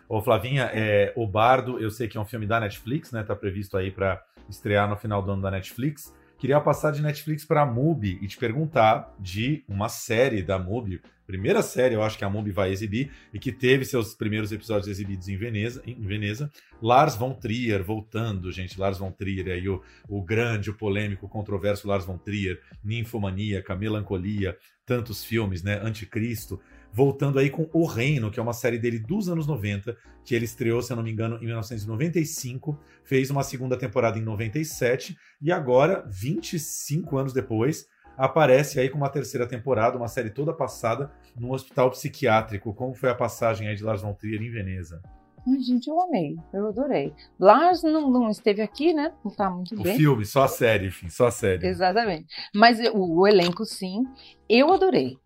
Ô 0.09 0.21
Flavinha, 0.21 0.69
é, 0.75 1.13
O 1.15 1.25
Bardo, 1.25 1.79
eu 1.79 1.89
sei 1.89 2.09
que 2.09 2.19
é 2.19 2.21
um 2.21 2.25
filme 2.25 2.45
da 2.45 2.59
Netflix, 2.59 3.13
né? 3.13 3.23
Tá 3.23 3.37
previsto 3.37 3.77
aí 3.77 3.93
para 3.93 4.21
estrear 4.49 4.89
no 4.89 4.97
final 4.97 5.23
do 5.23 5.31
ano 5.31 5.41
da 5.41 5.53
Netflix. 5.53 6.13
Queria 6.41 6.59
passar 6.59 6.91
de 6.91 7.03
Netflix 7.03 7.45
para 7.45 7.61
a 7.61 7.67
MUBI 7.67 8.19
e 8.23 8.27
te 8.27 8.39
perguntar 8.39 9.15
de 9.21 9.63
uma 9.69 9.91
série 9.91 10.43
da 10.43 10.59
MUBI, 10.59 11.03
primeira 11.27 11.61
série 11.61 11.95
eu 11.95 12.03
acho 12.03 12.17
que 12.17 12.25
a 12.25 12.31
MUBI 12.31 12.51
vai 12.51 12.73
exibir 12.73 13.13
e 13.31 13.39
que 13.39 13.53
teve 13.53 13.85
seus 13.85 14.15
primeiros 14.15 14.51
episódios 14.51 14.89
exibidos 14.89 15.29
em 15.29 15.37
Veneza, 15.37 15.83
em 15.87 16.01
Veneza. 16.01 16.51
Lars 16.81 17.15
von 17.15 17.35
Trier 17.35 17.85
voltando, 17.85 18.51
gente, 18.51 18.81
Lars 18.81 18.97
von 18.97 19.13
Trier 19.13 19.49
aí 19.49 19.69
o, 19.69 19.83
o 20.09 20.23
grande, 20.23 20.71
o 20.71 20.75
polêmico, 20.75 21.27
o 21.27 21.29
controverso 21.29 21.87
Lars 21.87 22.07
von 22.07 22.17
Trier, 22.17 22.59
Ninfomaníaca, 22.83 23.77
Melancolia, 23.77 24.57
tantos 24.87 25.23
filmes, 25.23 25.63
né, 25.63 25.79
Anticristo 25.83 26.59
voltando 26.93 27.39
aí 27.39 27.51
com 27.51 27.69
O 27.73 27.87
Reino, 27.87 28.31
que 28.31 28.39
é 28.39 28.43
uma 28.43 28.53
série 28.53 28.79
dele 28.79 28.99
dos 28.99 29.29
anos 29.29 29.47
90, 29.47 29.97
que 30.25 30.35
ele 30.35 30.45
estreou, 30.45 30.83
se 30.83 30.93
eu 30.93 30.97
não 30.97 31.03
me 31.03 31.11
engano, 31.11 31.37
em 31.37 31.47
1995, 31.47 32.79
fez 33.05 33.31
uma 33.31 33.43
segunda 33.43 33.77
temporada 33.77 34.19
em 34.19 34.23
97 34.23 35.17
e 35.41 35.53
agora, 35.53 36.05
25 36.09 37.17
anos 37.17 37.33
depois, 37.33 37.89
aparece 38.17 38.79
aí 38.79 38.89
com 38.89 38.99
uma 38.99 39.09
terceira 39.09 39.47
temporada, 39.47 39.97
uma 39.97 40.09
série 40.09 40.31
toda 40.31 40.53
passada 40.53 41.11
num 41.35 41.53
hospital 41.53 41.91
psiquiátrico. 41.91 42.75
Como 42.75 42.95
foi 42.95 43.09
a 43.09 43.15
passagem 43.15 43.69
aí 43.69 43.75
de 43.75 43.83
Lars 43.83 44.03
von 44.03 44.13
Trier 44.13 44.43
em 44.43 44.51
Veneza? 44.51 45.01
Ai, 45.49 45.59
gente, 45.61 45.89
eu 45.89 45.99
amei, 45.99 46.37
eu 46.53 46.69
adorei. 46.69 47.15
Lars 47.39 47.83
não, 47.83 48.11
não 48.11 48.29
esteve 48.29 48.61
aqui, 48.61 48.93
né? 48.93 49.15
Não 49.25 49.33
tá 49.33 49.49
muito 49.49 49.75
o 49.75 49.83
bem. 49.83 49.95
O 49.95 49.97
filme, 49.97 50.27
só 50.27 50.43
a 50.43 50.49
série, 50.49 50.89
enfim, 50.89 51.09
só 51.09 51.29
a 51.29 51.31
série. 51.31 51.67
Exatamente. 51.67 52.27
Mas 52.55 52.79
o, 52.93 53.21
o 53.21 53.27
elenco, 53.27 53.65
sim, 53.65 54.05
eu 54.47 54.71
adorei 54.71 55.17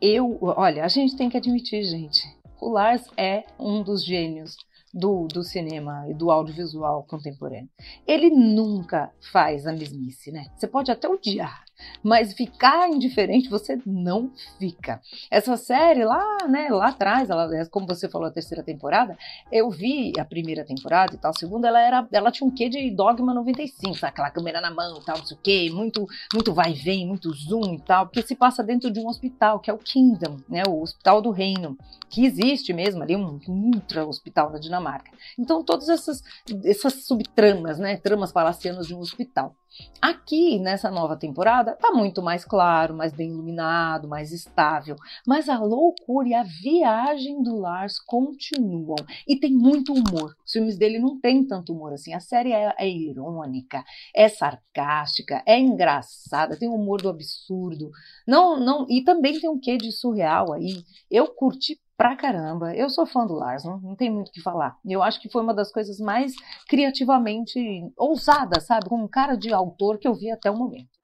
eu, 0.00 0.38
olha, 0.40 0.84
a 0.84 0.88
gente 0.88 1.16
tem 1.16 1.28
que 1.28 1.36
admitir, 1.36 1.82
gente, 1.84 2.22
o 2.60 2.70
Lars 2.70 3.04
é 3.16 3.44
um 3.58 3.82
dos 3.82 4.04
gênios 4.04 4.56
do, 4.92 5.26
do 5.28 5.42
cinema 5.42 6.06
e 6.08 6.14
do 6.14 6.30
audiovisual 6.30 7.04
contemporâneo. 7.04 7.68
Ele 8.06 8.30
nunca 8.30 9.12
faz 9.32 9.66
a 9.66 9.72
mesmice, 9.72 10.30
né? 10.30 10.46
Você 10.56 10.66
pode 10.66 10.90
até 10.90 11.08
odiar, 11.08 11.64
Mas 12.02 12.32
ficar 12.32 12.88
indiferente 12.88 13.48
você 13.48 13.78
não 13.84 14.30
fica. 14.58 15.00
Essa 15.30 15.56
série 15.56 16.04
lá, 16.04 16.46
né, 16.48 16.68
lá 16.70 16.88
atrás, 16.88 17.30
ela, 17.30 17.48
como 17.70 17.86
você 17.86 18.08
falou, 18.08 18.28
a 18.28 18.32
terceira 18.32 18.62
temporada, 18.62 19.16
eu 19.50 19.70
vi 19.70 20.12
a 20.18 20.24
primeira 20.24 20.64
temporada 20.64 21.14
e 21.14 21.18
tal, 21.18 21.30
a 21.30 21.38
segunda 21.38 21.68
ela 21.68 21.80
era, 21.80 22.08
ela 22.12 22.30
tinha 22.30 22.46
um 22.46 22.54
quê 22.54 22.68
de 22.68 22.90
Dogma 22.90 23.34
95, 23.34 23.94
sabe? 23.94 24.10
aquela 24.10 24.30
câmera 24.30 24.60
na 24.60 24.70
mão, 24.70 25.00
tal, 25.02 25.18
não 25.18 25.26
sei 25.26 25.36
o 25.36 25.40
quê, 25.40 25.70
muito, 25.72 26.06
muito 26.32 26.52
vai 26.52 26.72
e 26.72 26.74
vem, 26.74 27.06
muito 27.06 27.32
zoom 27.32 27.74
e 27.74 27.80
tal, 27.80 28.06
porque 28.06 28.22
se 28.22 28.34
passa 28.34 28.62
dentro 28.62 28.90
de 28.90 29.00
um 29.00 29.08
hospital, 29.08 29.60
que 29.60 29.70
é 29.70 29.72
o 29.74 29.78
Kingdom, 29.78 30.40
né, 30.48 30.62
o 30.66 30.82
Hospital 30.82 31.22
do 31.22 31.30
Reino, 31.30 31.76
que 32.08 32.24
existe 32.24 32.72
mesmo 32.72 33.02
ali, 33.02 33.16
um 33.16 33.38
ultra 33.48 34.06
hospital 34.06 34.50
na 34.50 34.58
Dinamarca. 34.58 35.10
Então, 35.38 35.62
todas 35.62 35.88
essas, 35.88 36.22
essas 36.64 37.04
subtramas, 37.04 37.78
né, 37.78 37.96
tramas 37.96 38.32
palacianas 38.32 38.86
de 38.86 38.94
um 38.94 39.00
hospital. 39.00 39.54
Aqui, 40.00 40.60
nessa 40.60 40.90
nova 40.90 41.16
temporada, 41.16 41.74
tá 41.74 41.90
muito 41.90 42.22
mais 42.22 42.44
claro, 42.44 42.94
mais 42.94 43.12
bem 43.12 43.30
iluminado, 43.30 44.06
mais 44.06 44.32
estável. 44.32 44.94
Mas 45.26 45.48
a 45.48 45.58
loucura 45.58 46.28
e 46.28 46.34
a 46.34 46.44
viagem 46.44 47.42
do 47.42 47.56
Lars 47.56 47.98
continuam. 47.98 48.94
E 49.26 49.36
tem 49.36 49.52
muito 49.52 49.92
humor. 49.92 50.36
Os 50.46 50.52
filmes 50.52 50.78
dele 50.78 51.00
não 51.00 51.18
tem 51.20 51.44
tanto 51.44 51.72
humor 51.72 51.92
assim. 51.92 52.14
A 52.14 52.20
série 52.20 52.52
é, 52.52 52.72
é 52.78 52.88
irônica, 52.88 53.84
é 54.14 54.28
sarcástica, 54.28 55.42
é 55.44 55.58
engraçada, 55.58 56.56
tem 56.56 56.68
humor 56.68 57.02
do 57.02 57.08
absurdo. 57.08 57.90
Não, 58.26 58.58
não, 58.58 58.86
e 58.88 59.02
também 59.02 59.40
tem 59.40 59.50
um 59.50 59.58
quê 59.58 59.76
de 59.76 59.90
surreal 59.90 60.52
aí. 60.52 60.84
Eu 61.10 61.26
curti 61.34 61.80
pra 61.98 62.16
caramba. 62.16 62.74
Eu 62.76 62.88
sou 62.88 63.04
fã 63.06 63.26
do 63.26 63.34
Lars, 63.34 63.64
não, 63.64 63.80
não 63.80 63.96
tem 63.96 64.08
muito 64.08 64.28
o 64.28 64.32
que 64.32 64.40
falar. 64.40 64.72
Eu 64.88 65.02
acho 65.02 65.20
que 65.20 65.30
foi 65.32 65.42
uma 65.42 65.52
das 65.52 65.70
coisas 65.72 65.98
mais 65.98 66.32
criativamente 66.68 67.58
ousadas, 67.96 68.66
sabe? 68.66 68.88
Com 68.88 69.02
um 69.02 69.08
cara 69.08 69.36
de 69.36 69.52
autor 69.52 69.98
que 69.98 70.06
eu 70.06 70.14
vi 70.14 70.30
até 70.30 70.48
o 70.50 70.56
momento. 70.56 70.96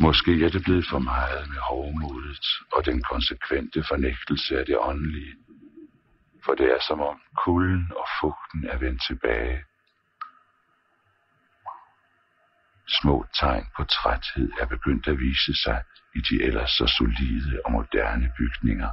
Måske 0.00 0.44
er 0.44 0.50
det 0.50 0.62
blevet 0.64 0.86
for 0.90 0.98
meget 0.98 1.48
med 1.48 1.60
hovmodet 1.68 2.46
og 2.72 2.86
den 2.86 3.02
konsekvente 3.02 3.82
fornægtelse 3.88 4.58
af 4.58 4.66
det 4.66 4.78
åndelige. 4.78 5.34
For 6.44 6.54
det 6.54 6.66
er 6.76 6.80
som 6.88 7.00
om 7.00 7.20
kulden 7.44 7.86
og 8.00 8.06
fugten 8.20 8.60
er 8.72 8.78
vendt 8.78 9.02
tilbage. 9.06 9.58
Små 13.00 13.24
tegn 13.40 13.64
på 13.76 13.84
træthed 13.84 14.50
er 14.60 14.66
begyndt 14.66 15.08
at 15.08 15.18
vise 15.18 15.54
sig 15.64 15.82
i 16.18 16.20
de 16.28 16.42
ellers 16.42 16.70
så 16.70 16.86
solide 16.98 17.60
og 17.64 17.72
moderne 17.72 18.32
bygninger. 18.38 18.90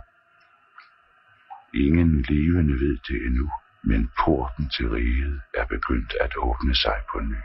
Ingen 1.73 2.25
levende 2.29 2.73
ved 2.73 2.97
det 3.07 3.25
endnu, 3.27 3.49
men 3.83 4.09
porten 4.19 4.69
til 4.69 4.89
riget 4.89 5.41
er 5.53 5.65
begyndt 5.65 6.13
at 6.21 6.31
åbne 6.37 6.75
sig 6.75 6.97
på 7.11 7.19
ny. 7.19 7.41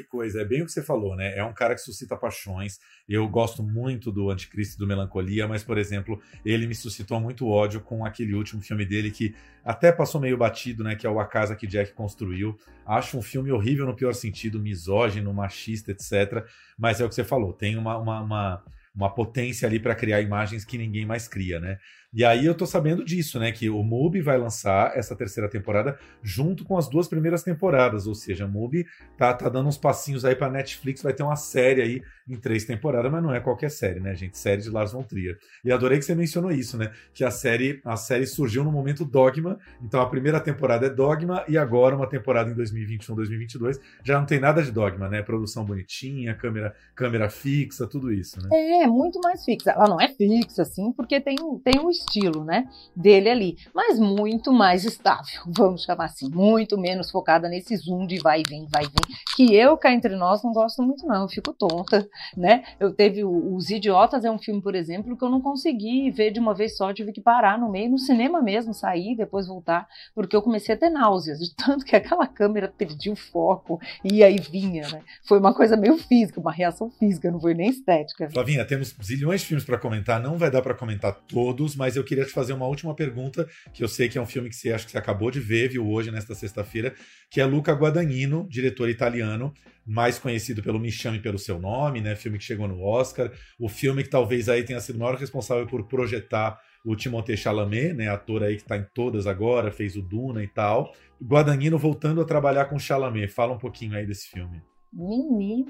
Que 0.00 0.04
coisa, 0.04 0.40
é 0.40 0.44
bem 0.46 0.62
o 0.62 0.64
que 0.64 0.72
você 0.72 0.82
falou, 0.82 1.14
né? 1.14 1.36
É 1.36 1.44
um 1.44 1.52
cara 1.52 1.74
que 1.74 1.80
suscita 1.82 2.16
paixões. 2.16 2.78
Eu 3.06 3.28
gosto 3.28 3.62
muito 3.62 4.10
do 4.10 4.30
Anticristo 4.30 4.76
e 4.76 4.78
do 4.78 4.86
Melancolia, 4.86 5.46
mas, 5.46 5.62
por 5.62 5.76
exemplo, 5.76 6.18
ele 6.42 6.66
me 6.66 6.74
suscitou 6.74 7.20
muito 7.20 7.46
ódio 7.46 7.82
com 7.82 8.02
aquele 8.02 8.32
último 8.32 8.62
filme 8.62 8.86
dele 8.86 9.10
que 9.10 9.34
até 9.62 9.92
passou 9.92 10.18
meio 10.18 10.38
batido, 10.38 10.82
né? 10.82 10.96
Que 10.96 11.06
é 11.06 11.10
o 11.10 11.20
A 11.20 11.26
Casa 11.26 11.54
que 11.54 11.66
Jack 11.66 11.92
Construiu. 11.92 12.58
Acho 12.86 13.18
um 13.18 13.22
filme 13.22 13.52
horrível 13.52 13.84
no 13.84 13.94
pior 13.94 14.14
sentido, 14.14 14.58
misógino, 14.58 15.34
machista, 15.34 15.90
etc. 15.90 16.46
Mas 16.78 16.98
é 16.98 17.04
o 17.04 17.08
que 17.08 17.14
você 17.14 17.24
falou, 17.24 17.52
tem 17.52 17.76
uma, 17.76 17.98
uma, 17.98 18.22
uma, 18.22 18.64
uma 18.94 19.14
potência 19.14 19.68
ali 19.68 19.78
para 19.78 19.94
criar 19.94 20.22
imagens 20.22 20.64
que 20.64 20.78
ninguém 20.78 21.04
mais 21.04 21.28
cria, 21.28 21.60
né? 21.60 21.78
E 22.12 22.24
aí 22.24 22.44
eu 22.44 22.56
tô 22.56 22.66
sabendo 22.66 23.04
disso, 23.04 23.38
né? 23.38 23.52
Que 23.52 23.70
o 23.70 23.82
MUBI 23.84 24.20
vai 24.20 24.36
lançar 24.36 24.96
essa 24.96 25.14
terceira 25.14 25.48
temporada 25.48 25.96
junto 26.22 26.64
com 26.64 26.76
as 26.76 26.88
duas 26.88 27.06
primeiras 27.06 27.44
temporadas. 27.44 28.06
Ou 28.06 28.14
seja, 28.16 28.46
a 28.46 28.48
MUBI 28.48 28.84
tá, 29.16 29.32
tá 29.32 29.48
dando 29.48 29.68
uns 29.68 29.78
passinhos 29.78 30.24
aí 30.24 30.34
pra 30.34 30.50
Netflix, 30.50 31.02
vai 31.02 31.12
ter 31.12 31.22
uma 31.22 31.36
série 31.36 31.80
aí 31.80 32.02
em 32.30 32.36
três 32.36 32.64
temporadas, 32.64 33.10
mas 33.10 33.22
não 33.22 33.34
é 33.34 33.40
qualquer 33.40 33.70
série, 33.70 34.00
né, 34.00 34.14
gente? 34.14 34.38
Série 34.38 34.62
de 34.62 34.70
Lars 34.70 34.92
von 34.92 35.02
Trier. 35.02 35.38
E 35.64 35.72
adorei 35.72 35.98
que 35.98 36.04
você 36.04 36.14
mencionou 36.14 36.50
isso, 36.50 36.76
né? 36.76 36.92
Que 37.12 37.24
a 37.24 37.30
série, 37.30 37.80
a 37.84 37.96
série 37.96 38.26
surgiu 38.26 38.64
no 38.64 38.72
momento 38.72 39.04
Dogma. 39.04 39.58
Então 39.82 40.00
a 40.00 40.08
primeira 40.08 40.40
temporada 40.40 40.86
é 40.86 40.90
Dogma 40.90 41.44
e 41.48 41.58
agora 41.58 41.96
uma 41.96 42.08
temporada 42.08 42.50
em 42.50 42.54
2021, 42.54 43.14
2022 43.14 43.80
já 44.04 44.18
não 44.18 44.26
tem 44.26 44.40
nada 44.40 44.62
de 44.62 44.70
Dogma, 44.70 45.08
né? 45.08 45.22
Produção 45.22 45.64
bonitinha, 45.64 46.34
câmera, 46.34 46.74
câmera 46.94 47.28
fixa, 47.28 47.86
tudo 47.86 48.12
isso, 48.12 48.40
né? 48.42 48.48
É, 48.82 48.86
muito 48.86 49.20
mais 49.20 49.44
fixa. 49.44 49.70
Ela 49.70 49.88
não 49.88 50.00
é 50.00 50.08
fixa, 50.08 50.62
assim, 50.62 50.92
porque 50.92 51.20
tem, 51.20 51.36
tem 51.64 51.80
um 51.80 51.90
estilo, 51.90 52.44
né, 52.44 52.66
dele 52.94 53.28
ali, 53.28 53.56
mas 53.74 53.98
muito 53.98 54.52
mais 54.52 54.84
estável, 54.84 55.42
vamos 55.46 55.84
chamar 55.84 56.06
assim, 56.06 56.28
muito 56.30 56.78
menos 56.78 57.10
focada 57.10 57.48
nesse 57.48 57.76
zoom 57.76 58.06
de 58.06 58.18
vai 58.18 58.40
e 58.40 58.48
vem, 58.48 58.66
vai 58.68 58.84
e 58.84 58.86
vem, 58.86 59.16
que 59.36 59.54
eu 59.54 59.76
cá 59.76 59.92
entre 59.92 60.16
nós 60.16 60.42
não 60.42 60.52
gosto 60.52 60.82
muito 60.82 61.06
não, 61.06 61.22
eu 61.22 61.28
fico 61.28 61.52
tonta, 61.52 62.08
né? 62.36 62.64
Eu 62.78 62.92
teve 62.92 63.22
Os 63.24 63.70
Idiotas 63.70 64.24
é 64.24 64.30
um 64.30 64.38
filme, 64.38 64.62
por 64.62 64.74
exemplo, 64.74 65.16
que 65.16 65.24
eu 65.24 65.28
não 65.28 65.40
consegui 65.40 66.10
ver 66.10 66.30
de 66.30 66.40
uma 66.40 66.54
vez 66.54 66.76
só, 66.76 66.92
tive 66.92 67.12
que 67.12 67.20
parar 67.20 67.58
no 67.58 67.70
meio, 67.70 67.90
no 67.90 67.98
cinema 67.98 68.40
mesmo, 68.40 68.72
sair, 68.72 69.14
depois 69.14 69.46
voltar, 69.46 69.86
porque 70.14 70.34
eu 70.34 70.42
comecei 70.42 70.74
a 70.74 70.78
ter 70.78 70.88
náuseas, 70.88 71.38
de 71.38 71.54
tanto 71.54 71.84
que 71.84 71.94
aquela 71.94 72.26
câmera 72.26 72.72
perdia 72.76 73.12
o 73.12 73.16
foco 73.16 73.78
e 74.02 74.24
aí 74.24 74.38
vinha, 74.38 74.88
né? 74.88 75.02
Foi 75.26 75.38
uma 75.38 75.54
coisa 75.54 75.76
meio 75.76 75.98
física, 75.98 76.40
uma 76.40 76.52
reação 76.52 76.90
física, 76.90 77.30
não 77.30 77.40
foi 77.40 77.52
nem 77.52 77.68
estética. 77.68 78.30
Flavinha, 78.30 78.64
temos 78.64 78.96
zilhões 79.02 79.42
de 79.42 79.48
filmes 79.48 79.64
para 79.64 79.78
comentar, 79.78 80.20
não 80.20 80.38
vai 80.38 80.50
dar 80.50 80.62
para 80.62 80.74
comentar 80.74 81.12
todos, 81.28 81.76
mas 81.76 81.90
mas 81.90 81.96
eu 81.96 82.04
queria 82.04 82.24
te 82.24 82.30
fazer 82.30 82.52
uma 82.52 82.68
última 82.68 82.94
pergunta, 82.94 83.48
que 83.72 83.82
eu 83.82 83.88
sei 83.88 84.08
que 84.08 84.16
é 84.16 84.22
um 84.22 84.26
filme 84.26 84.48
que 84.48 84.54
você 84.54 84.72
acha 84.72 84.84
que 84.84 84.92
você 84.92 84.98
acabou 84.98 85.28
de 85.28 85.40
ver, 85.40 85.70
viu 85.70 85.90
hoje, 85.90 86.12
nesta 86.12 86.36
sexta-feira, 86.36 86.94
que 87.28 87.40
é 87.40 87.44
Luca 87.44 87.72
Guadagnino, 87.72 88.46
diretor 88.48 88.88
italiano, 88.88 89.52
mais 89.86 90.18
conhecido 90.18 90.62
pelo 90.62 90.78
Me 90.78 90.90
Chame 90.90 91.18
Pelo 91.18 91.38
Seu 91.38 91.58
Nome, 91.58 92.00
né? 92.00 92.14
Filme 92.14 92.38
que 92.38 92.44
chegou 92.44 92.68
no 92.68 92.82
Oscar, 92.82 93.30
o 93.58 93.68
filme 93.68 94.02
que 94.02 94.10
talvez 94.10 94.48
aí 94.48 94.62
tenha 94.62 94.80
sido 94.80 94.96
o 94.96 94.98
maior 94.98 95.16
responsável 95.16 95.66
por 95.66 95.86
projetar 95.86 96.58
o 96.84 96.96
Timothée 96.96 97.36
Chalamet, 97.36 97.92
né, 97.92 98.08
ator 98.08 98.42
aí 98.42 98.56
que 98.56 98.62
está 98.62 98.76
em 98.76 98.86
todas 98.94 99.26
agora, 99.26 99.70
fez 99.70 99.96
o 99.96 100.02
Duna 100.02 100.42
e 100.42 100.48
tal. 100.48 100.92
Guadagnino 101.22 101.78
voltando 101.78 102.20
a 102.20 102.24
trabalhar 102.24 102.66
com 102.66 102.78
Chalamet. 102.78 103.28
Fala 103.28 103.52
um 103.52 103.58
pouquinho 103.58 103.94
aí 103.94 104.06
desse 104.06 104.28
filme. 104.28 104.62
Menino, 104.92 105.66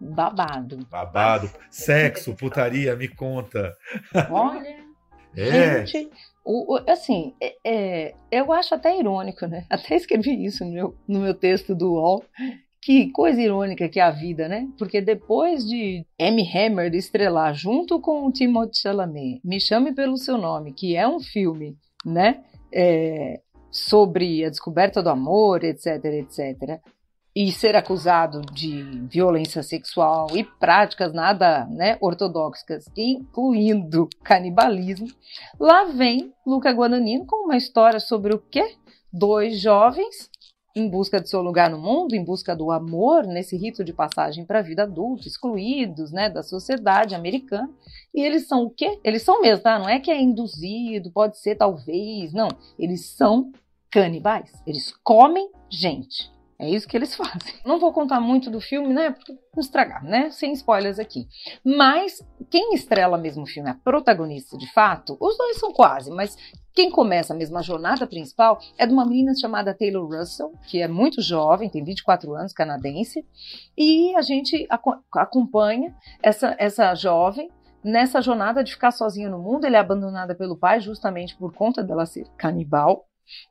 babado. 0.00 0.78
Babado. 0.90 1.48
Sexo, 1.70 2.34
putaria, 2.34 2.96
me 2.96 3.06
conta. 3.06 3.72
Olha, 4.28 4.88
é. 5.36 5.86
Gente, 5.86 6.10
o, 6.44 6.74
o, 6.74 6.90
assim, 6.90 7.34
é, 7.40 7.56
é, 7.64 8.14
eu 8.30 8.52
acho 8.52 8.74
até 8.74 8.98
irônico, 8.98 9.46
né? 9.46 9.64
Até 9.70 9.94
escrevi 9.94 10.44
isso 10.44 10.64
no 10.64 10.72
meu, 10.72 10.96
no 11.06 11.20
meu 11.20 11.34
texto 11.34 11.74
do 11.74 11.92
UOL. 11.92 12.24
Que 12.88 13.10
coisa 13.10 13.38
irônica 13.38 13.86
que 13.86 14.00
é 14.00 14.02
a 14.02 14.10
vida, 14.10 14.48
né? 14.48 14.66
Porque 14.78 15.02
depois 15.02 15.62
de 15.62 16.06
M. 16.18 16.42
Hammer 16.42 16.94
estrelar 16.94 17.52
junto 17.52 18.00
com 18.00 18.26
o 18.26 18.32
Timothée 18.32 18.80
Chalamet, 18.80 19.42
Me 19.44 19.60
Chame 19.60 19.94
Pelo 19.94 20.16
Seu 20.16 20.38
Nome, 20.38 20.72
que 20.72 20.96
é 20.96 21.06
um 21.06 21.20
filme, 21.20 21.76
né? 22.02 22.42
É, 22.72 23.42
sobre 23.70 24.42
a 24.42 24.48
descoberta 24.48 25.02
do 25.02 25.10
amor, 25.10 25.64
etc, 25.64 26.02
etc 26.02 26.80
e 27.36 27.52
ser 27.52 27.76
acusado 27.76 28.40
de 28.40 28.82
violência 29.06 29.62
sexual 29.62 30.28
e 30.34 30.42
práticas 30.42 31.12
nada 31.12 31.66
né, 31.66 31.98
ortodoxas, 32.00 32.86
incluindo 32.96 34.08
canibalismo, 34.24 35.06
lá 35.60 35.84
vem 35.84 36.32
Luca 36.44 36.72
Guadagnino 36.72 37.26
com 37.26 37.44
uma 37.44 37.56
história 37.56 38.00
sobre 38.00 38.34
o 38.34 38.38
quê? 38.38 38.74
Dois 39.12 39.60
jovens 39.60 40.30
em 40.80 40.88
busca 40.88 41.20
de 41.20 41.28
seu 41.28 41.42
lugar 41.42 41.70
no 41.70 41.78
mundo, 41.78 42.14
em 42.14 42.24
busca 42.24 42.54
do 42.54 42.70
amor, 42.70 43.26
nesse 43.26 43.56
rito 43.56 43.84
de 43.84 43.92
passagem 43.92 44.44
para 44.44 44.60
a 44.60 44.62
vida 44.62 44.84
adulta, 44.84 45.26
excluídos 45.26 46.12
né, 46.12 46.28
da 46.28 46.42
sociedade 46.42 47.14
americana. 47.14 47.70
E 48.14 48.20
eles 48.22 48.46
são 48.46 48.64
o 48.64 48.70
quê? 48.70 48.98
Eles 49.04 49.22
são 49.22 49.40
mesmo, 49.40 49.62
tá? 49.62 49.78
Não 49.78 49.88
é 49.88 49.98
que 50.00 50.10
é 50.10 50.20
induzido, 50.20 51.10
pode 51.10 51.38
ser 51.38 51.56
talvez, 51.56 52.32
não. 52.32 52.48
Eles 52.78 53.06
são 53.06 53.52
canibais. 53.90 54.52
Eles 54.66 54.92
comem 55.02 55.50
gente. 55.70 56.30
É 56.58 56.68
isso 56.68 56.88
que 56.88 56.96
eles 56.96 57.14
fazem. 57.16 57.54
Não 57.64 57.78
vou 57.78 57.92
contar 57.92 58.20
muito 58.20 58.50
do 58.50 58.60
filme, 58.60 58.92
né? 58.92 59.10
Porque 59.10 59.32
não 59.32 59.60
estragar, 59.60 60.04
né? 60.04 60.30
Sem 60.30 60.52
spoilers 60.52 60.98
aqui. 60.98 61.26
Mas 61.64 62.22
quem 62.50 62.74
estrela 62.74 63.16
mesmo 63.16 63.44
o 63.44 63.46
filme, 63.46 63.70
a 63.70 63.74
protagonista 63.74 64.56
de 64.58 64.70
fato, 64.72 65.16
os 65.20 65.36
dois 65.36 65.58
são 65.58 65.72
quase, 65.72 66.10
mas 66.10 66.36
quem 66.78 66.90
começa 66.90 67.34
a 67.34 67.62
jornada 67.62 68.06
principal 68.06 68.60
é 68.78 68.86
de 68.86 68.92
uma 68.92 69.04
menina 69.04 69.32
chamada 69.34 69.74
Taylor 69.74 70.06
Russell, 70.06 70.52
que 70.68 70.80
é 70.80 70.86
muito 70.86 71.20
jovem, 71.20 71.68
tem 71.68 71.82
24 71.82 72.32
anos, 72.34 72.52
canadense, 72.52 73.26
e 73.76 74.14
a 74.14 74.22
gente 74.22 74.64
acompanha 75.12 75.92
essa, 76.22 76.54
essa 76.56 76.94
jovem 76.94 77.50
nessa 77.82 78.20
jornada 78.20 78.62
de 78.62 78.72
ficar 78.72 78.92
sozinha 78.92 79.28
no 79.28 79.38
mundo. 79.38 79.64
Ela 79.64 79.76
é 79.76 79.80
abandonada 79.80 80.34
pelo 80.34 80.56
pai 80.56 80.80
justamente 80.80 81.36
por 81.36 81.52
conta 81.52 81.82
dela 81.82 82.06
ser 82.06 82.26
canibal. 82.36 83.06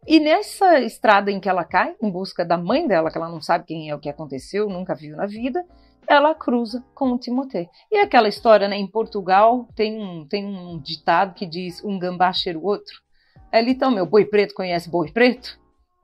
E 0.07 0.19
nessa 0.19 0.79
estrada 0.79 1.31
em 1.31 1.39
que 1.39 1.49
ela 1.49 1.63
cai, 1.63 1.95
em 2.01 2.09
busca 2.09 2.45
da 2.45 2.57
mãe 2.57 2.87
dela, 2.87 3.11
que 3.11 3.17
ela 3.17 3.29
não 3.29 3.41
sabe 3.41 3.65
quem 3.65 3.89
é 3.89 3.95
o 3.95 3.99
que 3.99 4.09
aconteceu, 4.09 4.69
nunca 4.69 4.95
viu 4.95 5.15
na 5.15 5.25
vida, 5.25 5.63
ela 6.07 6.33
cruza 6.33 6.83
com 6.95 7.11
o 7.11 7.17
Timothée. 7.19 7.69
E 7.91 7.97
aquela 7.97 8.29
história, 8.29 8.67
né? 8.67 8.77
Em 8.77 8.87
Portugal 8.87 9.67
tem 9.75 9.99
um, 9.99 10.25
tem 10.25 10.45
um 10.45 10.79
ditado 10.79 11.33
que 11.33 11.45
diz 11.45 11.83
um 11.83 11.99
gambá 11.99 12.31
cheira 12.31 12.57
o 12.57 12.65
outro. 12.65 13.01
Ali 13.51 13.71
então, 13.71 13.91
meu 13.91 14.05
boi 14.05 14.25
preto 14.25 14.53
conhece 14.53 14.89
boi 14.89 15.11
preto? 15.11 15.59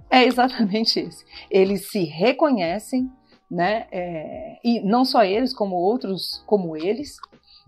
É 0.10 0.24
exatamente 0.24 1.00
esse. 1.00 1.26
Eles 1.50 1.90
se 1.90 2.04
reconhecem, 2.04 3.10
né? 3.50 3.88
É, 3.92 4.60
e 4.64 4.82
não 4.82 5.06
só 5.06 5.24
eles, 5.24 5.54
como 5.54 5.76
outros 5.76 6.44
como 6.46 6.76
eles. 6.76 7.16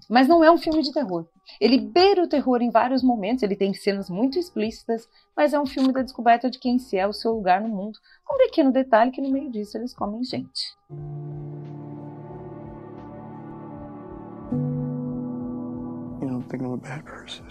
Mas 0.10 0.28
não 0.28 0.44
é 0.44 0.52
um 0.52 0.58
filme 0.58 0.82
de 0.82 0.94
terror. 0.94 1.26
Ele 1.60 1.80
beira 1.80 2.24
o 2.24 2.28
terror 2.28 2.62
em 2.62 2.70
vários 2.70 3.04
momentos, 3.04 3.44
ele 3.44 3.56
tem 3.56 3.74
cenas 3.74 4.10
muito 4.10 4.38
explícitas, 4.38 5.08
mas 5.36 5.54
é 5.54 5.60
um 5.60 5.66
filme 5.66 5.92
da 5.92 6.02
descoberta 6.02 6.50
de 6.50 6.60
quem 6.60 6.80
se 6.80 6.98
é 6.98 7.08
o 7.08 7.14
seu 7.14 7.34
lugar 7.34 7.62
no 7.62 7.70
mundo. 7.70 8.00
Um 8.30 8.38
pequeno 8.38 8.72
detalhe 8.72 9.12
que 9.12 9.22
no 9.22 9.30
meio 9.30 9.52
disso 9.52 9.78
eles 9.78 9.94
comem 9.94 10.24
gente. 10.24 10.76
You 16.22 16.30
don't 16.30 16.48
think 16.50 16.64
I'm 16.64 16.74
a 16.74 16.78
bad 16.78 17.04
person. 17.04 17.46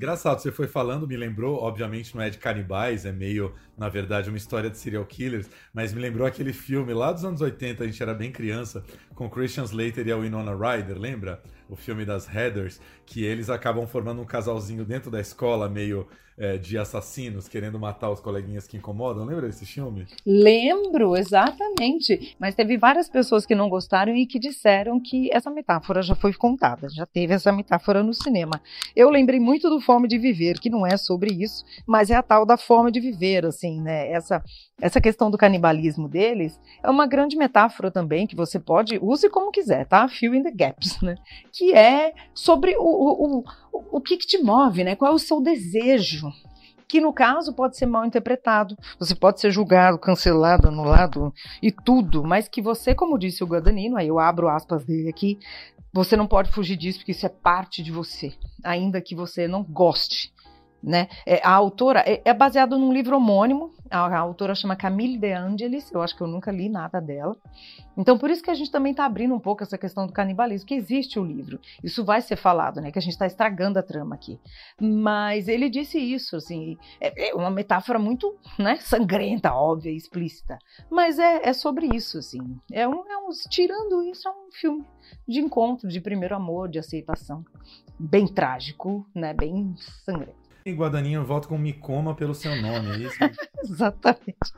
Engraçado, 0.00 0.40
você 0.40 0.50
foi 0.50 0.66
falando, 0.66 1.06
me 1.06 1.14
lembrou, 1.14 1.62
obviamente 1.62 2.14
não 2.14 2.22
é 2.22 2.30
de 2.30 2.38
canibais, 2.38 3.04
é 3.04 3.12
meio, 3.12 3.54
na 3.76 3.86
verdade, 3.90 4.30
uma 4.30 4.38
história 4.38 4.70
de 4.70 4.78
serial 4.78 5.04
killers, 5.04 5.50
mas 5.74 5.92
me 5.92 6.00
lembrou 6.00 6.26
aquele 6.26 6.54
filme 6.54 6.94
lá 6.94 7.12
dos 7.12 7.22
anos 7.22 7.42
80, 7.42 7.84
a 7.84 7.86
gente 7.86 8.02
era 8.02 8.14
bem 8.14 8.32
criança, 8.32 8.82
com 9.14 9.28
Christian 9.28 9.64
Slater 9.64 10.08
e 10.08 10.10
a 10.10 10.16
Winona 10.16 10.56
Ryder, 10.56 10.98
lembra? 10.98 11.42
O 11.68 11.76
filme 11.76 12.06
das 12.06 12.26
Heathers, 12.26 12.80
que 13.04 13.22
eles 13.22 13.50
acabam 13.50 13.86
formando 13.86 14.22
um 14.22 14.24
casalzinho 14.24 14.86
dentro 14.86 15.10
da 15.10 15.20
escola, 15.20 15.68
meio 15.68 16.08
é, 16.38 16.56
de 16.56 16.78
assassinos, 16.78 17.48
querendo 17.48 17.78
matar 17.78 18.10
os 18.10 18.20
coleguinhas 18.20 18.66
que 18.66 18.76
incomodam. 18.76 19.24
Lembra 19.24 19.46
desse 19.46 19.66
filme? 19.66 20.06
Lembro, 20.24 21.16
exatamente. 21.16 22.36
Mas 22.38 22.54
teve 22.54 22.78
várias 22.78 23.08
pessoas 23.08 23.44
que 23.44 23.54
não 23.54 23.68
gostaram 23.68 24.16
e 24.16 24.26
que 24.26 24.38
disseram 24.38 25.00
que 25.00 25.30
essa 25.32 25.50
metáfora 25.50 26.02
já 26.02 26.14
foi 26.14 26.32
contada, 26.32 26.88
já 26.88 27.04
teve 27.04 27.34
essa 27.34 27.52
metáfora 27.52 28.02
no 28.02 28.14
cinema. 28.14 28.60
Eu 28.96 29.10
lembrei 29.10 29.38
muito 29.38 29.68
do 29.68 29.80
Fome 29.80 30.08
de 30.08 30.18
Viver, 30.18 30.58
que 30.58 30.70
não 30.70 30.86
é 30.86 30.96
sobre 30.96 31.32
isso, 31.32 31.64
mas 31.86 32.10
é 32.10 32.14
a 32.14 32.22
tal 32.22 32.46
da 32.46 32.56
forma 32.56 32.90
de 32.90 33.00
viver, 33.00 33.44
assim, 33.44 33.80
né? 33.80 34.10
Essa, 34.10 34.42
essa 34.80 35.00
questão 35.00 35.30
do 35.30 35.38
canibalismo 35.38 36.08
deles 36.08 36.58
é 36.82 36.88
uma 36.88 37.06
grande 37.06 37.36
metáfora 37.36 37.90
também, 37.90 38.26
que 38.26 38.36
você 38.36 38.58
pode, 38.58 38.98
use 39.02 39.28
como 39.28 39.50
quiser, 39.50 39.86
tá? 39.86 40.08
Fill 40.08 40.34
in 40.34 40.42
the 40.42 40.50
gaps, 40.50 41.00
né? 41.02 41.16
Que 41.52 41.74
é 41.74 42.14
sobre 42.34 42.76
o, 42.76 42.82
o, 42.82 43.38
o, 43.38 43.98
o 43.98 44.00
que, 44.00 44.16
que 44.16 44.26
te 44.26 44.38
move, 44.38 44.84
né? 44.84 44.96
Qual 44.96 45.10
é 45.10 45.14
o 45.14 45.18
seu 45.18 45.40
desejo? 45.40 46.29
Que 46.90 47.00
no 47.00 47.12
caso 47.12 47.52
pode 47.52 47.76
ser 47.76 47.86
mal 47.86 48.04
interpretado, 48.04 48.76
você 48.98 49.14
pode 49.14 49.40
ser 49.40 49.52
julgado, 49.52 49.96
cancelado, 49.96 50.66
anulado 50.66 51.32
e 51.62 51.70
tudo, 51.70 52.24
mas 52.24 52.48
que 52.48 52.60
você, 52.60 52.96
como 52.96 53.16
disse 53.16 53.44
o 53.44 53.46
Guadagnino, 53.46 53.96
aí 53.96 54.08
eu 54.08 54.18
abro 54.18 54.48
aspas 54.48 54.84
dele 54.84 55.08
aqui, 55.08 55.38
você 55.92 56.16
não 56.16 56.26
pode 56.26 56.50
fugir 56.50 56.76
disso 56.76 56.98
porque 56.98 57.12
isso 57.12 57.24
é 57.24 57.28
parte 57.28 57.80
de 57.80 57.92
você, 57.92 58.32
ainda 58.64 59.00
que 59.00 59.14
você 59.14 59.46
não 59.46 59.62
goste. 59.62 60.32
Né? 60.82 61.08
É, 61.26 61.40
a 61.44 61.52
autora 61.52 62.02
é, 62.06 62.22
é 62.24 62.32
baseado 62.32 62.78
num 62.78 62.92
livro 62.92 63.16
homônimo. 63.16 63.70
A, 63.90 64.06
a, 64.06 64.18
autora 64.18 64.54
chama 64.54 64.74
Camille 64.74 65.18
De 65.18 65.32
Angelis. 65.32 65.92
Eu 65.92 66.00
acho 66.00 66.16
que 66.16 66.22
eu 66.22 66.26
nunca 66.26 66.50
li 66.50 66.68
nada 66.68 67.00
dela. 67.00 67.36
Então, 67.96 68.16
por 68.16 68.30
isso 68.30 68.42
que 68.42 68.50
a 68.50 68.54
gente 68.54 68.70
também 68.70 68.92
está 68.92 69.04
abrindo 69.04 69.34
um 69.34 69.38
pouco 69.38 69.62
essa 69.62 69.76
questão 69.76 70.06
do 70.06 70.12
canibalismo, 70.12 70.66
que 70.66 70.74
existe 70.74 71.18
o 71.18 71.24
livro. 71.24 71.60
Isso 71.84 72.02
vai 72.02 72.22
ser 72.22 72.36
falado, 72.36 72.80
né? 72.80 72.90
Que 72.90 72.98
a 72.98 73.02
gente 73.02 73.12
está 73.12 73.26
estragando 73.26 73.78
a 73.78 73.82
trama 73.82 74.14
aqui. 74.14 74.40
Mas 74.80 75.48
ele 75.48 75.68
disse 75.68 75.98
isso, 75.98 76.36
assim, 76.36 76.78
é, 76.98 77.28
é 77.28 77.34
uma 77.34 77.50
metáfora 77.50 77.98
muito, 77.98 78.34
né, 78.58 78.76
sangrenta, 78.80 79.52
óbvia, 79.52 79.90
explícita. 79.90 80.58
Mas 80.90 81.18
é, 81.18 81.48
é 81.48 81.52
sobre 81.52 81.94
isso, 81.94 82.16
assim. 82.18 82.40
É 82.72 82.88
um, 82.88 83.06
é 83.06 83.18
um, 83.18 83.28
tirando 83.50 84.02
isso, 84.02 84.26
é 84.26 84.30
um 84.30 84.50
filme 84.50 84.84
de 85.28 85.40
encontro, 85.40 85.88
de 85.88 86.00
primeiro 86.00 86.34
amor, 86.34 86.68
de 86.68 86.78
aceitação. 86.78 87.44
Bem 87.98 88.26
trágico, 88.26 89.06
né? 89.14 89.34
Bem 89.34 89.74
sangrento. 89.76 90.49
Guadaninho, 90.72 91.20
eu 91.20 91.24
volto 91.24 91.48
com 91.48 91.58
Me 91.58 91.72
Coma 91.72 92.14
pelo 92.14 92.34
seu 92.34 92.54
nome, 92.60 92.90
é 92.90 92.98
isso? 92.98 93.16
Exatamente. 93.62 94.52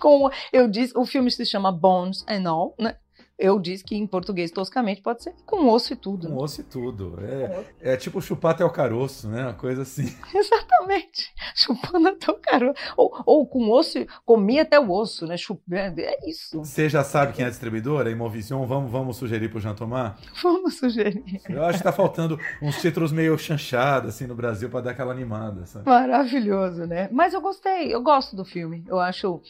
Com, 0.00 0.30
eu 0.52 0.68
disse, 0.68 0.96
o 0.96 1.04
filme 1.04 1.30
se 1.30 1.44
chama 1.44 1.72
Bones 1.72 2.24
and 2.28 2.48
All, 2.48 2.74
né? 2.78 2.96
Eu 3.38 3.60
disse 3.60 3.84
que 3.84 3.94
em 3.94 4.04
português 4.04 4.50
toscamente 4.50 5.00
pode 5.00 5.22
ser 5.22 5.32
com 5.46 5.68
osso 5.68 5.92
e 5.92 5.96
tudo. 5.96 6.26
Com 6.26 6.34
né? 6.34 6.42
osso 6.42 6.60
e 6.60 6.64
tudo. 6.64 7.16
É, 7.22 7.92
é 7.92 7.96
tipo 7.96 8.20
chupar 8.20 8.50
até 8.50 8.64
o 8.64 8.70
caroço, 8.70 9.28
né? 9.28 9.44
Uma 9.44 9.54
coisa 9.54 9.82
assim. 9.82 10.12
Exatamente. 10.34 11.32
Chupando 11.54 12.08
até 12.08 12.32
o 12.32 12.34
caroço. 12.34 12.74
Ou, 12.96 13.22
ou 13.24 13.46
com 13.46 13.70
osso, 13.70 14.04
comer 14.26 14.60
até 14.60 14.80
o 14.80 14.90
osso, 14.90 15.24
né? 15.24 15.36
Chupando. 15.36 16.00
É 16.00 16.18
isso. 16.26 16.58
Você 16.58 16.88
já 16.88 17.04
sabe 17.04 17.32
quem 17.32 17.44
é 17.44 17.46
a 17.46 17.50
distribuidora? 17.50 18.10
Imovision? 18.10 18.66
Vamos, 18.66 18.90
vamos 18.90 19.16
sugerir 19.16 19.48
pro 19.48 19.60
Jean 19.60 19.74
Tomar? 19.74 20.18
Vamos 20.42 20.76
sugerir. 20.78 21.40
Eu 21.48 21.64
acho 21.64 21.78
que 21.78 21.84
tá 21.84 21.92
faltando 21.92 22.38
uns 22.60 22.80
títulos 22.80 23.12
meio 23.12 23.38
chanchados, 23.38 24.14
assim, 24.14 24.26
no 24.26 24.34
Brasil, 24.34 24.68
para 24.68 24.80
dar 24.80 24.90
aquela 24.90 25.12
animada. 25.12 25.64
Sabe? 25.64 25.86
Maravilhoso, 25.86 26.86
né? 26.86 27.08
Mas 27.12 27.34
eu 27.34 27.40
gostei, 27.40 27.94
eu 27.94 28.02
gosto 28.02 28.34
do 28.34 28.44
filme. 28.44 28.84
Eu 28.88 28.98
acho. 28.98 29.40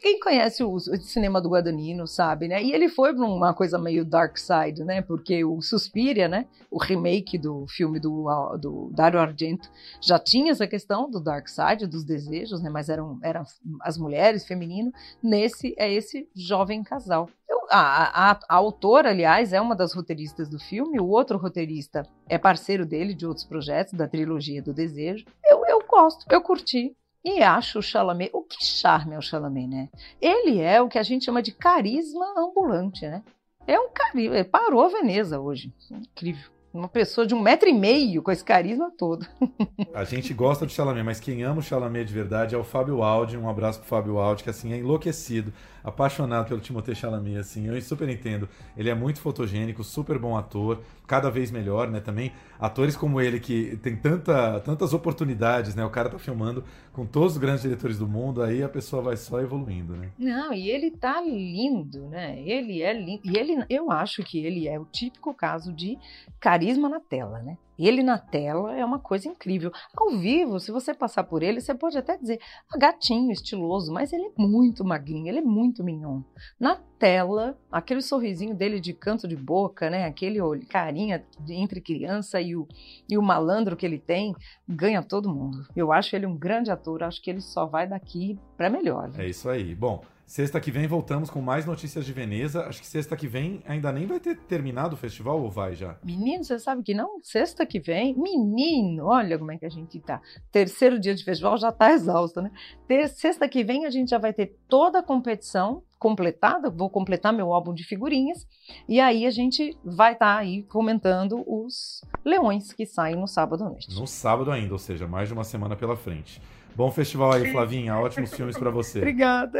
Quem 0.00 0.20
conhece 0.20 0.62
o, 0.62 0.72
o, 0.72 0.80
cinema 0.80 1.40
do 1.40 1.48
Guadagnino 1.48 2.06
sabe, 2.06 2.48
né? 2.48 2.62
E 2.62 2.72
ele 2.72 2.88
foi 2.88 3.14
para 3.14 3.24
uma 3.24 3.54
coisa 3.54 3.78
meio 3.78 4.04
dark 4.04 4.36
side, 4.36 4.84
né? 4.84 5.02
Porque 5.02 5.44
o 5.44 5.60
Suspiria, 5.60 6.28
né? 6.28 6.46
O 6.70 6.78
remake 6.78 7.38
do 7.38 7.66
filme 7.68 7.98
do, 7.98 8.26
do 8.58 8.90
Dario 8.92 9.20
Argento 9.20 9.70
já 10.00 10.18
tinha 10.18 10.52
essa 10.52 10.66
questão 10.66 11.10
do 11.10 11.20
dark 11.20 11.48
side, 11.48 11.86
dos 11.86 12.04
desejos, 12.04 12.62
né? 12.62 12.70
Mas 12.70 12.88
eram, 12.88 13.18
eram 13.22 13.44
as 13.80 13.98
mulheres, 13.98 14.46
feminino. 14.46 14.92
Nesse 15.22 15.74
é 15.78 15.92
esse 15.92 16.28
jovem 16.34 16.82
casal. 16.82 17.28
Eu, 17.48 17.58
a, 17.70 18.30
a, 18.30 18.40
a, 18.48 18.54
autora, 18.54 19.10
aliás, 19.10 19.52
é 19.52 19.60
uma 19.60 19.76
das 19.76 19.92
roteiristas 19.92 20.48
do 20.48 20.58
filme. 20.58 21.00
O 21.00 21.08
outro 21.08 21.38
roteirista 21.38 22.06
é 22.28 22.38
parceiro 22.38 22.84
dele 22.84 23.14
de 23.14 23.26
outros 23.26 23.44
projetos 23.44 23.94
da 23.94 24.08
trilogia 24.08 24.62
do 24.62 24.74
Desejo. 24.74 25.24
Eu, 25.44 25.64
eu 25.66 25.84
gosto, 25.86 26.26
eu 26.30 26.40
curti. 26.40 26.96
E 27.26 27.42
acho 27.42 27.80
o 27.80 27.82
Chalamet, 27.82 28.30
o 28.32 28.40
que 28.40 28.64
charme 28.64 29.16
é 29.16 29.18
o 29.18 29.20
Chalamet, 29.20 29.66
né? 29.66 29.88
Ele 30.20 30.60
é 30.60 30.80
o 30.80 30.88
que 30.88 30.96
a 30.96 31.02
gente 31.02 31.24
chama 31.24 31.42
de 31.42 31.50
carisma 31.50 32.24
ambulante, 32.38 33.04
né? 33.04 33.24
É 33.66 33.76
um 33.80 33.88
carisma, 33.92 34.36
ele 34.36 34.44
parou 34.44 34.84
a 34.84 34.88
Veneza 34.88 35.40
hoje, 35.40 35.74
incrível. 35.90 36.48
Uma 36.72 36.88
pessoa 36.88 37.26
de 37.26 37.34
um 37.34 37.40
metro 37.40 37.68
e 37.68 37.72
meio 37.72 38.22
com 38.22 38.30
esse 38.30 38.44
carisma 38.44 38.92
todo. 38.96 39.26
A 39.94 40.04
gente 40.04 40.34
gosta 40.34 40.66
do 40.66 40.70
Chalamet, 40.70 41.02
mas 41.02 41.18
quem 41.18 41.42
ama 41.42 41.60
o 41.60 41.62
Chalamet 41.62 42.04
de 42.04 42.12
verdade 42.12 42.54
é 42.54 42.58
o 42.58 42.62
Fábio 42.62 43.02
Aldi. 43.02 43.38
Um 43.38 43.48
abraço 43.48 43.78
pro 43.78 43.88
Fábio 43.88 44.18
Aldi, 44.18 44.44
que 44.44 44.50
assim 44.50 44.74
é 44.74 44.76
enlouquecido, 44.76 45.54
apaixonado 45.82 46.46
pelo 46.46 46.60
Timothée 46.60 46.94
Chalamet, 46.94 47.38
assim. 47.38 47.66
Eu 47.66 47.80
super 47.80 48.10
entendo. 48.10 48.46
Ele 48.76 48.90
é 48.90 48.94
muito 48.94 49.20
fotogênico, 49.20 49.82
super 49.82 50.18
bom 50.18 50.36
ator, 50.36 50.82
cada 51.06 51.30
vez 51.30 51.50
melhor, 51.50 51.88
né? 51.88 51.98
Também 51.98 52.30
atores 52.58 52.96
como 52.96 53.20
ele 53.20 53.40
que 53.40 53.76
tem 53.78 53.96
tanta, 53.96 54.60
tantas 54.60 54.92
oportunidades, 54.92 55.74
né? 55.74 55.84
O 55.84 55.90
cara 55.90 56.08
tá 56.08 56.18
filmando 56.18 56.64
com 56.92 57.04
todos 57.04 57.32
os 57.32 57.38
grandes 57.38 57.62
diretores 57.62 57.98
do 57.98 58.08
mundo, 58.08 58.42
aí 58.42 58.62
a 58.62 58.68
pessoa 58.68 59.02
vai 59.02 59.16
só 59.16 59.40
evoluindo, 59.40 59.94
né? 59.96 60.10
Não, 60.18 60.52
e 60.52 60.70
ele 60.70 60.90
tá 60.90 61.20
lindo, 61.20 62.06
né? 62.08 62.40
Ele 62.40 62.82
é 62.82 62.92
lindo. 62.92 63.20
E 63.24 63.36
ele, 63.36 63.64
eu 63.68 63.90
acho 63.90 64.22
que 64.22 64.44
ele 64.44 64.68
é 64.68 64.78
o 64.78 64.84
típico 64.84 65.34
caso 65.34 65.72
de 65.72 65.98
carisma 66.40 66.88
na 66.88 67.00
tela, 67.00 67.40
né? 67.40 67.56
Ele 67.78 68.02
na 68.02 68.18
tela 68.18 68.76
é 68.76 68.84
uma 68.84 68.98
coisa 68.98 69.28
incrível. 69.28 69.70
Ao 69.96 70.10
vivo, 70.10 70.58
se 70.58 70.70
você 70.70 70.94
passar 70.94 71.24
por 71.24 71.42
ele, 71.42 71.60
você 71.60 71.74
pode 71.74 71.98
até 71.98 72.16
dizer 72.16 72.40
ah, 72.72 72.78
gatinho, 72.78 73.32
estiloso, 73.32 73.92
mas 73.92 74.12
ele 74.12 74.26
é 74.26 74.32
muito 74.36 74.84
magrinho, 74.84 75.28
ele 75.28 75.38
é 75.38 75.42
muito 75.42 75.84
mignon. 75.84 76.22
Na 76.58 76.76
tela, 76.98 77.58
aquele 77.70 78.00
sorrisinho 78.00 78.54
dele 78.54 78.80
de 78.80 78.92
canto 78.92 79.28
de 79.28 79.36
boca, 79.36 79.90
né? 79.90 80.06
Aquele 80.06 80.38
carinha 80.66 81.24
entre 81.48 81.80
criança 81.80 82.40
e 82.40 82.56
o, 82.56 82.66
e 83.08 83.18
o 83.18 83.22
malandro 83.22 83.76
que 83.76 83.84
ele 83.84 83.98
tem, 83.98 84.34
ganha 84.68 85.02
todo 85.02 85.32
mundo. 85.32 85.66
Eu 85.76 85.92
acho 85.92 86.16
ele 86.16 86.26
um 86.26 86.36
grande 86.36 86.70
ator, 86.70 87.02
acho 87.02 87.22
que 87.22 87.30
ele 87.30 87.40
só 87.40 87.66
vai 87.66 87.86
daqui 87.86 88.38
para 88.56 88.70
melhor. 88.70 89.10
Viu? 89.10 89.22
É 89.22 89.28
isso 89.28 89.48
aí. 89.48 89.74
Bom, 89.74 90.02
Sexta 90.26 90.60
que 90.60 90.72
vem 90.72 90.88
voltamos 90.88 91.30
com 91.30 91.40
mais 91.40 91.64
notícias 91.64 92.04
de 92.04 92.12
Veneza. 92.12 92.66
Acho 92.66 92.80
que 92.80 92.86
sexta 92.86 93.16
que 93.16 93.28
vem 93.28 93.62
ainda 93.64 93.92
nem 93.92 94.08
vai 94.08 94.18
ter 94.18 94.36
terminado 94.36 94.94
o 94.94 94.98
festival 94.98 95.40
ou 95.40 95.48
vai 95.48 95.76
já? 95.76 95.96
Menino, 96.02 96.42
você 96.42 96.58
sabe 96.58 96.82
que 96.82 96.92
não? 96.92 97.20
Sexta 97.22 97.64
que 97.64 97.78
vem, 97.78 98.12
menino, 98.18 99.06
olha 99.06 99.38
como 99.38 99.52
é 99.52 99.56
que 99.56 99.64
a 99.64 99.70
gente 99.70 100.00
tá. 100.00 100.20
Terceiro 100.50 100.98
dia 100.98 101.14
de 101.14 101.22
festival 101.22 101.56
já 101.56 101.70
tá 101.70 101.92
exausto, 101.92 102.42
né? 102.42 102.50
Ter, 102.88 103.08
sexta 103.08 103.48
que 103.48 103.62
vem 103.62 103.86
a 103.86 103.90
gente 103.90 104.10
já 104.10 104.18
vai 104.18 104.32
ter 104.32 104.58
toda 104.68 104.98
a 104.98 105.02
competição 105.02 105.84
completada, 105.96 106.70
vou 106.70 106.90
completar 106.90 107.32
meu 107.32 107.52
álbum 107.52 107.72
de 107.72 107.84
figurinhas, 107.84 108.46
e 108.88 109.00
aí 109.00 109.26
a 109.26 109.30
gente 109.30 109.78
vai 109.84 110.12
estar 110.12 110.34
tá 110.34 110.40
aí 110.40 110.64
comentando 110.64 111.44
os 111.46 112.02
leões 112.24 112.72
que 112.72 112.84
saem 112.84 113.16
no 113.16 113.28
sábado 113.28 113.64
à 113.64 113.68
noite. 113.70 113.94
No 113.94 114.08
sábado 114.08 114.50
ainda, 114.50 114.72
ou 114.72 114.78
seja, 114.78 115.06
mais 115.06 115.28
de 115.28 115.34
uma 115.34 115.44
semana 115.44 115.76
pela 115.76 115.96
frente. 115.96 116.42
Bom 116.76 116.90
festival 116.90 117.32
aí, 117.32 117.50
Flavinha. 117.50 117.96
Ótimos 117.96 118.34
filmes 118.34 118.58
para 118.58 118.68
você. 118.68 118.98
Obrigada. 118.98 119.58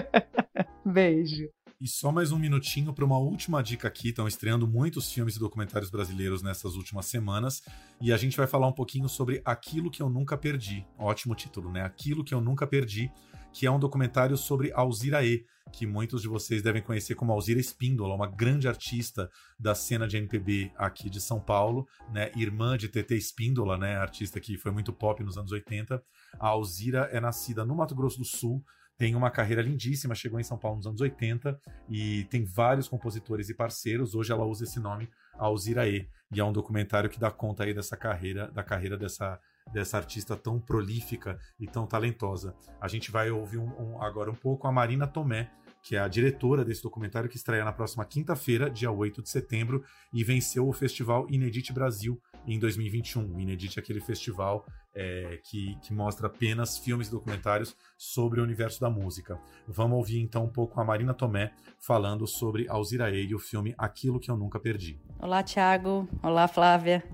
Beijo. 0.82 1.50
E 1.78 1.86
só 1.86 2.10
mais 2.10 2.32
um 2.32 2.38
minutinho 2.38 2.94
para 2.94 3.04
uma 3.04 3.18
última 3.18 3.62
dica 3.62 3.86
aqui. 3.86 4.08
Estão 4.08 4.26
estreando 4.26 4.66
muitos 4.66 5.12
filmes 5.12 5.36
e 5.36 5.38
documentários 5.38 5.90
brasileiros 5.90 6.42
nessas 6.42 6.76
últimas 6.76 7.04
semanas. 7.04 7.62
E 8.00 8.10
a 8.10 8.16
gente 8.16 8.38
vai 8.38 8.46
falar 8.46 8.66
um 8.66 8.72
pouquinho 8.72 9.06
sobre 9.06 9.42
Aquilo 9.44 9.90
que 9.90 10.02
Eu 10.02 10.08
Nunca 10.08 10.34
Perdi. 10.34 10.86
Ótimo 10.98 11.34
título, 11.34 11.70
né? 11.70 11.82
Aquilo 11.82 12.24
que 12.24 12.32
Eu 12.32 12.40
Nunca 12.40 12.66
Perdi, 12.66 13.12
que 13.52 13.66
é 13.66 13.70
um 13.70 13.78
documentário 13.78 14.36
sobre 14.36 14.72
Alzira 14.72 15.24
E, 15.24 15.44
que 15.72 15.86
muitos 15.86 16.22
de 16.22 16.28
vocês 16.28 16.62
devem 16.62 16.82
conhecer 16.82 17.14
como 17.14 17.32
Alzira 17.32 17.60
Espíndola, 17.60 18.14
uma 18.14 18.26
grande 18.26 18.68
artista 18.68 19.30
da 19.58 19.74
cena 19.74 20.06
de 20.06 20.16
MPB 20.16 20.72
aqui 20.76 21.08
de 21.08 21.20
São 21.20 21.40
Paulo, 21.40 21.86
né? 22.12 22.30
Irmã 22.36 22.76
de 22.76 22.88
TT 22.88 23.16
Espíndola, 23.16 23.78
né? 23.78 23.96
Artista 23.96 24.40
que 24.40 24.58
foi 24.58 24.72
muito 24.72 24.92
pop 24.92 25.22
nos 25.22 25.38
anos 25.38 25.52
80. 25.52 26.02
A 26.38 26.48
Alzira 26.48 27.08
é 27.12 27.20
nascida 27.20 27.64
no 27.64 27.74
Mato 27.74 27.94
Grosso 27.94 28.18
do 28.18 28.24
Sul, 28.24 28.64
tem 29.00 29.14
uma 29.14 29.30
carreira 29.30 29.62
lindíssima, 29.62 30.14
chegou 30.14 30.38
em 30.38 30.44
São 30.44 30.58
Paulo 30.58 30.76
nos 30.76 30.86
anos 30.86 31.00
80 31.00 31.58
e 31.88 32.24
tem 32.24 32.44
vários 32.44 32.86
compositores 32.86 33.48
e 33.48 33.54
parceiros. 33.54 34.14
Hoje 34.14 34.30
ela 34.30 34.44
usa 34.44 34.64
esse 34.64 34.78
nome, 34.78 35.08
Alzira 35.38 35.88
E, 35.88 36.06
e 36.30 36.38
é 36.38 36.44
um 36.44 36.52
documentário 36.52 37.08
que 37.08 37.18
dá 37.18 37.30
conta 37.30 37.64
aí 37.64 37.72
dessa 37.72 37.96
carreira, 37.96 38.50
da 38.50 38.62
carreira 38.62 38.98
dessa 38.98 39.40
dessa 39.72 39.96
artista 39.96 40.36
tão 40.36 40.58
prolífica 40.58 41.38
e 41.58 41.66
tão 41.66 41.86
talentosa. 41.86 42.54
A 42.80 42.88
gente 42.88 43.10
vai 43.10 43.30
ouvir 43.30 43.58
um, 43.58 43.68
um, 43.78 44.02
agora 44.02 44.30
um 44.30 44.34
pouco 44.34 44.66
a 44.66 44.72
Marina 44.72 45.06
Tomé, 45.06 45.50
que 45.82 45.96
é 45.96 45.98
a 45.98 46.08
diretora 46.08 46.64
desse 46.64 46.82
documentário 46.82 47.28
que 47.28 47.36
estreia 47.36 47.64
na 47.64 47.72
próxima 47.72 48.04
quinta-feira, 48.04 48.68
dia 48.70 48.90
8 48.90 49.22
de 49.22 49.30
setembro, 49.30 49.82
e 50.12 50.22
venceu 50.22 50.68
o 50.68 50.72
festival 50.72 51.26
Inedit 51.30 51.72
Brasil 51.72 52.20
em 52.46 52.58
2021. 52.58 53.34
O 53.34 53.40
Inedit 53.40 53.78
aquele 53.78 54.00
festival 54.00 54.64
é, 54.94 55.38
que, 55.44 55.76
que 55.82 55.92
mostra 55.92 56.26
apenas 56.26 56.78
filmes 56.78 57.08
e 57.08 57.10
documentários 57.10 57.76
sobre 57.96 58.40
o 58.40 58.42
universo 58.42 58.80
da 58.80 58.90
música. 58.90 59.38
Vamos 59.66 59.98
ouvir 59.98 60.20
então 60.20 60.44
um 60.44 60.48
pouco 60.48 60.80
a 60.80 60.84
Marina 60.84 61.14
Tomé 61.14 61.52
falando 61.78 62.26
sobre 62.26 62.68
Alzirae 62.68 63.26
e 63.26 63.34
o 63.34 63.38
filme 63.38 63.74
Aquilo 63.78 64.18
que 64.18 64.30
Eu 64.30 64.36
Nunca 64.36 64.58
Perdi. 64.58 65.00
Olá, 65.18 65.42
Thiago. 65.42 66.08
Olá, 66.22 66.48
Flávia. 66.48 67.04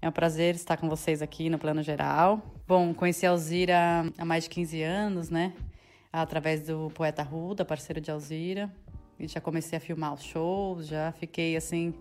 É 0.00 0.08
um 0.08 0.12
prazer 0.12 0.54
estar 0.54 0.76
com 0.76 0.88
vocês 0.88 1.22
aqui 1.22 1.50
no 1.50 1.58
Plano 1.58 1.82
Geral. 1.82 2.42
Bom, 2.66 2.92
conheci 2.94 3.26
a 3.26 3.30
Alzira 3.30 4.12
há 4.16 4.24
mais 4.24 4.44
de 4.44 4.50
15 4.50 4.82
anos, 4.82 5.30
né? 5.30 5.52
Através 6.12 6.62
do 6.62 6.90
poeta 6.94 7.22
Ruda, 7.22 7.64
parceiro 7.64 8.00
de 8.00 8.10
Alzira. 8.10 8.72
E 9.18 9.26
já 9.26 9.40
comecei 9.40 9.78
a 9.78 9.80
filmar 9.80 10.12
os 10.12 10.22
shows, 10.22 10.86
já 10.86 11.12
fiquei 11.12 11.56
assim 11.56 11.94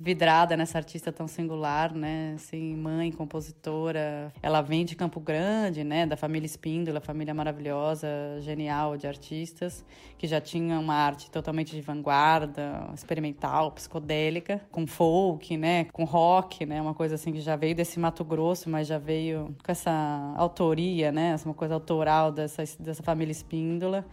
vidrada 0.00 0.56
nessa 0.56 0.78
artista 0.78 1.12
tão 1.12 1.28
singular, 1.28 1.94
né? 1.94 2.32
Assim, 2.34 2.76
mãe, 2.76 3.12
compositora. 3.12 4.32
Ela 4.42 4.60
vem 4.60 4.84
de 4.84 4.96
Campo 4.96 5.20
Grande, 5.20 5.84
né? 5.84 6.06
Da 6.06 6.16
família 6.16 6.46
Espíndola, 6.46 7.00
família 7.00 7.32
maravilhosa, 7.32 8.08
genial 8.40 8.96
de 8.96 9.06
artistas, 9.06 9.84
que 10.18 10.26
já 10.26 10.40
tinha 10.40 10.78
uma 10.78 10.94
arte 10.94 11.30
totalmente 11.30 11.74
de 11.74 11.80
vanguarda, 11.80 12.88
experimental, 12.94 13.70
psicodélica, 13.72 14.60
com 14.70 14.86
folk, 14.86 15.56
né? 15.56 15.84
Com 15.92 16.04
rock, 16.04 16.66
né? 16.66 16.80
Uma 16.80 16.94
coisa 16.94 17.14
assim 17.14 17.32
que 17.32 17.40
já 17.40 17.56
veio 17.56 17.74
desse 17.74 17.98
Mato 17.98 18.24
Grosso, 18.24 18.68
mas 18.68 18.86
já 18.86 18.98
veio 18.98 19.54
com 19.64 19.70
essa 19.72 20.34
autoria, 20.36 21.12
né? 21.12 21.36
Uma 21.44 21.54
coisa 21.54 21.74
autoral 21.74 22.32
dessa, 22.32 22.64
dessa 22.80 23.02
família 23.02 23.32
Espíndola 23.32 24.04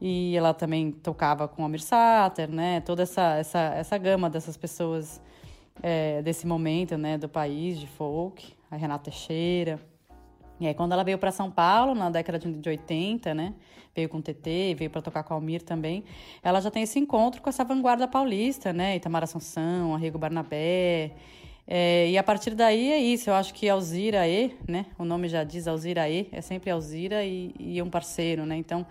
e 0.00 0.36
ela 0.36 0.52
também 0.52 0.90
tocava 0.90 1.48
com 1.48 1.64
Amir 1.64 1.80
Sater, 1.80 2.50
né? 2.50 2.80
Toda 2.80 3.02
essa, 3.02 3.36
essa, 3.36 3.58
essa 3.76 3.98
gama 3.98 4.28
dessas 4.28 4.56
pessoas 4.56 5.20
é, 5.82 6.22
desse 6.22 6.46
momento, 6.46 6.96
né? 6.96 7.16
Do 7.18 7.28
país, 7.28 7.78
de 7.78 7.86
folk, 7.86 8.54
a 8.70 8.76
Renata 8.76 9.10
Teixeira. 9.10 9.80
E 10.60 10.66
aí, 10.66 10.74
quando 10.74 10.92
ela 10.92 11.02
veio 11.02 11.18
para 11.18 11.32
São 11.32 11.50
Paulo, 11.50 11.94
na 11.94 12.10
década 12.10 12.38
de 12.38 12.68
80, 12.68 13.34
né? 13.34 13.54
Veio 13.94 14.08
com 14.08 14.18
o 14.18 14.22
TT, 14.22 14.74
veio 14.76 14.90
para 14.90 15.02
tocar 15.02 15.22
com 15.22 15.34
a 15.34 15.36
Almir 15.36 15.62
também. 15.62 16.04
Ela 16.42 16.60
já 16.60 16.70
tem 16.70 16.82
esse 16.82 16.98
encontro 16.98 17.40
com 17.40 17.48
essa 17.48 17.64
vanguarda 17.64 18.06
paulista, 18.08 18.72
né? 18.72 18.96
Itamar 18.96 19.22
Assunção, 19.22 19.94
Arrigo 19.94 20.18
Barnabé. 20.18 21.12
É, 21.66 22.10
e 22.10 22.18
a 22.18 22.22
partir 22.22 22.54
daí 22.54 22.92
é 22.92 22.98
isso. 22.98 23.30
Eu 23.30 23.34
acho 23.34 23.54
que 23.54 23.68
Alzira 23.68 24.28
E, 24.28 24.56
né? 24.68 24.86
O 24.98 25.04
nome 25.04 25.28
já 25.28 25.44
diz 25.44 25.66
Alzira 25.66 26.08
E, 26.08 26.28
é 26.30 26.40
sempre 26.40 26.70
Alzira 26.70 27.24
e, 27.24 27.54
e 27.58 27.82
um 27.82 27.88
parceiro, 27.88 28.44
né? 28.44 28.56
Então, 28.56 28.86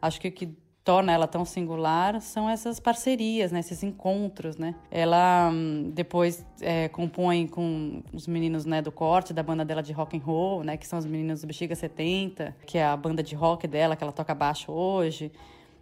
Acho 0.00 0.20
que 0.20 0.28
o 0.28 0.32
que 0.32 0.48
torna 0.84 1.12
ela 1.12 1.26
tão 1.26 1.44
singular 1.44 2.20
são 2.20 2.48
essas 2.48 2.78
parcerias, 2.78 3.50
né? 3.50 3.58
esses 3.58 3.82
encontros, 3.82 4.56
né? 4.56 4.74
Ela 4.88 5.50
hum, 5.52 5.90
depois 5.92 6.46
é, 6.60 6.88
compõe 6.88 7.48
com 7.48 8.02
os 8.12 8.28
meninos 8.28 8.64
né, 8.64 8.80
do 8.80 8.92
corte 8.92 9.32
da 9.32 9.42
banda 9.42 9.64
dela 9.64 9.82
de 9.82 9.92
rock 9.92 10.16
and 10.16 10.20
roll, 10.20 10.62
né? 10.62 10.76
Que 10.76 10.86
são 10.86 10.98
os 10.98 11.06
meninos 11.06 11.40
do 11.40 11.46
Bexiga 11.48 11.74
70, 11.74 12.54
que 12.64 12.78
é 12.78 12.84
a 12.84 12.96
banda 12.96 13.20
de 13.20 13.34
rock 13.34 13.66
dela, 13.66 13.96
que 13.96 14.04
ela 14.04 14.12
toca 14.12 14.32
baixo 14.32 14.70
hoje. 14.70 15.32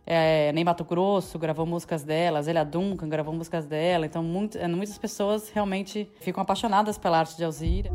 É, 0.06 0.52
Ney 0.52 0.64
Mato 0.64 0.84
Grosso 0.84 1.38
gravou 1.38 1.64
músicas 1.64 2.02
dela, 2.02 2.42
Zélia 2.42 2.64
Duncan 2.64 3.08
gravou 3.08 3.34
músicas 3.34 3.66
dela. 3.66 4.06
Então, 4.06 4.22
muito, 4.22 4.58
é, 4.58 4.68
muitas 4.68 4.98
pessoas 4.98 5.48
realmente 5.48 6.10
ficam 6.20 6.42
apaixonadas 6.42 6.98
pela 6.98 7.18
arte 7.18 7.36
de 7.36 7.44
Alzira. 7.44 7.90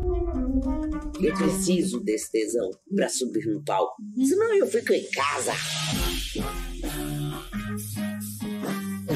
Eu 1.22 1.34
preciso 1.34 2.00
desse 2.04 2.32
tesão 2.32 2.70
para 2.96 3.10
subir 3.10 3.46
no 3.46 3.64
palco. 3.64 3.96
Senão 4.16 4.54
eu 4.54 4.68
fico 4.68 4.94
em 4.94 5.04
casa. 5.12 5.54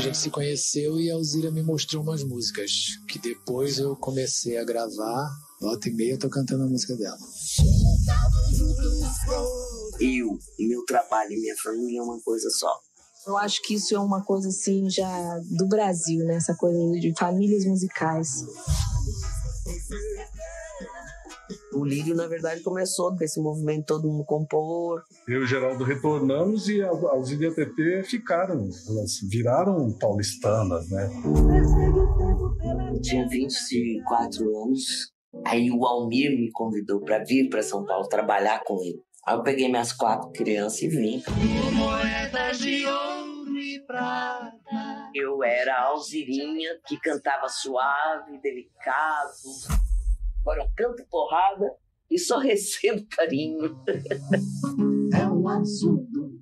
A 0.03 0.05
gente 0.07 0.17
se 0.17 0.29
conheceu 0.29 0.99
e 0.99 1.09
a 1.09 1.13
Alzira 1.13 1.49
me 1.49 1.63
mostrou 1.63 2.03
umas 2.03 2.25
músicas 2.25 2.71
que 3.07 3.17
depois 3.17 3.79
eu 3.79 3.95
comecei 3.95 4.57
a 4.57 4.65
gravar. 4.65 5.29
Volta 5.61 5.87
e 5.87 5.93
meia 5.93 6.11
eu 6.15 6.19
tô 6.19 6.29
cantando 6.29 6.63
a 6.63 6.67
música 6.67 6.93
dela. 6.97 7.17
Eu, 10.01 10.37
meu 10.59 10.83
trabalho 10.83 11.31
e 11.31 11.39
minha 11.39 11.55
família 11.55 12.01
é 12.01 12.03
uma 12.03 12.19
coisa 12.19 12.49
só. 12.49 12.69
Eu 13.25 13.37
acho 13.37 13.61
que 13.61 13.75
isso 13.75 13.95
é 13.95 13.99
uma 13.99 14.21
coisa 14.21 14.49
assim 14.49 14.89
já 14.89 15.39
do 15.57 15.69
Brasil, 15.69 16.25
né? 16.25 16.35
Essa 16.35 16.53
coisa 16.53 16.99
de 16.99 17.13
famílias 17.17 17.63
musicais. 17.63 18.29
O 21.73 21.83
Lírio, 21.83 22.15
na 22.15 22.27
verdade, 22.27 22.61
começou 22.61 23.15
com 23.15 23.23
esse 23.23 23.41
movimento 23.41 23.85
todo 23.87 24.07
mundo 24.07 24.25
compor. 24.25 25.03
Eu 25.27 25.41
e 25.41 25.43
o 25.43 25.47
Geraldo 25.47 25.83
retornamos 25.83 26.69
e 26.69 26.81
a 26.81 26.89
Alzira 26.89 27.45
e 27.45 27.47
a 27.47 27.53
TT 27.53 28.03
ficaram, 28.03 28.69
elas 28.87 29.19
viraram 29.29 29.91
paulistanas, 29.99 30.89
né? 30.89 31.09
Eu 32.93 33.01
tinha 33.01 33.27
24 33.27 34.63
anos, 34.63 35.11
aí 35.45 35.71
o 35.71 35.85
Almir 35.85 36.31
me 36.31 36.51
convidou 36.51 37.01
para 37.01 37.23
vir 37.23 37.49
para 37.49 37.63
São 37.63 37.85
Paulo 37.85 38.07
trabalhar 38.07 38.63
com 38.63 38.81
ele. 38.81 39.01
Aí 39.25 39.35
eu 39.35 39.43
peguei 39.43 39.69
minhas 39.69 39.93
quatro 39.93 40.31
crianças 40.31 40.81
e 40.81 40.87
vim. 40.89 41.23
Moedas 41.73 42.59
de 42.59 42.85
ouro 42.85 43.57
e 43.57 43.79
prata. 43.85 44.53
Eu 45.15 45.43
era 45.43 45.75
a 45.75 45.85
Alzirinha 45.87 46.71
que 46.85 46.99
cantava 46.99 47.47
suave, 47.47 48.37
delicado. 48.41 49.92
Agora 50.43 50.61
eu 50.61 50.69
canto 50.75 51.05
porrada 51.09 51.73
e 52.11 52.19
só 52.19 52.37
recebo 52.43 53.05
carinho. 53.09 53.81
É 55.13 55.25
um 55.27 55.47
assunto. 55.47 56.33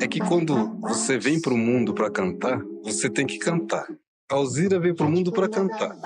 É 0.00 0.08
que 0.08 0.18
quando 0.18 0.78
você 0.80 1.16
vem 1.16 1.40
pro 1.40 1.56
mundo 1.56 1.94
para 1.94 2.10
cantar, 2.10 2.60
você 2.82 3.08
tem 3.08 3.24
que 3.24 3.38
cantar. 3.38 3.86
A 4.30 4.34
Alzira 4.34 4.80
veio 4.80 4.94
pro 4.94 5.08
mundo 5.08 5.32
para 5.32 5.48
cantar. 5.48 5.96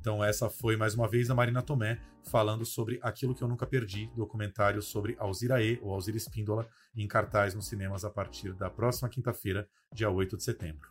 Então 0.00 0.24
essa 0.24 0.48
foi 0.48 0.76
mais 0.76 0.94
uma 0.94 1.06
vez 1.06 1.30
a 1.30 1.34
Marina 1.34 1.62
Tomé 1.62 2.00
falando 2.24 2.64
sobre 2.64 2.98
Aquilo 3.02 3.34
que 3.34 3.42
eu 3.42 3.48
nunca 3.48 3.66
perdi, 3.66 4.10
documentário 4.16 4.80
sobre 4.80 5.14
Alzirae 5.18 5.78
ou 5.82 5.92
Alzira 5.92 6.16
Espíndola 6.16 6.66
em 6.96 7.06
cartaz 7.06 7.54
nos 7.54 7.68
cinemas 7.68 8.04
a 8.04 8.10
partir 8.10 8.54
da 8.54 8.70
próxima 8.70 9.08
quinta-feira, 9.08 9.68
dia 9.94 10.10
8 10.10 10.36
de 10.38 10.42
setembro. 10.42 10.88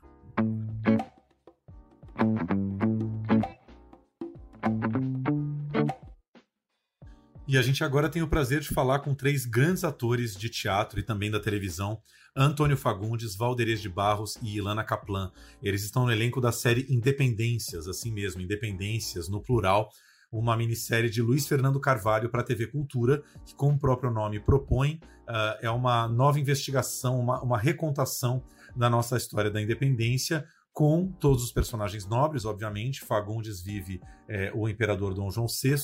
E 7.52 7.58
a 7.58 7.64
gente 7.64 7.84
agora 7.84 8.08
tem 8.08 8.22
o 8.22 8.28
prazer 8.28 8.60
de 8.62 8.70
falar 8.70 9.00
com 9.00 9.16
três 9.16 9.43
grandes 9.43 9.84
atores 9.84 10.36
de 10.36 10.50
teatro 10.50 11.00
e 11.00 11.04
também 11.04 11.32
da 11.32 11.39
televisão 11.39 12.00
Antônio 12.36 12.78
Fagundes, 12.78 13.36
Valderez 13.36 13.82
de 13.82 13.89
Barros 13.89 14.38
e 14.43 14.58
Ilana 14.58 14.84
Kaplan. 14.84 15.32
Eles 15.60 15.84
estão 15.84 16.06
no 16.06 16.12
elenco 16.12 16.39
da 16.39 16.52
série 16.52 16.86
Independências, 16.91 17.88
assim 17.88 18.12
mesmo, 18.14 18.39
Independências, 18.39 19.28
no 19.28 19.41
plural, 19.41 19.89
uma 20.32 20.56
minissérie 20.56 21.10
de 21.10 21.24
Luiz 21.24 21.47
Fernando 21.47 21.80
Carvalho 21.80 22.30
para 22.30 22.41
a 22.41 22.43
TV 22.43 22.68
Cultura, 22.68 23.24
que, 23.43 23.56
como 23.56 23.78
o 23.78 23.80
próprio 23.80 24.12
nome 24.12 24.39
propõe, 24.39 25.00
uh, 25.28 25.58
é 25.60 25.72
uma 25.72 26.08
nova 26.08 26.39
investigação, 26.39 27.20
uma, 27.20 27.41
uma 27.41 27.58
recontação 27.58 28.43
da 28.76 28.91
nossa 28.91 29.18
história 29.18 29.50
da 29.50 29.60
independência, 29.60 30.45
com 30.80 31.11
todos 31.19 31.43
os 31.43 31.51
personagens 31.51 32.07
nobres, 32.07 32.45
obviamente. 32.45 33.01
Fagundes 33.01 33.61
vive 33.61 33.99
é, 34.30 34.49
o 34.55 34.65
imperador 34.69 35.13
Dom 35.13 35.30
João 35.30 35.45
VI, 35.45 35.75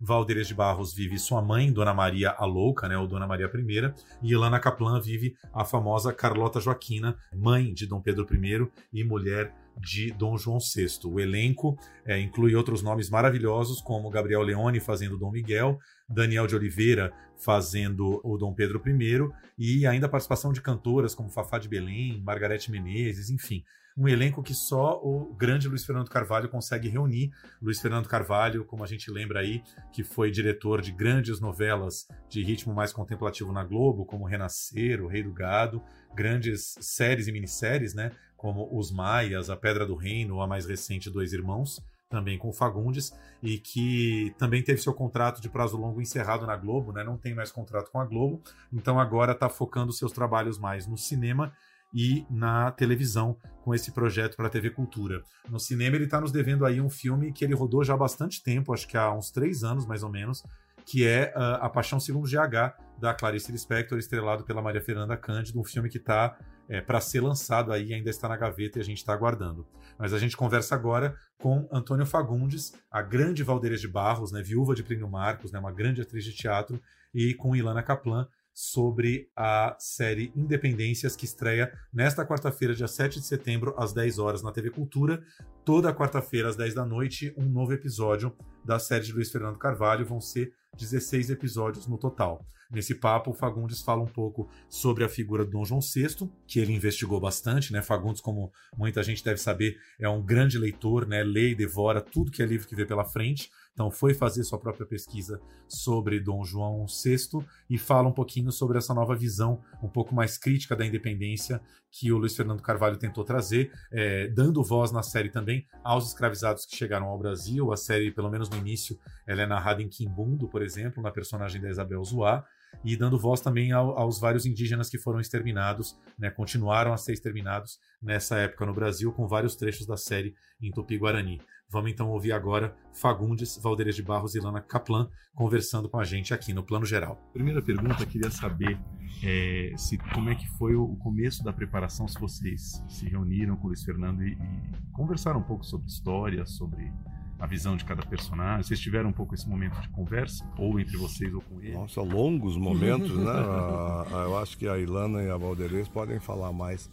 Valderes 0.00 0.46
de 0.46 0.54
Barros 0.54 0.94
vive 0.94 1.18
sua 1.18 1.42
mãe, 1.42 1.72
Dona 1.72 1.92
Maria 1.92 2.30
a 2.38 2.44
Louca, 2.44 2.86
né, 2.86 2.96
ou 2.96 3.04
Dona 3.04 3.26
Maria 3.26 3.50
I, 3.52 3.92
e 4.22 4.30
Ilana 4.30 4.60
Kaplan 4.60 5.00
vive 5.00 5.34
a 5.52 5.64
famosa 5.64 6.12
Carlota 6.12 6.60
Joaquina, 6.60 7.16
mãe 7.34 7.74
de 7.74 7.84
Dom 7.84 8.00
Pedro 8.00 8.24
I 8.32 8.70
e 8.92 9.02
mulher 9.02 9.52
de 9.76 10.12
Dom 10.12 10.38
João 10.38 10.58
VI. 10.60 11.04
O 11.04 11.18
elenco 11.18 11.76
é, 12.06 12.16
inclui 12.20 12.54
outros 12.54 12.80
nomes 12.80 13.10
maravilhosos, 13.10 13.80
como 13.80 14.08
Gabriel 14.08 14.42
Leone 14.42 14.78
fazendo 14.78 15.18
Dom 15.18 15.32
Miguel, 15.32 15.80
Daniel 16.08 16.46
de 16.46 16.54
Oliveira 16.54 17.12
fazendo 17.36 18.20
o 18.22 18.38
Dom 18.38 18.54
Pedro 18.54 18.80
I, 18.86 19.18
e 19.58 19.84
ainda 19.84 20.06
a 20.06 20.08
participação 20.08 20.52
de 20.52 20.60
cantoras 20.60 21.12
como 21.12 21.28
Fafá 21.28 21.58
de 21.58 21.68
Belém, 21.68 22.22
Margarete 22.22 22.70
Menezes, 22.70 23.30
enfim. 23.30 23.64
Um 23.96 24.08
elenco 24.08 24.42
que 24.42 24.54
só 24.54 25.00
o 25.04 25.32
grande 25.34 25.68
Luiz 25.68 25.84
Fernando 25.84 26.10
Carvalho 26.10 26.48
consegue 26.48 26.88
reunir. 26.88 27.30
Luiz 27.62 27.80
Fernando 27.80 28.08
Carvalho, 28.08 28.64
como 28.64 28.82
a 28.82 28.86
gente 28.88 29.08
lembra 29.08 29.38
aí, 29.38 29.62
que 29.92 30.02
foi 30.02 30.32
diretor 30.32 30.80
de 30.80 30.90
grandes 30.90 31.40
novelas 31.40 32.08
de 32.28 32.42
ritmo 32.42 32.74
mais 32.74 32.92
contemplativo 32.92 33.52
na 33.52 33.62
Globo, 33.62 34.04
como 34.04 34.26
Renascer, 34.26 35.00
O 35.00 35.06
Rei 35.06 35.22
do 35.22 35.32
Gado, 35.32 35.80
grandes 36.12 36.74
séries 36.80 37.28
e 37.28 37.32
minisséries, 37.32 37.94
né? 37.94 38.10
Como 38.36 38.68
Os 38.76 38.90
Maias, 38.90 39.48
A 39.48 39.56
Pedra 39.56 39.86
do 39.86 39.94
Reino, 39.94 40.40
a 40.40 40.46
mais 40.46 40.66
recente 40.66 41.08
Dois 41.08 41.32
Irmãos 41.32 41.80
também 42.08 42.38
com 42.38 42.48
o 42.48 42.52
Fagundes, 42.52 43.12
e 43.42 43.58
que 43.58 44.32
também 44.38 44.62
teve 44.62 44.80
seu 44.80 44.94
contrato 44.94 45.40
de 45.40 45.48
prazo 45.48 45.76
longo 45.76 46.00
encerrado 46.00 46.46
na 46.46 46.54
Globo, 46.54 46.92
né? 46.92 47.02
não 47.02 47.18
tem 47.18 47.34
mais 47.34 47.50
contrato 47.50 47.90
com 47.90 47.98
a 47.98 48.04
Globo, 48.04 48.40
então 48.72 49.00
agora 49.00 49.32
está 49.32 49.48
focando 49.48 49.92
seus 49.92 50.12
trabalhos 50.12 50.56
mais 50.56 50.86
no 50.86 50.96
cinema 50.96 51.52
e 51.94 52.26
na 52.28 52.72
televisão 52.72 53.38
com 53.62 53.74
esse 53.74 53.92
projeto 53.92 54.36
para 54.36 54.48
a 54.48 54.50
TV 54.50 54.70
Cultura. 54.70 55.22
No 55.48 55.60
cinema 55.60 55.96
ele 55.96 56.04
está 56.04 56.20
nos 56.20 56.32
devendo 56.32 56.66
aí 56.66 56.80
um 56.80 56.90
filme 56.90 57.32
que 57.32 57.44
ele 57.44 57.54
rodou 57.54 57.84
já 57.84 57.94
há 57.94 57.96
bastante 57.96 58.42
tempo, 58.42 58.74
acho 58.74 58.88
que 58.88 58.96
há 58.96 59.12
uns 59.14 59.30
três 59.30 59.62
anos 59.62 59.86
mais 59.86 60.02
ou 60.02 60.10
menos, 60.10 60.42
que 60.84 61.06
é 61.06 61.32
uh, 61.34 61.64
A 61.64 61.70
Paixão 61.70 61.98
Segundo 61.98 62.28
GH, 62.28 62.74
da 62.98 63.14
Clarice 63.14 63.50
Lispector, 63.50 63.98
estrelado 63.98 64.44
pela 64.44 64.60
Maria 64.60 64.82
Fernanda 64.82 65.16
Cândido, 65.16 65.58
um 65.60 65.64
filme 65.64 65.88
que 65.88 65.98
está 65.98 66.36
é, 66.68 66.80
para 66.80 67.00
ser 67.00 67.20
lançado 67.20 67.72
aí, 67.72 67.92
ainda 67.92 68.10
está 68.10 68.28
na 68.28 68.36
gaveta 68.36 68.78
e 68.78 68.82
a 68.82 68.84
gente 68.84 68.98
está 68.98 69.12
aguardando. 69.12 69.66
Mas 69.98 70.12
a 70.12 70.18
gente 70.18 70.36
conversa 70.36 70.74
agora 70.74 71.14
com 71.38 71.68
Antônio 71.72 72.06
Fagundes, 72.06 72.72
a 72.90 73.02
grande 73.02 73.42
Valdeires 73.42 73.80
de 73.80 73.88
Barros, 73.88 74.32
né, 74.32 74.42
viúva 74.42 74.74
de 74.74 74.82
Plínio 74.82 75.08
Marcos, 75.08 75.52
né, 75.52 75.58
uma 75.58 75.72
grande 75.72 76.00
atriz 76.00 76.24
de 76.24 76.32
teatro, 76.32 76.80
e 77.14 77.34
com 77.34 77.54
Ilana 77.54 77.82
Kaplan, 77.82 78.26
sobre 78.54 79.28
a 79.36 79.74
série 79.80 80.32
Independências, 80.36 81.16
que 81.16 81.24
estreia 81.24 81.76
nesta 81.92 82.24
quarta-feira, 82.24 82.74
dia 82.74 82.86
7 82.86 83.18
de 83.18 83.26
setembro, 83.26 83.74
às 83.76 83.92
10 83.92 84.20
horas 84.20 84.42
na 84.42 84.52
TV 84.52 84.70
Cultura. 84.70 85.22
Toda 85.64 85.92
quarta-feira, 85.92 86.48
às 86.48 86.56
10 86.56 86.74
da 86.74 86.86
noite, 86.86 87.34
um 87.36 87.48
novo 87.48 87.72
episódio 87.72 88.32
da 88.64 88.78
série 88.78 89.04
de 89.04 89.12
Luiz 89.12 89.30
Fernando 89.30 89.58
Carvalho. 89.58 90.06
Vão 90.06 90.20
ser 90.20 90.52
16 90.78 91.30
episódios 91.30 91.88
no 91.88 91.98
total. 91.98 92.46
Nesse 92.70 92.94
papo, 92.94 93.30
o 93.30 93.34
Fagundes 93.34 93.82
fala 93.82 94.02
um 94.02 94.06
pouco 94.06 94.48
sobre 94.68 95.04
a 95.04 95.08
figura 95.08 95.44
do 95.44 95.50
Dom 95.50 95.64
João 95.64 95.80
VI, 95.80 96.28
que 96.46 96.58
ele 96.58 96.72
investigou 96.72 97.20
bastante, 97.20 97.72
né? 97.72 97.82
Fagundes, 97.82 98.20
como 98.20 98.52
muita 98.76 99.02
gente 99.02 99.22
deve 99.22 99.38
saber, 99.38 99.76
é 99.98 100.08
um 100.08 100.22
grande 100.22 100.58
leitor, 100.58 101.06
né? 101.06 101.22
Lê 101.22 101.50
e 101.50 101.54
devora 101.54 102.00
tudo 102.00 102.30
que 102.30 102.42
é 102.42 102.46
livro 102.46 102.66
que 102.66 102.74
vê 102.74 102.86
pela 102.86 103.04
frente. 103.04 103.50
Então 103.74 103.90
foi 103.90 104.14
fazer 104.14 104.44
sua 104.44 104.58
própria 104.58 104.86
pesquisa 104.86 105.40
sobre 105.68 106.20
Dom 106.20 106.44
João 106.44 106.86
VI 106.86 107.44
e 107.68 107.76
fala 107.76 108.08
um 108.08 108.12
pouquinho 108.12 108.52
sobre 108.52 108.78
essa 108.78 108.94
nova 108.94 109.16
visão 109.16 109.60
um 109.82 109.88
pouco 109.88 110.14
mais 110.14 110.38
crítica 110.38 110.76
da 110.76 110.86
independência 110.86 111.60
que 111.90 112.12
o 112.12 112.18
Luiz 112.18 112.36
Fernando 112.36 112.62
Carvalho 112.62 112.96
tentou 112.96 113.24
trazer, 113.24 113.72
é, 113.92 114.28
dando 114.28 114.62
voz 114.62 114.92
na 114.92 115.02
série 115.02 115.28
também 115.28 115.66
aos 115.82 116.08
escravizados 116.08 116.64
que 116.64 116.76
chegaram 116.76 117.06
ao 117.06 117.18
Brasil. 117.18 117.72
A 117.72 117.76
série, 117.76 118.12
pelo 118.12 118.30
menos 118.30 118.48
no 118.48 118.56
início, 118.56 118.98
ela 119.26 119.42
é 119.42 119.46
narrada 119.46 119.82
em 119.82 119.88
Quimbundo, 119.88 120.48
por 120.48 120.62
exemplo, 120.62 121.02
na 121.02 121.10
personagem 121.10 121.60
da 121.60 121.68
Isabel 121.68 122.02
Zoá 122.04 122.44
e 122.84 122.96
dando 122.96 123.18
voz 123.18 123.40
também 123.40 123.72
ao, 123.72 123.96
aos 123.98 124.18
vários 124.18 124.46
indígenas 124.46 124.88
que 124.88 124.98
foram 124.98 125.20
exterminados, 125.20 125.96
né, 126.18 126.30
continuaram 126.30 126.92
a 126.92 126.96
ser 126.96 127.12
exterminados 127.12 127.78
nessa 128.02 128.38
época 128.38 128.66
no 128.66 128.74
Brasil, 128.74 129.12
com 129.12 129.28
vários 129.28 129.54
trechos 129.54 129.86
da 129.86 129.96
série 129.96 130.34
em 130.60 130.70
Tupi-Guarani. 130.70 131.40
Vamos 131.70 131.90
então 131.90 132.08
ouvir 132.10 132.32
agora 132.32 132.76
Fagundes, 132.92 133.58
Valdeiras 133.60 133.96
de 133.96 134.02
Barros 134.02 134.34
e 134.34 134.40
Lana 134.40 134.60
Kaplan 134.60 135.08
conversando 135.34 135.88
com 135.88 135.98
a 135.98 136.04
gente 136.04 136.32
aqui 136.32 136.52
no 136.52 136.62
Plano 136.62 136.86
Geral. 136.86 137.20
Primeira 137.32 137.60
pergunta, 137.60 138.06
queria 138.06 138.30
saber 138.30 138.78
é, 139.22 139.72
se 139.76 139.98
como 139.98 140.30
é 140.30 140.34
que 140.34 140.48
foi 140.50 140.76
o 140.76 140.94
começo 140.96 141.42
da 141.42 141.52
preparação, 141.52 142.06
se 142.06 142.18
vocês 142.18 142.82
se 142.88 143.08
reuniram 143.08 143.56
com 143.56 143.64
o 143.64 143.66
Luiz 143.68 143.82
Fernando 143.82 144.22
e, 144.22 144.32
e 144.32 144.92
conversaram 144.92 145.40
um 145.40 145.42
pouco 145.42 145.64
sobre 145.64 145.88
história, 145.88 146.46
sobre 146.46 146.92
a 147.38 147.46
visão 147.46 147.76
de 147.76 147.84
cada 147.84 148.02
personagem? 148.06 148.62
Vocês 148.62 148.78
tiveram 148.78 149.10
um 149.10 149.12
pouco 149.12 149.34
esse 149.34 149.48
momento 149.48 149.80
de 149.80 149.88
conversa, 149.88 150.48
ou 150.56 150.78
entre 150.78 150.96
vocês 150.96 151.34
ou 151.34 151.40
com 151.40 151.60
ele? 151.60 151.72
Nossa, 151.72 152.00
longos 152.00 152.56
momentos, 152.56 153.16
né? 153.16 153.32
eu 154.24 154.38
acho 154.38 154.56
que 154.56 154.68
a 154.68 154.78
Ilana 154.78 155.22
e 155.22 155.30
a 155.30 155.36
Valderez 155.36 155.88
podem 155.88 156.20
falar 156.20 156.52
mais 156.52 156.88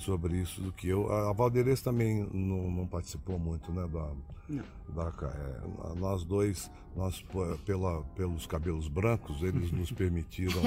sobre 0.00 0.36
isso 0.36 0.60
do 0.60 0.72
que 0.72 0.88
eu. 0.88 1.12
A 1.12 1.32
Valderez 1.32 1.80
também 1.80 2.28
não, 2.32 2.70
não 2.70 2.86
participou 2.86 3.38
muito, 3.38 3.70
né? 3.72 3.86
Da, 3.88 4.10
da, 4.88 5.12
é, 5.28 5.94
nós 5.98 6.24
dois, 6.24 6.70
nós 6.96 7.24
pela, 7.64 8.02
pelos 8.16 8.46
cabelos 8.46 8.88
brancos, 8.88 9.42
eles 9.42 9.70
nos 9.70 9.92
permitiram 9.92 10.60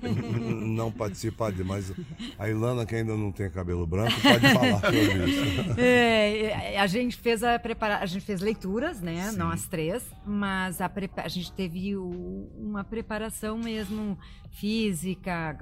não 0.66 0.92
participar 0.92 1.52
de, 1.52 1.64
mas 1.64 1.92
a 2.38 2.48
Ilana, 2.48 2.84
que 2.84 2.94
ainda 2.94 3.16
não 3.16 3.32
tem 3.32 3.50
cabelo 3.50 3.86
branco, 3.86 4.12
pode 4.20 4.52
falar 4.52 4.80
sobre 4.80 5.24
isso. 5.24 5.80
É, 5.80 6.78
a 6.78 6.86
gente 6.86 7.16
fez 7.16 7.42
a 7.42 7.58
prepara... 7.58 7.98
a 7.98 8.06
gente 8.06 8.24
fez 8.24 8.40
leituras, 8.40 9.00
né? 9.00 9.30
Sim. 9.30 9.38
Nós 9.38 9.66
três, 9.66 10.04
mas 10.26 10.80
a, 10.80 10.90
a 11.16 11.28
gente 11.28 11.52
teve 11.52 11.96
o... 11.96 12.50
uma 12.58 12.84
preparação 12.84 13.56
mesmo 13.56 14.18
física, 14.52 15.58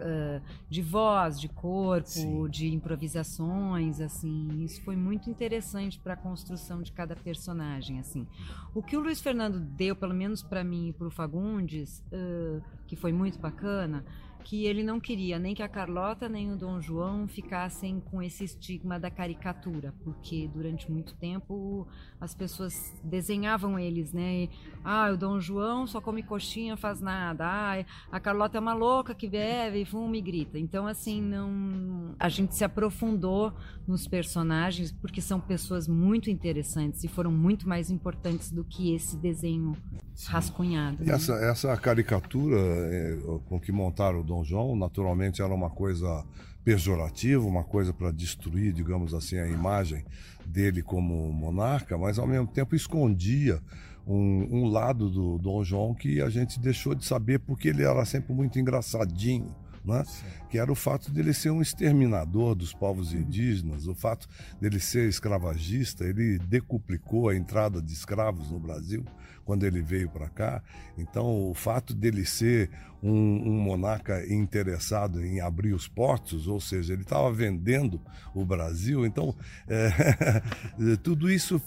de 0.69 0.83
voz, 0.83 1.41
de 1.41 1.49
corpo, 1.49 2.09
Sim. 2.09 2.49
de 2.49 2.75
improvisações, 2.75 4.01
assim. 4.01 4.65
Isso 4.65 4.83
foi 4.83 4.97
muito 4.97 5.31
interessante 5.31 5.99
para 5.99 6.15
a 6.15 6.17
construção 6.17 6.83
de 6.83 6.93
cada 6.93 7.15
personagem, 7.15 7.60
assim. 7.99 8.27
O 8.75 8.83
que 8.83 8.97
o 8.97 9.01
Luiz 9.01 9.21
Fernando 9.21 9.59
deu, 9.61 9.95
pelo 9.95 10.15
menos 10.15 10.43
para 10.43 10.63
mim 10.65 10.89
e 10.89 10.93
para 10.93 11.07
o 11.07 11.11
Fagundes, 11.11 12.03
uh, 12.13 12.63
que 12.87 12.97
foi 12.97 13.13
muito 13.13 13.39
bacana, 13.39 14.05
que 14.41 14.65
ele 14.65 14.83
não 14.83 14.99
queria 14.99 15.39
nem 15.39 15.55
que 15.55 15.63
a 15.63 15.69
Carlota 15.69 16.29
nem 16.29 16.53
o 16.53 16.57
Dom 16.57 16.81
João 16.81 17.29
ficassem 17.29 18.01
com 18.01 18.23
esse 18.23 18.45
estigma 18.45 18.99
da 18.99 19.11
caricatura, 19.11 19.95
porque 20.03 20.49
durante 20.53 20.91
muito 20.91 21.15
tempo 21.15 21.87
as 22.21 22.35
pessoas 22.35 22.95
desenhavam 23.03 23.79
eles, 23.79 24.13
né? 24.13 24.49
Ah, 24.85 25.11
o 25.13 25.17
Dom 25.17 25.41
João 25.41 25.87
só 25.87 26.01
come 26.01 26.23
coxinha, 26.23 26.77
faz 26.77 27.01
nada. 27.01 27.45
Ah, 27.47 27.85
a 28.11 28.21
Carlota 28.21 28.59
é 28.59 28.61
uma 28.61 28.75
louca 28.75 29.15
que 29.15 29.29
bebe, 29.29 29.85
fuma 29.85 30.17
e 30.17 30.21
grita. 30.21 30.59
Então, 30.59 30.87
assim, 30.87 31.21
não. 31.23 32.15
A 32.19 32.29
gente 32.29 32.55
se 32.55 32.65
aprofundou 32.65 33.53
nos 33.87 34.07
personagens 34.07 34.93
porque 34.93 35.21
são 35.21 35.41
pessoas 35.41 35.89
muito 35.89 36.31
interessantes 36.31 37.05
e 37.05 37.09
foram 37.09 37.31
muito 37.33 37.69
mais 37.69 37.91
importantes 37.91 38.51
do 38.51 38.65
que 38.65 38.95
esse 38.95 39.17
desenho 39.17 39.77
rascunhado. 40.27 41.03
E 41.03 41.07
né? 41.07 41.15
essa, 41.15 41.35
essa 41.35 41.77
caricatura 41.77 42.57
é, 42.57 43.19
com 43.49 43.59
que 43.59 43.73
montaram 43.73 44.21
o 44.21 44.25
Dom 44.31 44.45
João, 44.45 44.77
naturalmente 44.77 45.43
era 45.43 45.53
uma 45.53 45.69
coisa 45.69 46.25
pejorativa, 46.65 47.45
uma 47.45 47.65
coisa 47.65 47.93
para 47.93 48.13
destruir, 48.13 48.73
digamos 48.73 49.13
assim, 49.13 49.37
a 49.39 49.49
imagem 49.49 50.05
dele 50.47 50.83
como 50.83 51.33
monarca, 51.33 51.99
mas 51.99 52.17
ao 52.17 52.29
mesmo 52.29 52.47
tempo 52.47 52.77
escondia 52.77 53.61
um, 54.07 54.47
um, 54.53 54.69
lado 54.69 55.11
do 55.11 55.37
Dom 55.37 55.65
João 55.65 55.95
que 55.95 56.21
a 56.21 56.31
gente 56.31 56.61
deixou 56.61 56.95
de 56.95 57.05
saber 57.05 57.41
porque 57.41 57.69
ele 57.69 57.83
era 57.83 58.05
sempre 58.05 58.33
muito 58.33 58.59
engraçadinho. 58.59 59.53
Né? 59.83 60.05
que 60.51 60.59
era 60.59 60.71
o 60.71 60.75
fato 60.75 61.11
dele 61.11 61.33
ser 61.33 61.49
um 61.49 61.63
exterminador 61.63 62.55
dos 62.55 62.75
povos 62.75 63.15
indígenas, 63.15 63.87
o 63.87 63.95
fato 63.95 64.29
dele 64.61 64.79
ser 64.79 65.09
escravagista, 65.09 66.05
ele 66.05 66.39
decuplicou 66.39 67.31
a 67.31 67.35
entrada 67.35 67.81
de 67.81 67.91
escravos 67.91 68.51
no 68.51 68.61
Brasil 68.61 69.03
quando 69.51 69.65
ele 69.65 69.83
veio 69.83 70.09
para 70.09 70.29
cá. 70.29 70.63
Então, 70.97 71.51
o 71.51 71.55
fato 71.55 71.93
dele 71.93 72.25
ser 72.25 72.71
um, 73.03 73.11
um, 73.11 73.61
monarca 73.61 74.25
interessado 74.33 75.27
em 75.27 75.41
abrir 75.41 75.73
os 75.73 75.89
portos, 75.89 76.47
ou 76.47 76.61
seja, 76.61 76.93
ele 76.93 77.03
estava 77.03 77.33
vendendo 77.33 78.01
o 78.33 78.45
Brasil. 78.45 79.05
Então, 79.05 79.35
é, 79.67 79.91
tudo 81.03 81.29
isso 81.29 81.61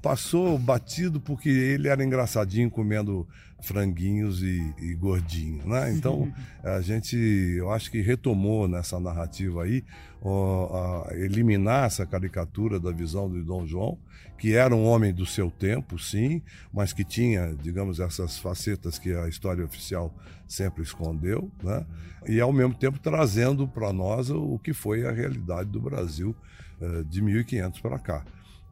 passou 0.00 0.58
batido 0.58 1.20
porque 1.20 1.50
ele 1.50 1.88
era 1.88 2.02
engraçadinho 2.02 2.70
comendo 2.70 3.28
franguinhos 3.60 4.42
e, 4.42 4.74
e 4.78 4.94
gordinho, 4.94 5.66
né? 5.66 5.92
Então, 5.92 6.32
a 6.62 6.80
gente, 6.80 7.16
eu 7.16 7.70
acho 7.70 7.90
que 7.90 8.00
retomou 8.00 8.68
nessa 8.68 9.00
narrativa 9.00 9.64
aí, 9.64 9.84
ó, 10.22 11.06
eliminar 11.12 11.86
essa 11.86 12.04
caricatura 12.06 12.78
da 12.78 12.90
visão 12.90 13.30
de 13.30 13.42
Dom 13.42 13.66
João 13.66 13.98
que 14.38 14.54
era 14.54 14.74
um 14.74 14.84
homem 14.84 15.12
do 15.12 15.24
seu 15.24 15.50
tempo, 15.50 15.98
sim, 15.98 16.42
mas 16.72 16.92
que 16.92 17.04
tinha, 17.04 17.54
digamos, 17.54 18.00
essas 18.00 18.38
facetas 18.38 18.98
que 18.98 19.14
a 19.14 19.28
história 19.28 19.64
oficial 19.64 20.14
sempre 20.46 20.82
escondeu, 20.82 21.50
né? 21.62 21.84
e 22.28 22.40
ao 22.40 22.52
mesmo 22.52 22.74
tempo 22.74 22.98
trazendo 22.98 23.66
para 23.66 23.92
nós 23.92 24.30
o 24.30 24.58
que 24.58 24.72
foi 24.72 25.06
a 25.06 25.12
realidade 25.12 25.70
do 25.70 25.80
Brasil 25.80 26.36
uh, 26.80 27.04
de 27.04 27.22
1500 27.22 27.80
para 27.80 27.98
cá, 27.98 28.24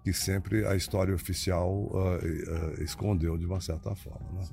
que 0.05 0.13
sempre 0.13 0.67
a 0.67 0.77
história 0.77 1.15
oficial 1.15 1.87
uh, 1.87 2.19
uh, 2.19 2.83
escondeu 2.83 3.39
de 3.39 3.47
uma 3.47 3.59
certa 3.59 3.97
forma. 3.97 4.43
Né? 4.43 4.49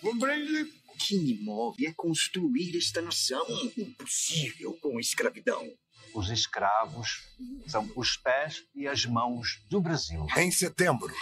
Compreende? 0.00 0.68
Que 0.98 1.16
me 1.16 1.40
move 1.44 1.86
é 1.86 1.92
construir 1.92 2.76
esta 2.76 3.00
nação. 3.00 3.46
Impossível 3.78 4.76
com 4.82 4.98
escravidão. 4.98 5.64
os 6.12 6.28
escravos 6.28 7.22
são 7.68 7.88
os 7.96 8.16
pés 8.16 8.64
e 8.74 8.88
as 8.88 9.06
mãos 9.06 9.64
do 9.70 9.80
Brasil. 9.80 10.26
Em 10.36 10.50
setembro. 10.50 11.14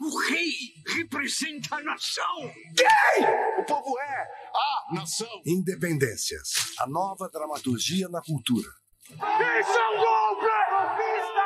O 0.00 0.18
rei 0.28 0.52
representa 0.94 1.76
a 1.76 1.82
nação. 1.82 2.52
Quem? 2.76 3.24
O 3.60 3.64
povo 3.64 3.98
é 3.98 4.22
a 4.54 4.94
nação. 4.94 5.42
Independências. 5.44 6.52
A 6.78 6.86
nova 6.86 7.28
dramaturgia 7.28 8.08
na 8.08 8.22
cultura. 8.22 8.81
Isso 9.10 9.18
é 9.18 9.88
um 9.90 9.98
golpe! 9.98 10.46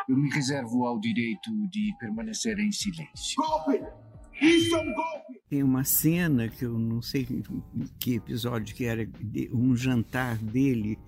Eu 0.08 0.16
me 0.16 0.30
reservo 0.30 0.84
ao 0.84 1.00
direito 1.00 1.50
de 1.68 1.94
permanecer 1.98 2.58
em 2.58 2.70
silêncio. 2.70 3.36
Golpe! 3.36 3.82
Isso 4.40 4.76
é 4.76 4.80
um 4.80 4.94
golpe! 4.94 5.40
Tem 5.48 5.62
uma 5.62 5.84
cena 5.84 6.48
que 6.48 6.64
eu 6.64 6.78
não 6.78 7.00
sei 7.00 7.26
que 7.98 8.14
episódio 8.14 8.74
que 8.74 8.84
era, 8.84 9.08
um 9.52 9.74
jantar 9.74 10.36
dele 10.36 10.98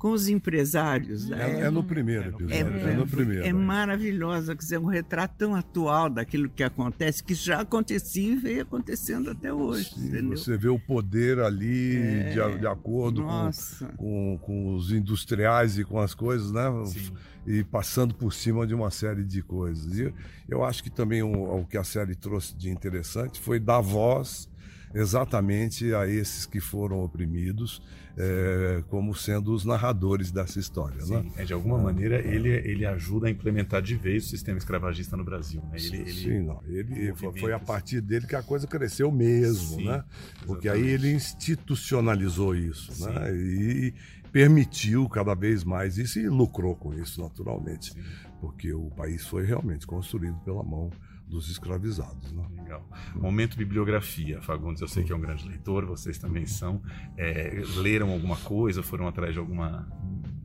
com 0.00 0.12
os 0.12 0.28
empresários. 0.28 1.30
É, 1.30 1.60
é 1.60 1.70
no 1.70 1.84
primeiro 1.84 2.30
episódio. 2.30 2.54
É, 2.54 2.60
é 2.60 2.96
no 2.96 3.06
primeiro. 3.06 3.44
É 3.44 3.52
maravilhosa, 3.52 4.56
quer 4.56 4.62
dizer, 4.62 4.78
um 4.78 4.86
retrato 4.86 5.34
tão 5.36 5.54
atual 5.54 6.08
daquilo 6.08 6.48
que 6.48 6.62
acontece, 6.62 7.22
que 7.22 7.34
já 7.34 7.60
acontecia 7.60 8.32
e 8.32 8.34
veio 8.34 8.62
acontecendo 8.62 9.30
até 9.30 9.52
hoje. 9.52 9.90
Sim, 9.90 10.30
você 10.30 10.56
vê 10.56 10.70
o 10.70 10.78
poder 10.78 11.38
ali 11.40 11.98
é, 11.98 12.30
de, 12.30 12.60
de, 12.60 12.66
acordo 12.66 13.22
com, 13.22 13.50
com, 13.98 14.38
com, 14.40 14.74
os 14.74 14.90
industriais 14.90 15.78
e 15.78 15.84
com 15.84 16.00
as 16.00 16.14
coisas, 16.14 16.50
né? 16.50 16.62
Sim. 16.86 17.12
E 17.46 17.62
passando 17.62 18.14
por 18.14 18.32
cima 18.32 18.66
de 18.66 18.74
uma 18.74 18.90
série 18.90 19.22
de 19.22 19.42
coisas. 19.42 19.98
E 19.98 20.14
eu 20.48 20.64
acho 20.64 20.82
que 20.82 20.88
também 20.88 21.22
o, 21.22 21.60
o 21.60 21.66
que 21.66 21.76
a 21.76 21.84
série 21.84 22.14
trouxe 22.14 22.56
de 22.56 22.70
interessante 22.70 23.38
foi 23.38 23.60
dar 23.60 23.82
voz 23.82 24.48
exatamente 24.94 25.94
a 25.94 26.06
esses 26.06 26.46
que 26.46 26.60
foram 26.60 27.02
oprimidos 27.02 27.82
é, 28.16 28.82
como 28.88 29.14
sendo 29.14 29.52
os 29.52 29.64
narradores 29.64 30.30
dessa 30.30 30.58
história. 30.58 31.00
Sim, 31.00 31.14
né? 31.14 31.32
é, 31.38 31.44
de 31.44 31.52
alguma 31.52 31.78
maneira 31.78 32.20
ele, 32.20 32.48
ele 32.48 32.84
ajuda 32.84 33.28
a 33.28 33.30
implementar 33.30 33.80
de 33.80 33.94
vez 33.94 34.26
o 34.26 34.28
sistema 34.28 34.58
escravagista 34.58 35.16
no 35.16 35.24
Brasil. 35.24 35.62
Né? 35.70 35.78
Ele, 35.78 35.96
ele, 35.96 36.12
Sim, 36.12 36.40
não. 36.42 36.60
Ele, 36.66 37.14
foi 37.14 37.52
a 37.52 37.58
partir 37.58 38.00
dele 38.00 38.26
que 38.26 38.36
a 38.36 38.42
coisa 38.42 38.66
cresceu 38.66 39.10
mesmo, 39.10 39.76
Sim, 39.76 39.84
né? 39.86 40.04
Porque 40.44 40.68
aí 40.68 40.86
ele 40.86 41.12
institucionalizou 41.12 42.54
isso, 42.54 42.92
Sim. 42.92 43.06
né? 43.06 43.34
E 43.34 43.94
permitiu 44.32 45.08
cada 45.08 45.34
vez 45.34 45.64
mais 45.64 45.98
isso 45.98 46.18
e 46.18 46.28
lucrou 46.28 46.74
com 46.76 46.92
isso, 46.94 47.22
naturalmente. 47.22 47.92
Sim. 47.92 48.00
Porque 48.40 48.72
o 48.72 48.90
país 48.90 49.26
foi 49.26 49.44
realmente 49.44 49.86
construído 49.86 50.38
pela 50.40 50.62
mão 50.62 50.90
dos 51.30 51.48
escravizados. 51.48 52.32
Né? 52.32 52.44
Legal. 52.56 52.86
Momento 53.14 53.56
bibliografia, 53.56 54.42
Fagundes, 54.42 54.82
eu 54.82 54.88
sei 54.88 55.04
que 55.04 55.12
é 55.12 55.16
um 55.16 55.20
grande 55.20 55.48
leitor, 55.48 55.86
vocês 55.86 56.18
também 56.18 56.44
são. 56.44 56.82
É, 57.16 57.62
leram 57.76 58.10
alguma 58.10 58.36
coisa, 58.36 58.82
foram 58.82 59.06
atrás 59.06 59.32
de 59.32 59.38
alguma, 59.38 59.88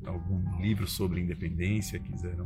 algum 0.05 0.61
livro 0.61 0.87
sobre 0.87 1.19
independência, 1.19 1.99
quiseram? 1.99 2.45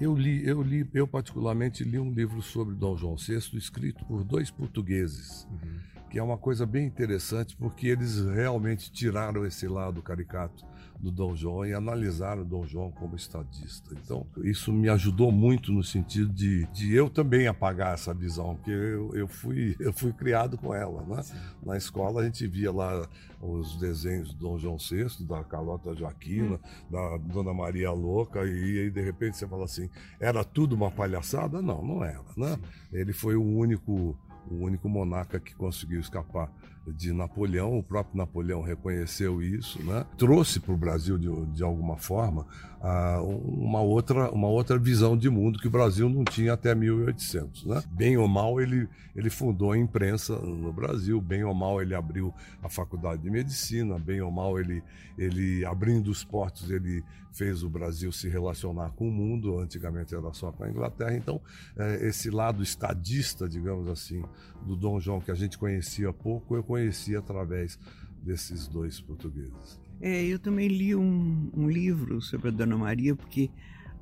Eu 0.00 0.16
li, 0.16 0.46
eu 0.46 0.62
li, 0.62 0.88
eu 0.94 1.06
particularmente 1.06 1.84
li 1.84 1.98
um 1.98 2.12
livro 2.12 2.40
sobre 2.40 2.74
Dom 2.74 2.96
João 2.96 3.16
VI, 3.16 3.56
escrito 3.56 4.04
por 4.06 4.24
dois 4.24 4.50
portugueses. 4.50 5.46
Uhum. 5.50 5.78
Que 6.10 6.18
é 6.18 6.22
uma 6.22 6.38
coisa 6.38 6.64
bem 6.64 6.86
interessante, 6.86 7.56
porque 7.56 7.88
eles 7.88 8.24
realmente 8.24 8.90
tiraram 8.90 9.44
esse 9.44 9.68
lado 9.68 10.02
caricato 10.02 10.64
do 10.98 11.12
Dom 11.12 11.34
João 11.36 11.64
e 11.64 11.72
analisaram 11.72 12.42
o 12.42 12.44
Dom 12.44 12.66
João 12.66 12.90
como 12.90 13.14
estadista. 13.14 13.94
Então, 14.02 14.26
isso 14.38 14.72
me 14.72 14.88
ajudou 14.88 15.30
muito 15.30 15.72
no 15.72 15.82
sentido 15.82 16.32
de, 16.32 16.66
de 16.72 16.92
eu 16.92 17.08
também 17.08 17.46
apagar 17.46 17.94
essa 17.94 18.12
visão, 18.12 18.56
porque 18.56 18.70
eu, 18.70 19.14
eu, 19.14 19.28
fui, 19.28 19.76
eu 19.80 19.92
fui 19.92 20.12
criado 20.12 20.58
com 20.58 20.74
ela. 20.74 21.02
Né? 21.04 21.22
Na 21.62 21.76
escola 21.76 22.22
a 22.22 22.24
gente 22.24 22.46
via 22.46 22.72
lá 22.72 23.08
os 23.40 23.76
desenhos 23.76 24.32
do 24.34 24.40
Dom 24.40 24.58
João 24.58 24.76
VI, 24.76 25.24
da 25.24 25.44
Carlota 25.44 25.94
Joaquina, 25.94 26.56
hum. 26.56 26.90
da 26.90 27.16
Dona 27.18 27.54
Maria 27.54 27.92
Louca, 27.92 28.44
e 28.44 28.80
aí 28.80 28.90
de 28.90 29.00
repente 29.00 29.36
você 29.36 29.46
fala 29.46 29.64
assim, 29.64 29.88
era 30.18 30.42
tudo 30.42 30.74
uma 30.74 30.90
palhaçada? 30.90 31.62
Não, 31.62 31.84
não 31.84 32.04
era. 32.04 32.24
Né? 32.36 32.58
Ele 32.92 33.12
foi 33.12 33.36
o 33.36 33.44
único 33.44 34.16
o 34.50 34.64
único 34.64 34.88
monarca 34.88 35.40
que 35.40 35.54
conseguiu 35.54 36.00
escapar 36.00 36.50
de 36.86 37.12
Napoleão, 37.12 37.78
o 37.78 37.82
próprio 37.82 38.16
Napoleão 38.16 38.62
reconheceu 38.62 39.42
isso, 39.42 39.82
né? 39.82 40.06
trouxe 40.16 40.58
para 40.58 40.72
o 40.72 40.76
Brasil 40.76 41.18
de, 41.18 41.28
de 41.52 41.62
alguma 41.62 41.96
forma 41.96 42.46
uma, 42.80 43.80
outra, 43.80 44.30
uma 44.30 44.48
outra 44.48 44.78
visão 44.78 45.16
de 45.16 45.28
mundo 45.28 45.58
que 45.58 45.66
o 45.66 45.70
Brasil 45.70 46.08
não 46.08 46.24
tinha 46.24 46.52
até 46.52 46.74
1800. 46.74 47.66
Né? 47.66 47.82
Bem 47.90 48.16
ou 48.16 48.28
mal, 48.28 48.60
ele, 48.60 48.88
ele 49.16 49.30
fundou 49.30 49.72
a 49.72 49.78
imprensa 49.78 50.36
no 50.38 50.72
Brasil, 50.72 51.20
bem 51.20 51.42
ou 51.42 51.52
mal, 51.52 51.82
ele 51.82 51.94
abriu 51.94 52.32
a 52.62 52.68
faculdade 52.68 53.22
de 53.22 53.30
medicina, 53.30 53.98
bem 53.98 54.20
ou 54.20 54.30
mal, 54.30 54.58
ele, 54.58 54.82
ele 55.16 55.64
abrindo 55.64 56.08
os 56.08 56.22
portos, 56.22 56.70
ele 56.70 57.02
fez 57.32 57.62
o 57.62 57.68
Brasil 57.68 58.10
se 58.12 58.28
relacionar 58.28 58.90
com 58.90 59.08
o 59.08 59.12
mundo, 59.12 59.58
antigamente 59.58 60.14
era 60.14 60.32
só 60.32 60.52
com 60.52 60.64
a 60.64 60.70
Inglaterra. 60.70 61.16
Então, 61.16 61.40
é, 61.76 62.06
esse 62.06 62.30
lado 62.30 62.62
estadista, 62.62 63.48
digamos 63.48 63.88
assim, 63.88 64.22
do 64.64 64.76
Dom 64.76 65.00
João, 65.00 65.20
que 65.20 65.30
a 65.30 65.34
gente 65.34 65.58
conhecia 65.58 66.12
pouco, 66.12 66.56
eu 66.56 66.62
conheci 66.62 67.16
através 67.16 67.78
desses 68.22 68.66
dois 68.66 69.00
portugueses. 69.00 69.87
É, 70.00 70.24
eu 70.24 70.38
também 70.38 70.68
li 70.68 70.94
um, 70.94 71.50
um, 71.54 71.68
livro 71.68 72.20
sobre 72.22 72.48
a 72.48 72.50
Dona 72.50 72.76
Maria, 72.76 73.14
porque 73.16 73.50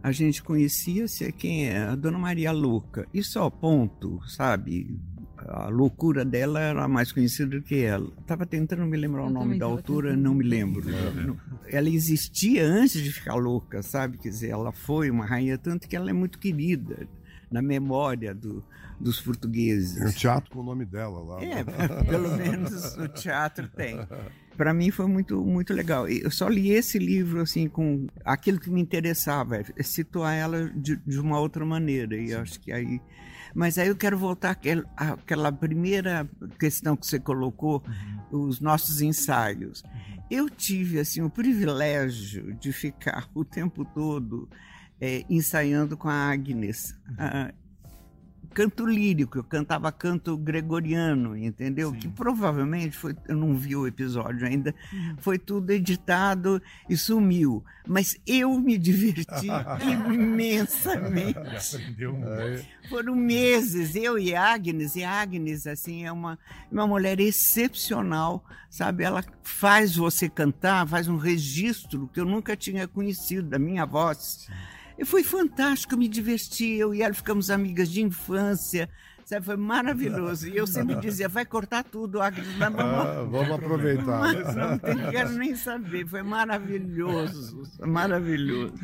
a 0.02 0.12
gente 0.12 0.42
conhecia-se 0.42 1.30
quem 1.32 1.68
é 1.68 1.78
a 1.78 1.94
Dona 1.94 2.18
Maria 2.18 2.52
Louca, 2.52 3.06
e 3.12 3.22
só 3.22 3.48
ponto, 3.48 4.20
sabe? 4.28 4.98
A 5.38 5.68
loucura 5.68 6.24
dela 6.24 6.60
era 6.60 6.88
mais 6.88 7.12
conhecida 7.12 7.56
do 7.56 7.62
que 7.62 7.82
ela. 7.82 8.10
Estava 8.20 8.44
tentando 8.44 8.84
me 8.84 8.96
lembrar 8.96 9.22
eu 9.22 9.26
o 9.26 9.30
nome 9.30 9.58
da 9.58 9.66
autora, 9.66 10.10
tentando. 10.10 10.24
não 10.24 10.34
me 10.34 10.44
lembro. 10.44 10.84
ela 11.68 11.88
existia 11.88 12.64
antes 12.64 13.02
de 13.02 13.12
ficar 13.12 13.34
louca, 13.34 13.82
sabe? 13.82 14.18
Quer 14.18 14.30
dizer, 14.30 14.50
ela 14.50 14.72
foi 14.72 15.10
uma 15.10 15.24
rainha, 15.24 15.56
tanto 15.56 15.88
que 15.88 15.94
ela 15.94 16.10
é 16.10 16.12
muito 16.12 16.38
querida 16.38 17.08
na 17.50 17.62
memória 17.62 18.34
do, 18.34 18.62
dos 18.98 19.20
portugueses. 19.20 19.96
Tem 19.98 20.08
um 20.08 20.12
teatro 20.12 20.50
com 20.50 20.60
o 20.60 20.64
nome 20.64 20.84
dela 20.84 21.20
lá. 21.20 21.42
É, 21.42 21.64
pelo 22.04 22.36
menos 22.36 22.96
o 22.96 23.08
teatro 23.08 23.68
tem. 23.68 23.96
Para 24.56 24.72
mim 24.72 24.90
foi 24.90 25.06
muito 25.06 25.44
muito 25.44 25.72
legal. 25.72 26.08
Eu 26.08 26.30
só 26.30 26.48
li 26.48 26.70
esse 26.70 26.98
livro 26.98 27.40
assim 27.40 27.68
com 27.68 28.06
aquilo 28.24 28.58
que 28.58 28.70
me 28.70 28.80
interessava, 28.80 29.58
é 29.58 29.82
situar 29.82 30.34
ela 30.34 30.70
de, 30.70 30.96
de 30.96 31.20
uma 31.20 31.38
outra 31.38 31.64
maneira. 31.64 32.16
E 32.16 32.34
acho 32.34 32.60
que 32.60 32.72
aí 32.72 33.00
mas 33.54 33.78
aí 33.78 33.88
eu 33.88 33.96
quero 33.96 34.18
voltar 34.18 34.50
àquela, 34.50 34.84
àquela 34.94 35.50
primeira 35.50 36.28
questão 36.60 36.94
que 36.94 37.06
você 37.06 37.18
colocou, 37.18 37.82
uhum. 38.30 38.48
os 38.48 38.60
nossos 38.60 39.00
ensaios. 39.00 39.82
Uhum. 39.82 40.22
Eu 40.30 40.50
tive 40.50 41.00
assim 41.00 41.22
o 41.22 41.30
privilégio 41.30 42.52
de 42.54 42.70
ficar 42.70 43.30
o 43.34 43.46
tempo 43.46 43.82
todo 43.82 44.46
é, 45.00 45.24
ensaiando 45.30 45.96
com 45.96 46.08
a 46.08 46.30
Agnes. 46.30 46.94
Uhum 47.08 47.65
canto 48.56 48.86
lírico, 48.86 49.36
eu 49.36 49.44
cantava 49.44 49.92
canto 49.92 50.34
gregoriano, 50.34 51.36
entendeu? 51.36 51.90
Sim. 51.90 51.98
Que 51.98 52.08
provavelmente 52.08 52.96
foi, 52.96 53.14
eu 53.28 53.36
não 53.36 53.54
vi 53.54 53.76
o 53.76 53.86
episódio 53.86 54.46
ainda, 54.46 54.74
uhum. 54.90 55.16
foi 55.18 55.38
tudo 55.38 55.72
editado 55.72 56.62
e 56.88 56.96
sumiu. 56.96 57.62
Mas 57.86 58.18
eu 58.26 58.58
me 58.58 58.78
diverti 58.78 59.48
imensamente. 60.10 61.38
Aprendeu 61.38 62.16
Foram 62.88 63.14
meses, 63.14 63.94
eu 63.94 64.18
e 64.18 64.34
Agnes, 64.34 64.96
e 64.96 65.04
Agnes, 65.04 65.66
assim, 65.66 66.06
é 66.06 66.10
uma, 66.10 66.38
uma 66.72 66.86
mulher 66.86 67.20
excepcional, 67.20 68.42
sabe? 68.70 69.04
Ela 69.04 69.22
faz 69.42 69.96
você 69.96 70.30
cantar, 70.30 70.88
faz 70.88 71.08
um 71.08 71.18
registro 71.18 72.08
que 72.10 72.18
eu 72.18 72.24
nunca 72.24 72.56
tinha 72.56 72.88
conhecido 72.88 73.50
da 73.50 73.58
minha 73.58 73.84
voz. 73.84 74.46
Sim 74.46 74.75
e 74.98 75.04
foi 75.04 75.22
fantástico, 75.22 75.94
eu 75.94 75.98
me 75.98 76.08
diverti, 76.08 76.66
eu 76.66 76.94
e 76.94 77.02
ela 77.02 77.14
ficamos 77.14 77.50
amigas 77.50 77.90
de 77.90 78.02
infância. 78.02 78.88
Sabe, 79.26 79.44
foi 79.44 79.56
maravilhoso. 79.56 80.48
E 80.48 80.56
eu 80.56 80.68
sempre 80.68 80.94
dizia, 81.02 81.28
vai 81.28 81.44
cortar 81.44 81.82
tudo, 81.82 82.22
Agnes. 82.22 82.46
Vamos, 82.52 82.78
ah, 82.78 83.26
vamos 83.28 83.50
aproveitar. 83.50 84.20
Mas 84.20 84.54
não 84.54 85.10
quero 85.10 85.30
nem 85.30 85.56
saber. 85.56 86.06
Foi 86.06 86.22
maravilhoso. 86.22 87.64
Maravilhoso. 87.80 88.74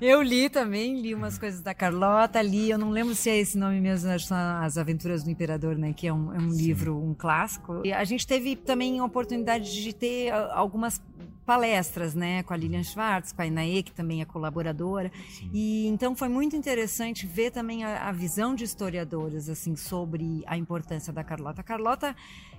Eu 0.00 0.20
li 0.20 0.50
também, 0.50 1.00
li 1.00 1.14
umas 1.14 1.38
coisas 1.38 1.60
da 1.60 1.72
Carlota, 1.72 2.42
li, 2.42 2.70
eu 2.70 2.78
não 2.78 2.90
lembro 2.90 3.14
se 3.14 3.30
é 3.30 3.38
esse 3.38 3.56
nome 3.56 3.80
mesmo, 3.80 4.18
são 4.18 4.36
As 4.36 4.76
Aventuras 4.76 5.22
do 5.22 5.30
Imperador, 5.30 5.78
né? 5.78 5.92
Que 5.92 6.08
é 6.08 6.12
um, 6.12 6.34
é 6.34 6.38
um 6.38 6.48
livro, 6.48 7.00
um 7.00 7.14
clássico. 7.14 7.82
E 7.84 7.92
a 7.92 8.02
gente 8.02 8.26
teve 8.26 8.56
também 8.56 8.98
a 8.98 9.04
oportunidade 9.04 9.80
de 9.80 9.92
ter 9.92 10.32
algumas 10.50 11.00
palestras, 11.44 12.14
né, 12.14 12.42
com 12.42 12.52
a 12.54 12.56
Lilian 12.56 12.82
Schwartz, 12.82 13.32
com 13.32 13.42
a 13.42 13.46
Inaê, 13.46 13.82
que 13.82 13.92
também 13.92 14.20
é 14.20 14.24
colaboradora. 14.24 15.10
Sim. 15.28 15.50
E 15.52 15.86
então 15.86 16.16
foi 16.16 16.28
muito 16.28 16.56
interessante 16.56 17.26
ver 17.26 17.50
também 17.50 17.84
a, 17.84 18.08
a, 18.08 18.12
visão 18.12 18.54
de 18.54 18.64
historiadores 18.64 19.48
assim 19.48 19.76
sobre 19.76 20.42
a 20.46 20.56
importância 20.56 21.12
da 21.12 21.22
Carlota. 21.22 21.60
A 21.60 21.64
Carlota, 21.64 22.16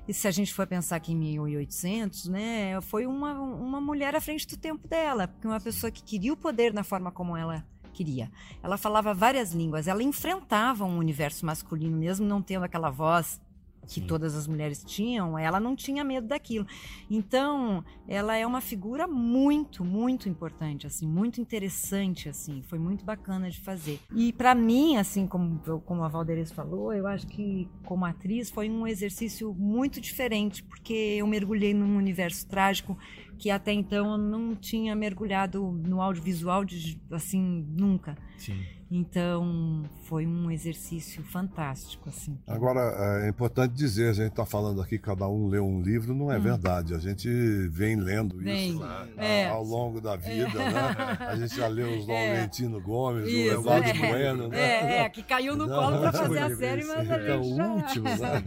se 0.10 0.28
a 0.28 0.32
gente 0.32 0.54
for 0.54 0.68
pensar 0.68 0.98
aqui 0.98 1.14
em 1.14 1.16
1800, 1.16 2.28
né, 2.28 2.80
foi 2.82 3.06
uma, 3.06 3.34
uma 3.34 3.82
mulher 3.82 4.16
à 4.16 4.22
frente 4.22 4.48
do 4.48 4.58
tempo 4.58 4.88
dela, 4.88 5.28
porque 5.28 5.48
uma 5.48 5.60
pessoa 5.60 5.92
que 5.92 6.04
queria 6.04 6.34
o 6.34 6.38
poder 6.38 6.74
na 6.74 6.84
forma 6.84 7.12
como 7.12 7.36
ela 7.36 7.66
queria. 7.94 8.30
Ela 8.62 8.78
falava 8.78 9.14
várias 9.14 9.54
línguas, 9.54 9.88
ela 9.88 10.04
enfrentava 10.04 10.84
um 10.84 10.98
universo 10.98 11.46
masculino 11.46 11.98
mesmo 11.98 12.26
não 12.26 12.42
tendo 12.42 12.66
aquela 12.66 12.90
voz 12.90 13.40
que 13.88 14.02
todas 14.02 14.36
as 14.36 14.48
mulheres 14.48 14.84
tinham, 14.84 15.38
ela 15.38 15.60
não 15.60 15.76
tinha 15.76 16.04
medo 16.04 16.28
daquilo. 16.28 16.66
Então, 17.10 17.84
ela 18.08 18.36
é 18.36 18.46
uma 18.46 18.62
figura 18.62 19.08
muito, 19.08 19.84
muito 19.84 20.28
importante, 20.30 20.88
assim, 20.88 21.08
muito 21.08 21.40
interessante, 21.42 22.30
assim, 22.30 22.62
foi 22.64 22.80
muito 22.80 23.06
bacana 23.06 23.50
de 23.50 23.60
fazer. 23.60 24.00
E 24.14 24.34
para 24.34 24.54
mim, 24.56 24.98
assim, 24.98 25.28
como, 25.28 25.60
como 25.86 26.04
a 26.04 26.08
Valderes 26.08 26.52
falou, 26.52 26.94
eu 26.94 27.08
acho 27.08 27.28
que 27.28 27.68
como 27.84 28.06
atriz 28.06 28.50
foi 28.50 28.70
um 28.70 28.88
exercício 28.88 29.54
muito 29.54 30.00
diferente, 30.02 30.64
porque 30.64 30.94
eu 30.94 31.28
mergulhei 31.28 31.74
num 31.74 31.98
universo 31.98 32.48
trágico 32.48 32.98
que 33.38 33.50
até 33.50 33.74
então 33.74 34.12
eu 34.12 34.18
não 34.18 34.56
tinha 34.56 34.96
mergulhado 34.96 35.62
no 35.86 36.02
audiovisual 36.02 36.64
de, 36.64 37.00
assim 37.12 37.66
nunca. 37.78 38.18
Sim. 38.38 38.64
Então 38.90 39.84
foi 40.08 40.26
um 40.28 40.52
exercício 40.52 41.24
fantástico 41.24 42.10
assim. 42.10 42.38
Agora 42.48 42.80
é 43.26 43.28
importante 43.30 43.74
dizer, 43.74 44.10
a 44.10 44.14
gente 44.14 44.30
está 44.30 44.46
falando 44.46 44.80
aqui 44.82 45.00
cada 45.00 45.28
um 45.28 45.48
lê 45.48 45.60
um 45.60 45.82
livro, 45.82 46.14
não 46.14 46.32
é 46.32 46.38
Hum. 46.38 46.42
verdade. 46.42 46.94
A 46.94 47.00
gente 47.00 47.28
vem 47.70 47.96
lendo 47.96 48.38
Vem, 48.38 48.70
isso 48.76 48.82
é. 49.18 49.48
ao 49.48 49.64
longo 49.64 50.00
da 50.00 50.16
vida, 50.16 50.48
né? 50.60 51.18
A 51.28 51.36
gente 51.36 51.56
já 51.56 51.68
leu 51.68 51.98
os 51.98 52.08
É. 52.08 52.30
Laurentino 52.36 52.80
Gomes, 52.82 53.28
Isso, 53.28 53.58
o 53.58 53.60
Eduardo 53.62 53.90
é. 53.90 53.94
Bueno, 53.94 54.48
né? 54.48 54.60
É, 54.60 54.98
é, 55.06 55.10
que 55.10 55.24
caiu 55.24 55.56
no 55.56 55.68
colo 55.68 56.00
pra 56.00 56.12
fazer 56.14 56.38
a 56.40 56.50
Não, 56.50 56.56
série, 56.56 56.84
mas 56.86 57.10
a 57.10 57.16
é 57.16 57.38
o 57.38 57.44
gente 57.44 57.56
já- 57.56 57.68
último, 57.68 58.06
né? 58.06 58.44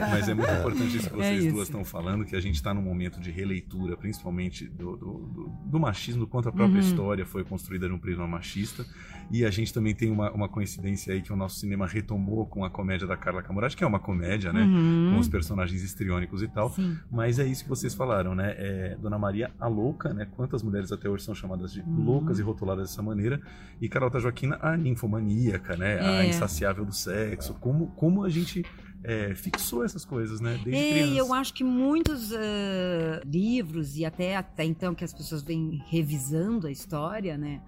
Mas 0.10 0.28
é 0.28 0.34
muito 0.34 0.52
importante 0.52 0.96
isso 0.96 1.08
que 1.10 1.14
É 1.14 1.18
vocês 1.24 1.44
isso. 1.44 1.54
duas 1.54 1.68
estão 1.68 1.84
falando, 1.84 2.24
que 2.26 2.36
a 2.36 2.40
gente 2.40 2.56
está 2.56 2.74
num 2.74 2.82
momento 2.82 3.20
de 3.20 3.30
releitura, 3.30 3.96
principalmente 3.96 4.66
do, 4.68 4.96
do, 4.96 5.12
do- 5.18 5.48
do 5.64 5.80
machismo, 5.80 6.20
do 6.20 6.26
quanto 6.26 6.48
a 6.48 6.52
própria 6.52 6.74
Uhum. 6.80 6.86
história 6.88 7.24
foi 7.24 7.42
construída 7.44 7.88
num 7.88 7.98
prisma 7.98 8.26
machista. 8.26 8.84
E 9.30 9.44
a 9.44 9.50
gente 9.50 9.72
também 9.72 9.94
tem 9.94 10.10
uma, 10.10 10.30
uma 10.32 10.48
coincidência 10.48 10.89
aí 11.10 11.22
que 11.22 11.32
o 11.32 11.36
nosso 11.36 11.56
cinema 11.60 11.86
retomou 11.86 12.46
com 12.46 12.64
a 12.64 12.70
comédia 12.70 13.06
da 13.06 13.16
Carla 13.16 13.42
Camurati, 13.42 13.76
que 13.76 13.84
é 13.84 13.86
uma 13.86 13.98
comédia, 13.98 14.52
né? 14.52 14.62
Uhum. 14.62 15.10
Com 15.14 15.18
os 15.18 15.28
personagens 15.28 15.82
histriônicos 15.82 16.42
e 16.42 16.48
tal. 16.48 16.70
Sim. 16.70 16.96
Mas 17.10 17.38
é 17.38 17.44
isso 17.46 17.62
que 17.64 17.68
vocês 17.68 17.94
falaram, 17.94 18.34
né? 18.34 18.54
É, 18.56 18.96
Dona 19.00 19.18
Maria, 19.18 19.50
a 19.60 19.68
louca, 19.68 20.12
né? 20.12 20.26
Quantas 20.36 20.62
mulheres 20.62 20.90
até 20.92 21.08
hoje 21.08 21.24
são 21.24 21.34
chamadas 21.34 21.72
de 21.72 21.80
Uhum. 21.80 22.04
loucas 22.04 22.38
e 22.38 22.42
rotuladas 22.42 22.88
dessa 22.90 23.02
maneira? 23.02 23.40
E 23.80 23.88
Carlota 23.88 24.18
Joaquina, 24.20 24.58
a 24.60 24.76
ninfomaníaca, 24.76 25.76
né? 25.76 26.00
A 26.00 26.24
É. 26.24 26.28
insaciável 26.28 26.84
do 26.84 26.92
sexo. 26.92 27.54
Como, 27.54 27.88
como 27.88 28.24
a 28.24 28.28
gente 28.28 28.64
é, 29.02 29.34
fixou 29.34 29.84
essas 29.84 30.04
coisas, 30.04 30.40
né? 30.40 30.60
Desde 30.62 30.74
É, 30.74 30.90
criança. 30.90 31.12
e 31.12 31.18
eu 31.18 31.32
acho 31.34 31.54
que 31.54 31.64
muitos 31.64 32.30
eh, 32.32 33.22
livros 33.24 33.96
e 33.96 34.04
até 34.04 34.36
até 34.36 34.64
então 34.64 34.94
que 34.94 35.04
as 35.04 35.12
pessoas 35.12 35.42
vêm 35.42 35.82
revisando 35.88 36.66
a 36.66 36.70
história, 36.70 37.36
né? 37.38 37.60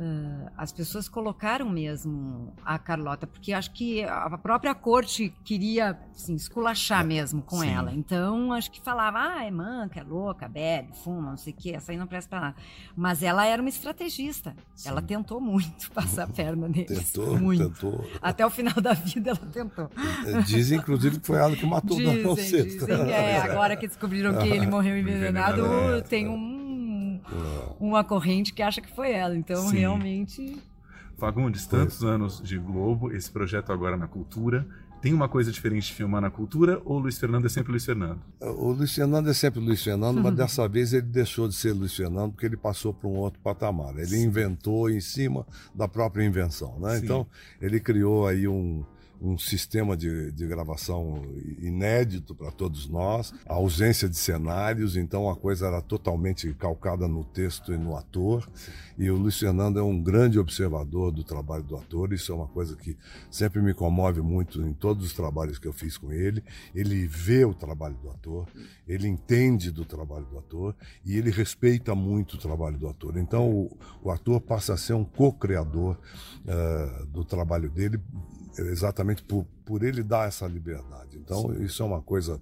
eh, 0.00 0.52
as 0.56 0.72
pessoas 0.72 1.08
colocaram 1.08 1.68
mesmo 1.68 2.54
a 2.64 2.78
Carlota, 2.78 3.26
porque 3.26 3.52
acho 3.52 3.72
que 3.72 4.04
a 4.04 4.38
própria 4.38 4.72
corte 4.74 5.34
queria 5.44 5.98
assim, 6.14 6.34
esculachar 6.36 7.04
mesmo 7.04 7.42
com 7.42 7.58
Sim. 7.60 7.70
ela. 7.70 7.92
Então, 7.92 8.52
acho 8.52 8.70
que 8.70 8.80
falava, 8.80 9.18
ah, 9.18 9.44
é 9.44 9.50
manca, 9.50 9.98
é 10.00 10.02
louca, 10.04 10.48
bebe, 10.48 10.90
fuma, 11.02 11.30
não 11.30 11.36
sei 11.36 11.52
o 11.52 11.56
quê, 11.56 11.70
essa 11.70 11.90
aí 11.90 11.98
não 11.98 12.06
presta 12.06 12.28
pra 12.30 12.40
nada. 12.40 12.56
Mas 12.96 13.22
ela 13.24 13.44
era 13.44 13.60
uma 13.60 13.68
estrategista. 13.68 14.54
Ela 14.84 15.02
tentou 15.02 15.40
muito 15.40 15.90
passar 15.92 16.24
a 16.24 16.28
perna 16.28 16.68
neles. 16.68 17.10
Tentou, 17.12 17.36
muito. 17.38 17.68
tentou. 17.68 18.06
Até 18.22 18.46
o 18.46 18.50
final 18.50 18.74
da 18.80 18.92
vida 18.92 19.30
ela 19.30 19.50
tentou. 19.50 19.90
Dizem, 20.68 20.78
inclusive, 20.78 21.20
que 21.20 21.26
foi 21.26 21.38
ela 21.38 21.56
que 21.56 21.66
matou 21.66 21.96
o 21.96 22.02
Daniel 22.02 22.34
Dizem, 22.34 22.62
Sexto. 22.62 22.86
dizem, 22.86 23.10
é, 23.10 23.38
agora 23.42 23.76
que 23.76 23.86
descobriram 23.86 24.36
que 24.36 24.48
ele 24.48 24.66
morreu 24.66 24.98
envenenado, 24.98 25.64
é. 25.94 26.00
tem 26.02 26.28
um, 26.28 27.20
uma 27.80 28.04
corrente 28.04 28.52
que 28.52 28.62
acha 28.62 28.80
que 28.80 28.94
foi 28.94 29.12
ela. 29.12 29.36
Então, 29.36 29.68
Sim. 29.68 29.78
realmente. 29.78 30.58
Fagundes, 31.16 31.66
tantos 31.66 32.04
anos 32.04 32.40
de 32.42 32.58
Globo, 32.58 33.10
esse 33.10 33.30
projeto 33.30 33.72
agora 33.72 33.96
na 33.96 34.06
cultura. 34.06 34.66
Tem 35.00 35.14
uma 35.14 35.28
coisa 35.28 35.52
diferente 35.52 35.86
de 35.86 35.94
filmar 35.94 36.20
na 36.20 36.30
cultura 36.30 36.82
ou 36.84 36.98
Luiz 36.98 37.16
Fernando 37.18 37.46
é 37.46 37.48
sempre 37.48 37.70
Luiz 37.70 37.84
Fernando? 37.84 38.18
O 38.40 38.72
Luiz 38.72 38.92
Fernando 38.92 39.30
é 39.30 39.32
sempre 39.32 39.60
Luiz 39.60 39.82
Fernando, 39.82 40.20
mas 40.20 40.34
dessa 40.34 40.68
vez 40.68 40.92
ele 40.92 41.02
deixou 41.02 41.46
de 41.46 41.54
ser 41.54 41.72
Luiz 41.72 41.94
Fernando 41.94 42.32
porque 42.32 42.46
ele 42.46 42.56
passou 42.56 42.92
para 42.92 43.08
um 43.08 43.14
outro 43.14 43.38
patamar. 43.40 43.96
Ele 43.96 44.20
inventou 44.20 44.90
em 44.90 45.00
cima 45.00 45.46
da 45.72 45.86
própria 45.86 46.24
invenção, 46.24 46.80
né? 46.80 46.96
Sim. 46.96 47.04
Então 47.04 47.26
ele 47.60 47.78
criou 47.78 48.26
aí 48.26 48.48
um, 48.48 48.84
um 49.20 49.36
sistema 49.36 49.96
de, 49.96 50.30
de 50.32 50.46
gravação 50.46 51.22
inédito 51.58 52.34
para 52.34 52.50
todos 52.50 52.88
nós, 52.88 53.34
a 53.46 53.54
ausência 53.54 54.08
de 54.08 54.16
cenários, 54.16 54.96
então 54.96 55.28
a 55.28 55.36
coisa 55.36 55.66
era 55.66 55.82
totalmente 55.82 56.52
calcada 56.54 57.08
no 57.08 57.24
texto 57.24 57.72
e 57.72 57.78
no 57.78 57.96
ator. 57.96 58.48
E 58.98 59.08
o 59.10 59.16
Luiz 59.16 59.38
Fernando 59.38 59.78
é 59.78 59.82
um 59.82 60.02
grande 60.02 60.40
observador 60.40 61.12
do 61.12 61.22
trabalho 61.22 61.62
do 61.62 61.76
ator, 61.76 62.12
isso 62.12 62.32
é 62.32 62.34
uma 62.34 62.48
coisa 62.48 62.74
que 62.74 62.96
sempre 63.30 63.62
me 63.62 63.72
comove 63.72 64.20
muito 64.20 64.60
em 64.60 64.72
todos 64.72 65.06
os 65.06 65.12
trabalhos 65.12 65.56
que 65.56 65.68
eu 65.68 65.72
fiz 65.72 65.96
com 65.96 66.12
ele. 66.12 66.42
Ele 66.74 67.06
vê 67.06 67.44
o 67.44 67.54
trabalho 67.54 67.94
do 67.94 68.10
ator, 68.10 68.48
ele 68.88 69.06
entende 69.06 69.70
do 69.70 69.84
trabalho 69.84 70.26
do 70.26 70.38
ator 70.38 70.74
e 71.04 71.16
ele 71.16 71.30
respeita 71.30 71.94
muito 71.94 72.34
o 72.34 72.38
trabalho 72.38 72.76
do 72.76 72.88
ator. 72.88 73.16
Então 73.16 73.48
o, 73.48 73.78
o 74.02 74.10
ator 74.10 74.40
passa 74.40 74.74
a 74.74 74.76
ser 74.76 74.94
um 74.94 75.04
co-criador 75.04 75.96
eh, 76.44 77.04
do 77.08 77.24
trabalho 77.24 77.70
dele 77.70 78.00
exatamente 78.58 79.22
por, 79.22 79.46
por 79.64 79.82
ele 79.82 80.02
dar 80.02 80.26
essa 80.26 80.46
liberdade. 80.46 81.16
Então, 81.16 81.54
isso 81.62 81.82
é 81.82 81.86
uma 81.86 82.02
coisa 82.02 82.40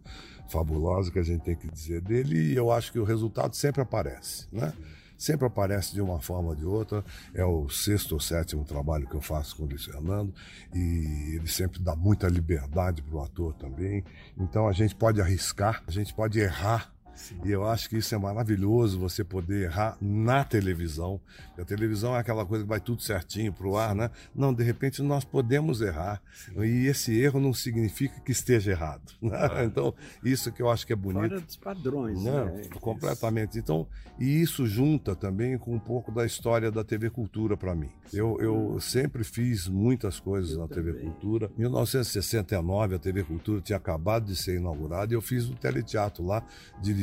fabulosa 0.49 1.11
que 1.11 1.19
a 1.19 1.23
gente 1.23 1.43
tem 1.43 1.57
que 1.57 1.69
dizer 1.69 2.01
dele 2.01 2.53
e 2.53 2.57
eu 2.57 2.71
acho 2.71 2.93
que 2.93 2.99
o 2.99 3.05
resultado 3.05 3.55
sempre 3.55 3.83
aparece, 3.83 4.47
né? 4.53 4.73
Sempre 5.17 5.47
aparece 5.47 5.95
de 5.95 6.01
uma 6.01 6.21
forma 6.21 6.51
ou 6.51 6.55
de 6.55 6.65
outra. 6.65 7.05
É 7.35 7.45
o 7.45 7.69
sexto 7.69 8.13
ou 8.13 8.21
sétimo 8.21 8.65
trabalho 8.65 9.07
que 9.07 9.15
eu 9.15 9.21
faço 9.21 9.57
com 9.57 9.65
o 9.65 9.67
Luiz 9.67 9.85
Fernando 9.85 10.35
e 10.75 11.37
ele 11.37 11.49
sempre 11.49 11.81
dá 11.81 11.95
muita 11.95 12.29
liberdade 12.29 13.03
para 13.03 13.17
o 13.17 13.23
ator 13.23 13.55
também. 13.55 14.05
Então 14.37 14.69
a 14.69 14.73
gente 14.73 14.95
pode 14.95 15.21
arriscar, 15.21 15.83
a 15.87 15.91
gente 15.91 16.15
pode 16.15 16.39
errar 16.39 16.96
e 17.45 17.51
eu 17.51 17.67
acho 17.69 17.89
que 17.89 17.97
isso 17.99 18.15
é 18.15 18.19
maravilhoso, 18.19 18.99
você 18.99 19.25
poder 19.25 19.65
errar 19.65 19.97
na 20.01 20.45
televisão. 20.45 21.21
Porque 21.49 21.61
A 21.63 21.65
televisão 21.65 22.15
é 22.15 22.19
aquela 22.19 22.45
coisa 22.45 22.65
que 22.65 22.69
vai 22.69 22.81
tudo 22.81 23.03
certinho 23.03 23.53
para 23.53 23.67
o 23.67 23.77
ar, 23.77 23.95
né? 23.95 24.11
Não, 24.35 24.53
de 24.53 24.63
repente 24.63 25.03
nós 25.03 25.25
podemos 25.25 25.81
errar. 25.81 26.21
E 26.57 26.87
esse 26.87 27.19
erro 27.19 27.41
não 27.41 27.53
significa 27.55 28.21
que 28.21 28.33
esteja 28.33 28.71
errado. 28.73 29.13
né? 29.23 29.37
Então, 29.67 29.95
isso 30.25 30.53
que 30.53 30.63
eu 30.63 30.71
acho 30.71 30.87
que 30.87 30.93
é 30.93 30.97
bonito. 30.97 31.29
Fora 31.29 31.41
dos 31.41 31.57
padrões, 31.57 32.23
Não, 32.23 32.47
né? 32.47 32.63
completamente. 32.81 33.59
Então, 33.59 33.87
e 34.19 34.41
isso 34.41 34.67
junta 34.67 35.15
também 35.15 35.59
com 35.59 35.75
um 35.75 35.79
pouco 35.79 36.11
da 36.13 36.25
história 36.25 36.71
da 36.71 36.85
TV 36.85 37.11
Cultura 37.11 37.57
para 37.57 37.75
mim. 37.75 37.89
Eu, 38.13 38.39
eu 38.41 38.79
sempre 38.81 39.25
fiz 39.25 39.67
muitas 39.69 40.21
coisas 40.21 40.57
na 40.57 40.69
TV 40.69 40.93
Cultura. 40.95 41.51
Em 41.57 41.61
1969, 41.63 42.95
a 42.95 42.99
TV 42.99 43.25
Cultura 43.25 43.61
tinha 43.61 43.77
acabado 43.77 44.27
de 44.27 44.37
ser 44.37 44.57
inaugurada 44.57 45.13
e 45.13 45.17
eu 45.17 45.21
fiz 45.21 45.49
o 45.49 45.55
teleteatro 45.55 46.25
lá, 46.25 46.43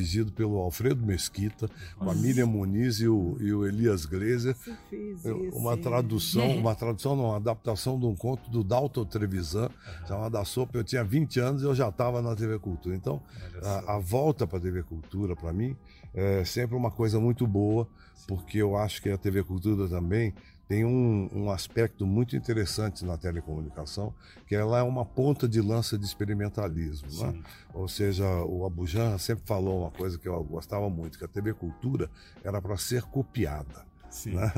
dirigido 0.04 0.32
pelo 0.34 0.58
Alfredo 0.58 1.04
Mesquita, 1.06 1.70
com 1.97 2.10
a 2.10 2.14
Miriam 2.14 2.45
Muniz 2.45 2.99
e 2.99 3.08
o, 3.08 3.38
e 3.39 3.54
o 3.54 3.66
Elias 3.66 4.06
Glazer. 4.06 4.56
Eu- 5.24 5.49
Uma 5.54 5.78
tradução, 5.78 6.45
uma 6.60 6.76
tradução, 6.76 7.16
não, 7.16 7.26
uma 7.26 7.38
adaptação 7.38 7.97
de 7.99 8.06
um 8.06 8.16
conto 8.16 8.49
do 8.51 8.64
Dalton 8.64 9.06
Trevisan, 9.06 9.70
chamado 10.08 10.38
A 10.38 10.45
Sopa. 10.45 10.78
Eu 10.78 10.84
tinha 10.84 11.04
20 11.04 11.39
anos 11.39 11.62
e 11.62 11.66
eu 11.66 11.74
já 11.74 11.89
estava 11.89 12.22
na 12.22 12.36
TV 12.36 12.60
Cultura. 12.60 12.95
Então, 12.95 13.22
a, 13.64 13.95
a 13.95 13.99
volta 13.99 14.45
para 14.45 14.58
a 14.58 14.62
TV 14.62 14.84
Cultura, 14.84 15.36
para 15.36 15.54
mim, 15.54 15.76
é 16.14 16.43
sempre 16.43 16.76
uma 16.76 16.91
coisa 16.91 17.20
muito 17.20 17.47
boa, 17.47 17.88
porque 18.28 18.58
eu 18.58 18.76
acho 18.76 19.01
que 19.01 19.10
a 19.10 19.18
TV 19.18 19.43
Cultura 19.43 19.88
também 19.88 20.34
tem 20.74 20.84
um, 20.84 21.30
um 21.32 21.51
aspecto 21.51 22.03
muito 22.03 22.36
interessante 22.36 23.05
na 23.05 23.15
telecomunicação, 23.15 24.11
que 24.47 24.55
ela 24.55 24.80
é 24.80 24.82
uma 24.82 25.05
ponta 25.05 25.47
de 25.47 25.61
lança 25.61 25.99
de 25.99 26.03
experimentalismo. 26.03 27.09
Né? 27.21 27.43
Ou 27.76 27.88
seja, 27.88 28.26
o 28.43 28.65
Abujan 28.65 29.19
sempre 29.19 29.45
falou 29.45 29.82
uma 29.82 29.91
coisa 29.91 30.17
que 30.17 30.28
eu 30.28 30.43
gostava 30.43 30.89
muito, 30.89 31.19
que 31.19 31.26
a 31.26 31.28
TV 31.28 31.53
Cultura 31.53 32.09
era 32.43 32.59
para 32.59 32.76
ser 32.76 33.03
copiada. 33.03 33.86
Né? 34.30 34.51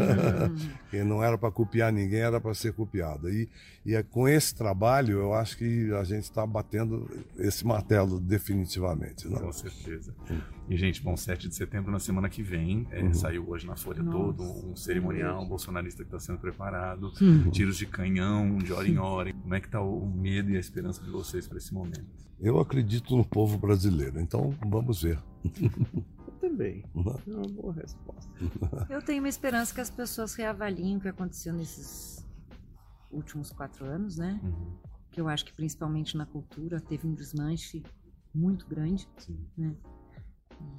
que 0.90 1.02
não 1.04 1.22
era 1.22 1.36
para 1.36 1.50
copiar 1.50 1.92
ninguém, 1.92 2.20
era 2.20 2.40
para 2.40 2.54
ser 2.54 2.72
copiada. 2.72 3.30
E, 3.30 3.48
e 3.84 3.94
é 3.94 4.02
com 4.02 4.26
esse 4.28 4.54
trabalho, 4.54 5.18
eu 5.18 5.34
acho 5.34 5.56
que 5.58 5.92
a 5.92 6.04
gente 6.04 6.24
está 6.24 6.46
batendo 6.46 7.08
esse 7.38 7.66
martelo 7.66 8.18
definitivamente. 8.20 9.28
Né? 9.28 9.38
Com 9.38 9.52
certeza. 9.52 10.14
E, 10.68 10.76
gente, 10.76 11.02
bom, 11.02 11.16
7 11.16 11.48
de 11.48 11.54
setembro, 11.54 11.90
na 11.92 11.98
semana 11.98 12.28
que 12.28 12.42
vem, 12.42 12.86
é, 12.90 13.02
Uhum. 13.02 13.12
saiu 13.14 13.48
hoje 13.48 13.66
na 13.66 13.76
Folha 13.76 14.02
Nossa. 14.02 14.16
todo 14.18 14.42
um 14.42 14.76
cerimonial 14.76 15.42
um 15.42 15.46
bolsonarista 15.48 16.02
que 16.02 16.08
está 16.08 16.18
sendo 16.18 16.38
preparado, 16.38 17.12
Uhum. 17.20 17.50
tiros 17.50 17.76
de 17.76 17.86
canhão, 17.86 18.56
de 18.58 18.72
hora 18.72 18.88
em 18.88 18.98
hora. 18.98 19.32
Como 19.32 19.54
é 19.54 19.60
que 19.60 19.66
está 19.66 19.80
o 19.80 20.06
medo 20.06 20.50
e 20.50 20.56
a 20.56 20.60
esperança 20.60 21.02
de 21.02 21.10
vocês 21.10 21.46
para 21.46 21.58
esse 21.58 21.72
momento? 21.74 22.04
Eu 22.40 22.58
acredito 22.58 23.16
no 23.16 23.24
povo 23.24 23.58
brasileiro, 23.58 24.20
então 24.20 24.54
vamos 24.66 25.02
ver. 25.02 25.18
Eu 26.54 26.58
também. 26.58 26.84
Uhum. 26.94 27.16
É 27.26 27.34
uma 27.36 27.48
boa 27.48 27.74
resposta. 27.74 28.32
Eu 28.88 29.02
tenho 29.02 29.22
uma 29.22 29.28
esperança 29.28 29.74
que 29.74 29.80
as 29.80 29.90
pessoas 29.90 30.34
reavaliem 30.34 30.96
o 30.96 31.00
que 31.00 31.08
aconteceu 31.08 31.52
nesses 31.52 32.24
últimos 33.10 33.50
quatro 33.50 33.84
anos, 33.84 34.16
né? 34.16 34.40
Que 35.10 35.20
eu 35.20 35.28
acho 35.28 35.44
que 35.44 35.52
principalmente 35.52 36.16
na 36.16 36.26
cultura 36.26 36.80
teve 36.80 37.06
um 37.06 37.14
desmanche 37.14 37.82
muito 38.34 38.66
grande, 38.66 39.08
né? 39.56 39.74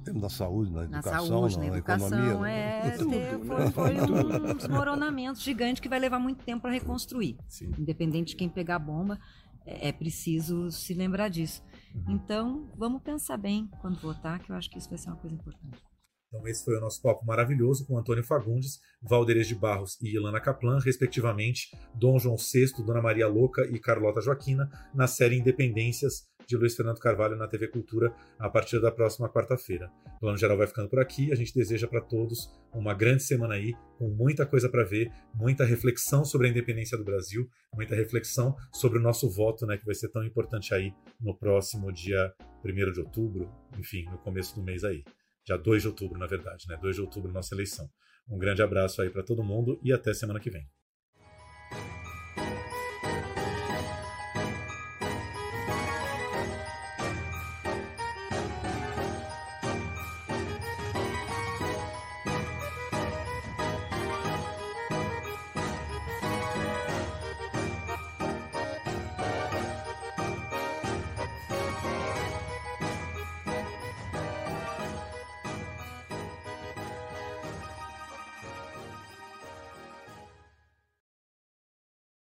Temos 0.04 0.22
na 0.22 0.28
saúde, 0.28 0.72
na 0.72 0.80
Na 0.88 0.98
educação, 0.98 1.26
saúde, 1.26 1.54
na, 1.56 1.60
na, 1.60 1.68
educação, 1.76 2.08
economia. 2.08 2.40
né? 2.40 2.88
é, 2.88 2.90
Tudo, 2.98 3.10
né? 3.10 3.70
foi, 3.70 3.70
foi 3.70 4.00
um 4.50 4.54
desmoronamento 4.56 5.40
gigante 5.40 5.80
que 5.80 5.88
vai 5.88 5.98
levar 5.98 6.18
muito 6.18 6.44
tempo 6.44 6.62
para 6.62 6.72
reconstruir. 6.72 7.36
Sim. 7.48 7.70
Independente 7.78 8.28
de 8.28 8.36
quem 8.36 8.48
pegar 8.48 8.76
a 8.76 8.78
bomba, 8.78 9.18
é, 9.66 9.88
é 9.88 9.92
preciso 9.92 10.70
se 10.70 10.94
lembrar 10.94 11.28
disso. 11.28 11.62
Uhum. 11.94 12.14
Então, 12.14 12.72
vamos 12.76 13.02
pensar 13.02 13.36
bem 13.36 13.68
quando 13.80 14.00
votar, 14.00 14.38
que 14.38 14.50
eu 14.50 14.56
acho 14.56 14.70
que 14.70 14.78
isso 14.78 14.88
vai 14.88 14.98
ser 14.98 15.08
uma 15.08 15.16
coisa 15.16 15.34
importante. 15.34 15.82
Então 16.28 16.46
esse 16.48 16.64
foi 16.64 16.76
o 16.76 16.80
nosso 16.80 17.00
papo 17.00 17.24
maravilhoso 17.24 17.86
com 17.86 17.96
Antônio 17.96 18.24
Fagundes, 18.24 18.80
Valderez 19.00 19.46
de 19.46 19.54
Barros 19.54 19.96
e 20.02 20.14
Ilana 20.14 20.40
Kaplan, 20.40 20.78
respectivamente, 20.80 21.68
Dom 21.94 22.18
João 22.18 22.36
VI, 22.36 22.84
Dona 22.84 23.00
Maria 23.00 23.28
Louca 23.28 23.64
e 23.64 23.78
Carlota 23.78 24.20
Joaquina, 24.20 24.68
na 24.92 25.06
série 25.06 25.38
Independências 25.38 26.26
de 26.46 26.56
Luiz 26.56 26.74
Fernando 26.76 26.98
Carvalho 26.98 27.36
na 27.36 27.48
TV 27.48 27.68
Cultura 27.68 28.14
a 28.38 28.48
partir 28.48 28.80
da 28.80 28.90
próxima 28.90 29.28
quarta-feira. 29.28 29.90
O 30.16 30.20
Plano 30.20 30.38
Geral 30.38 30.56
vai 30.56 30.66
ficando 30.66 30.88
por 30.88 31.00
aqui. 31.00 31.32
A 31.32 31.34
gente 31.34 31.54
deseja 31.54 31.88
para 31.88 32.00
todos 32.00 32.50
uma 32.72 32.94
grande 32.94 33.22
semana 33.22 33.54
aí, 33.54 33.74
com 33.98 34.08
muita 34.08 34.46
coisa 34.46 34.68
para 34.68 34.84
ver, 34.84 35.10
muita 35.34 35.64
reflexão 35.64 36.24
sobre 36.24 36.46
a 36.46 36.50
independência 36.50 36.96
do 36.96 37.04
Brasil, 37.04 37.48
muita 37.74 37.94
reflexão 37.94 38.56
sobre 38.72 38.98
o 38.98 39.02
nosso 39.02 39.28
voto, 39.28 39.66
né, 39.66 39.76
que 39.76 39.84
vai 39.84 39.94
ser 39.94 40.08
tão 40.08 40.24
importante 40.24 40.74
aí 40.74 40.92
no 41.20 41.36
próximo 41.36 41.92
dia 41.92 42.32
1 42.64 42.92
de 42.92 43.00
outubro, 43.00 43.50
enfim, 43.78 44.04
no 44.04 44.18
começo 44.18 44.54
do 44.54 44.62
mês 44.62 44.84
aí. 44.84 45.04
Dia 45.44 45.56
2 45.56 45.82
de 45.82 45.88
outubro, 45.88 46.18
na 46.18 46.26
verdade, 46.26 46.66
né? 46.68 46.76
2 46.76 46.96
de 46.96 47.02
outubro, 47.02 47.30
nossa 47.30 47.54
eleição. 47.54 47.88
Um 48.28 48.38
grande 48.38 48.62
abraço 48.62 49.00
aí 49.00 49.10
para 49.10 49.22
todo 49.22 49.44
mundo 49.44 49.78
e 49.82 49.92
até 49.92 50.12
semana 50.12 50.40
que 50.40 50.50
vem. 50.50 50.66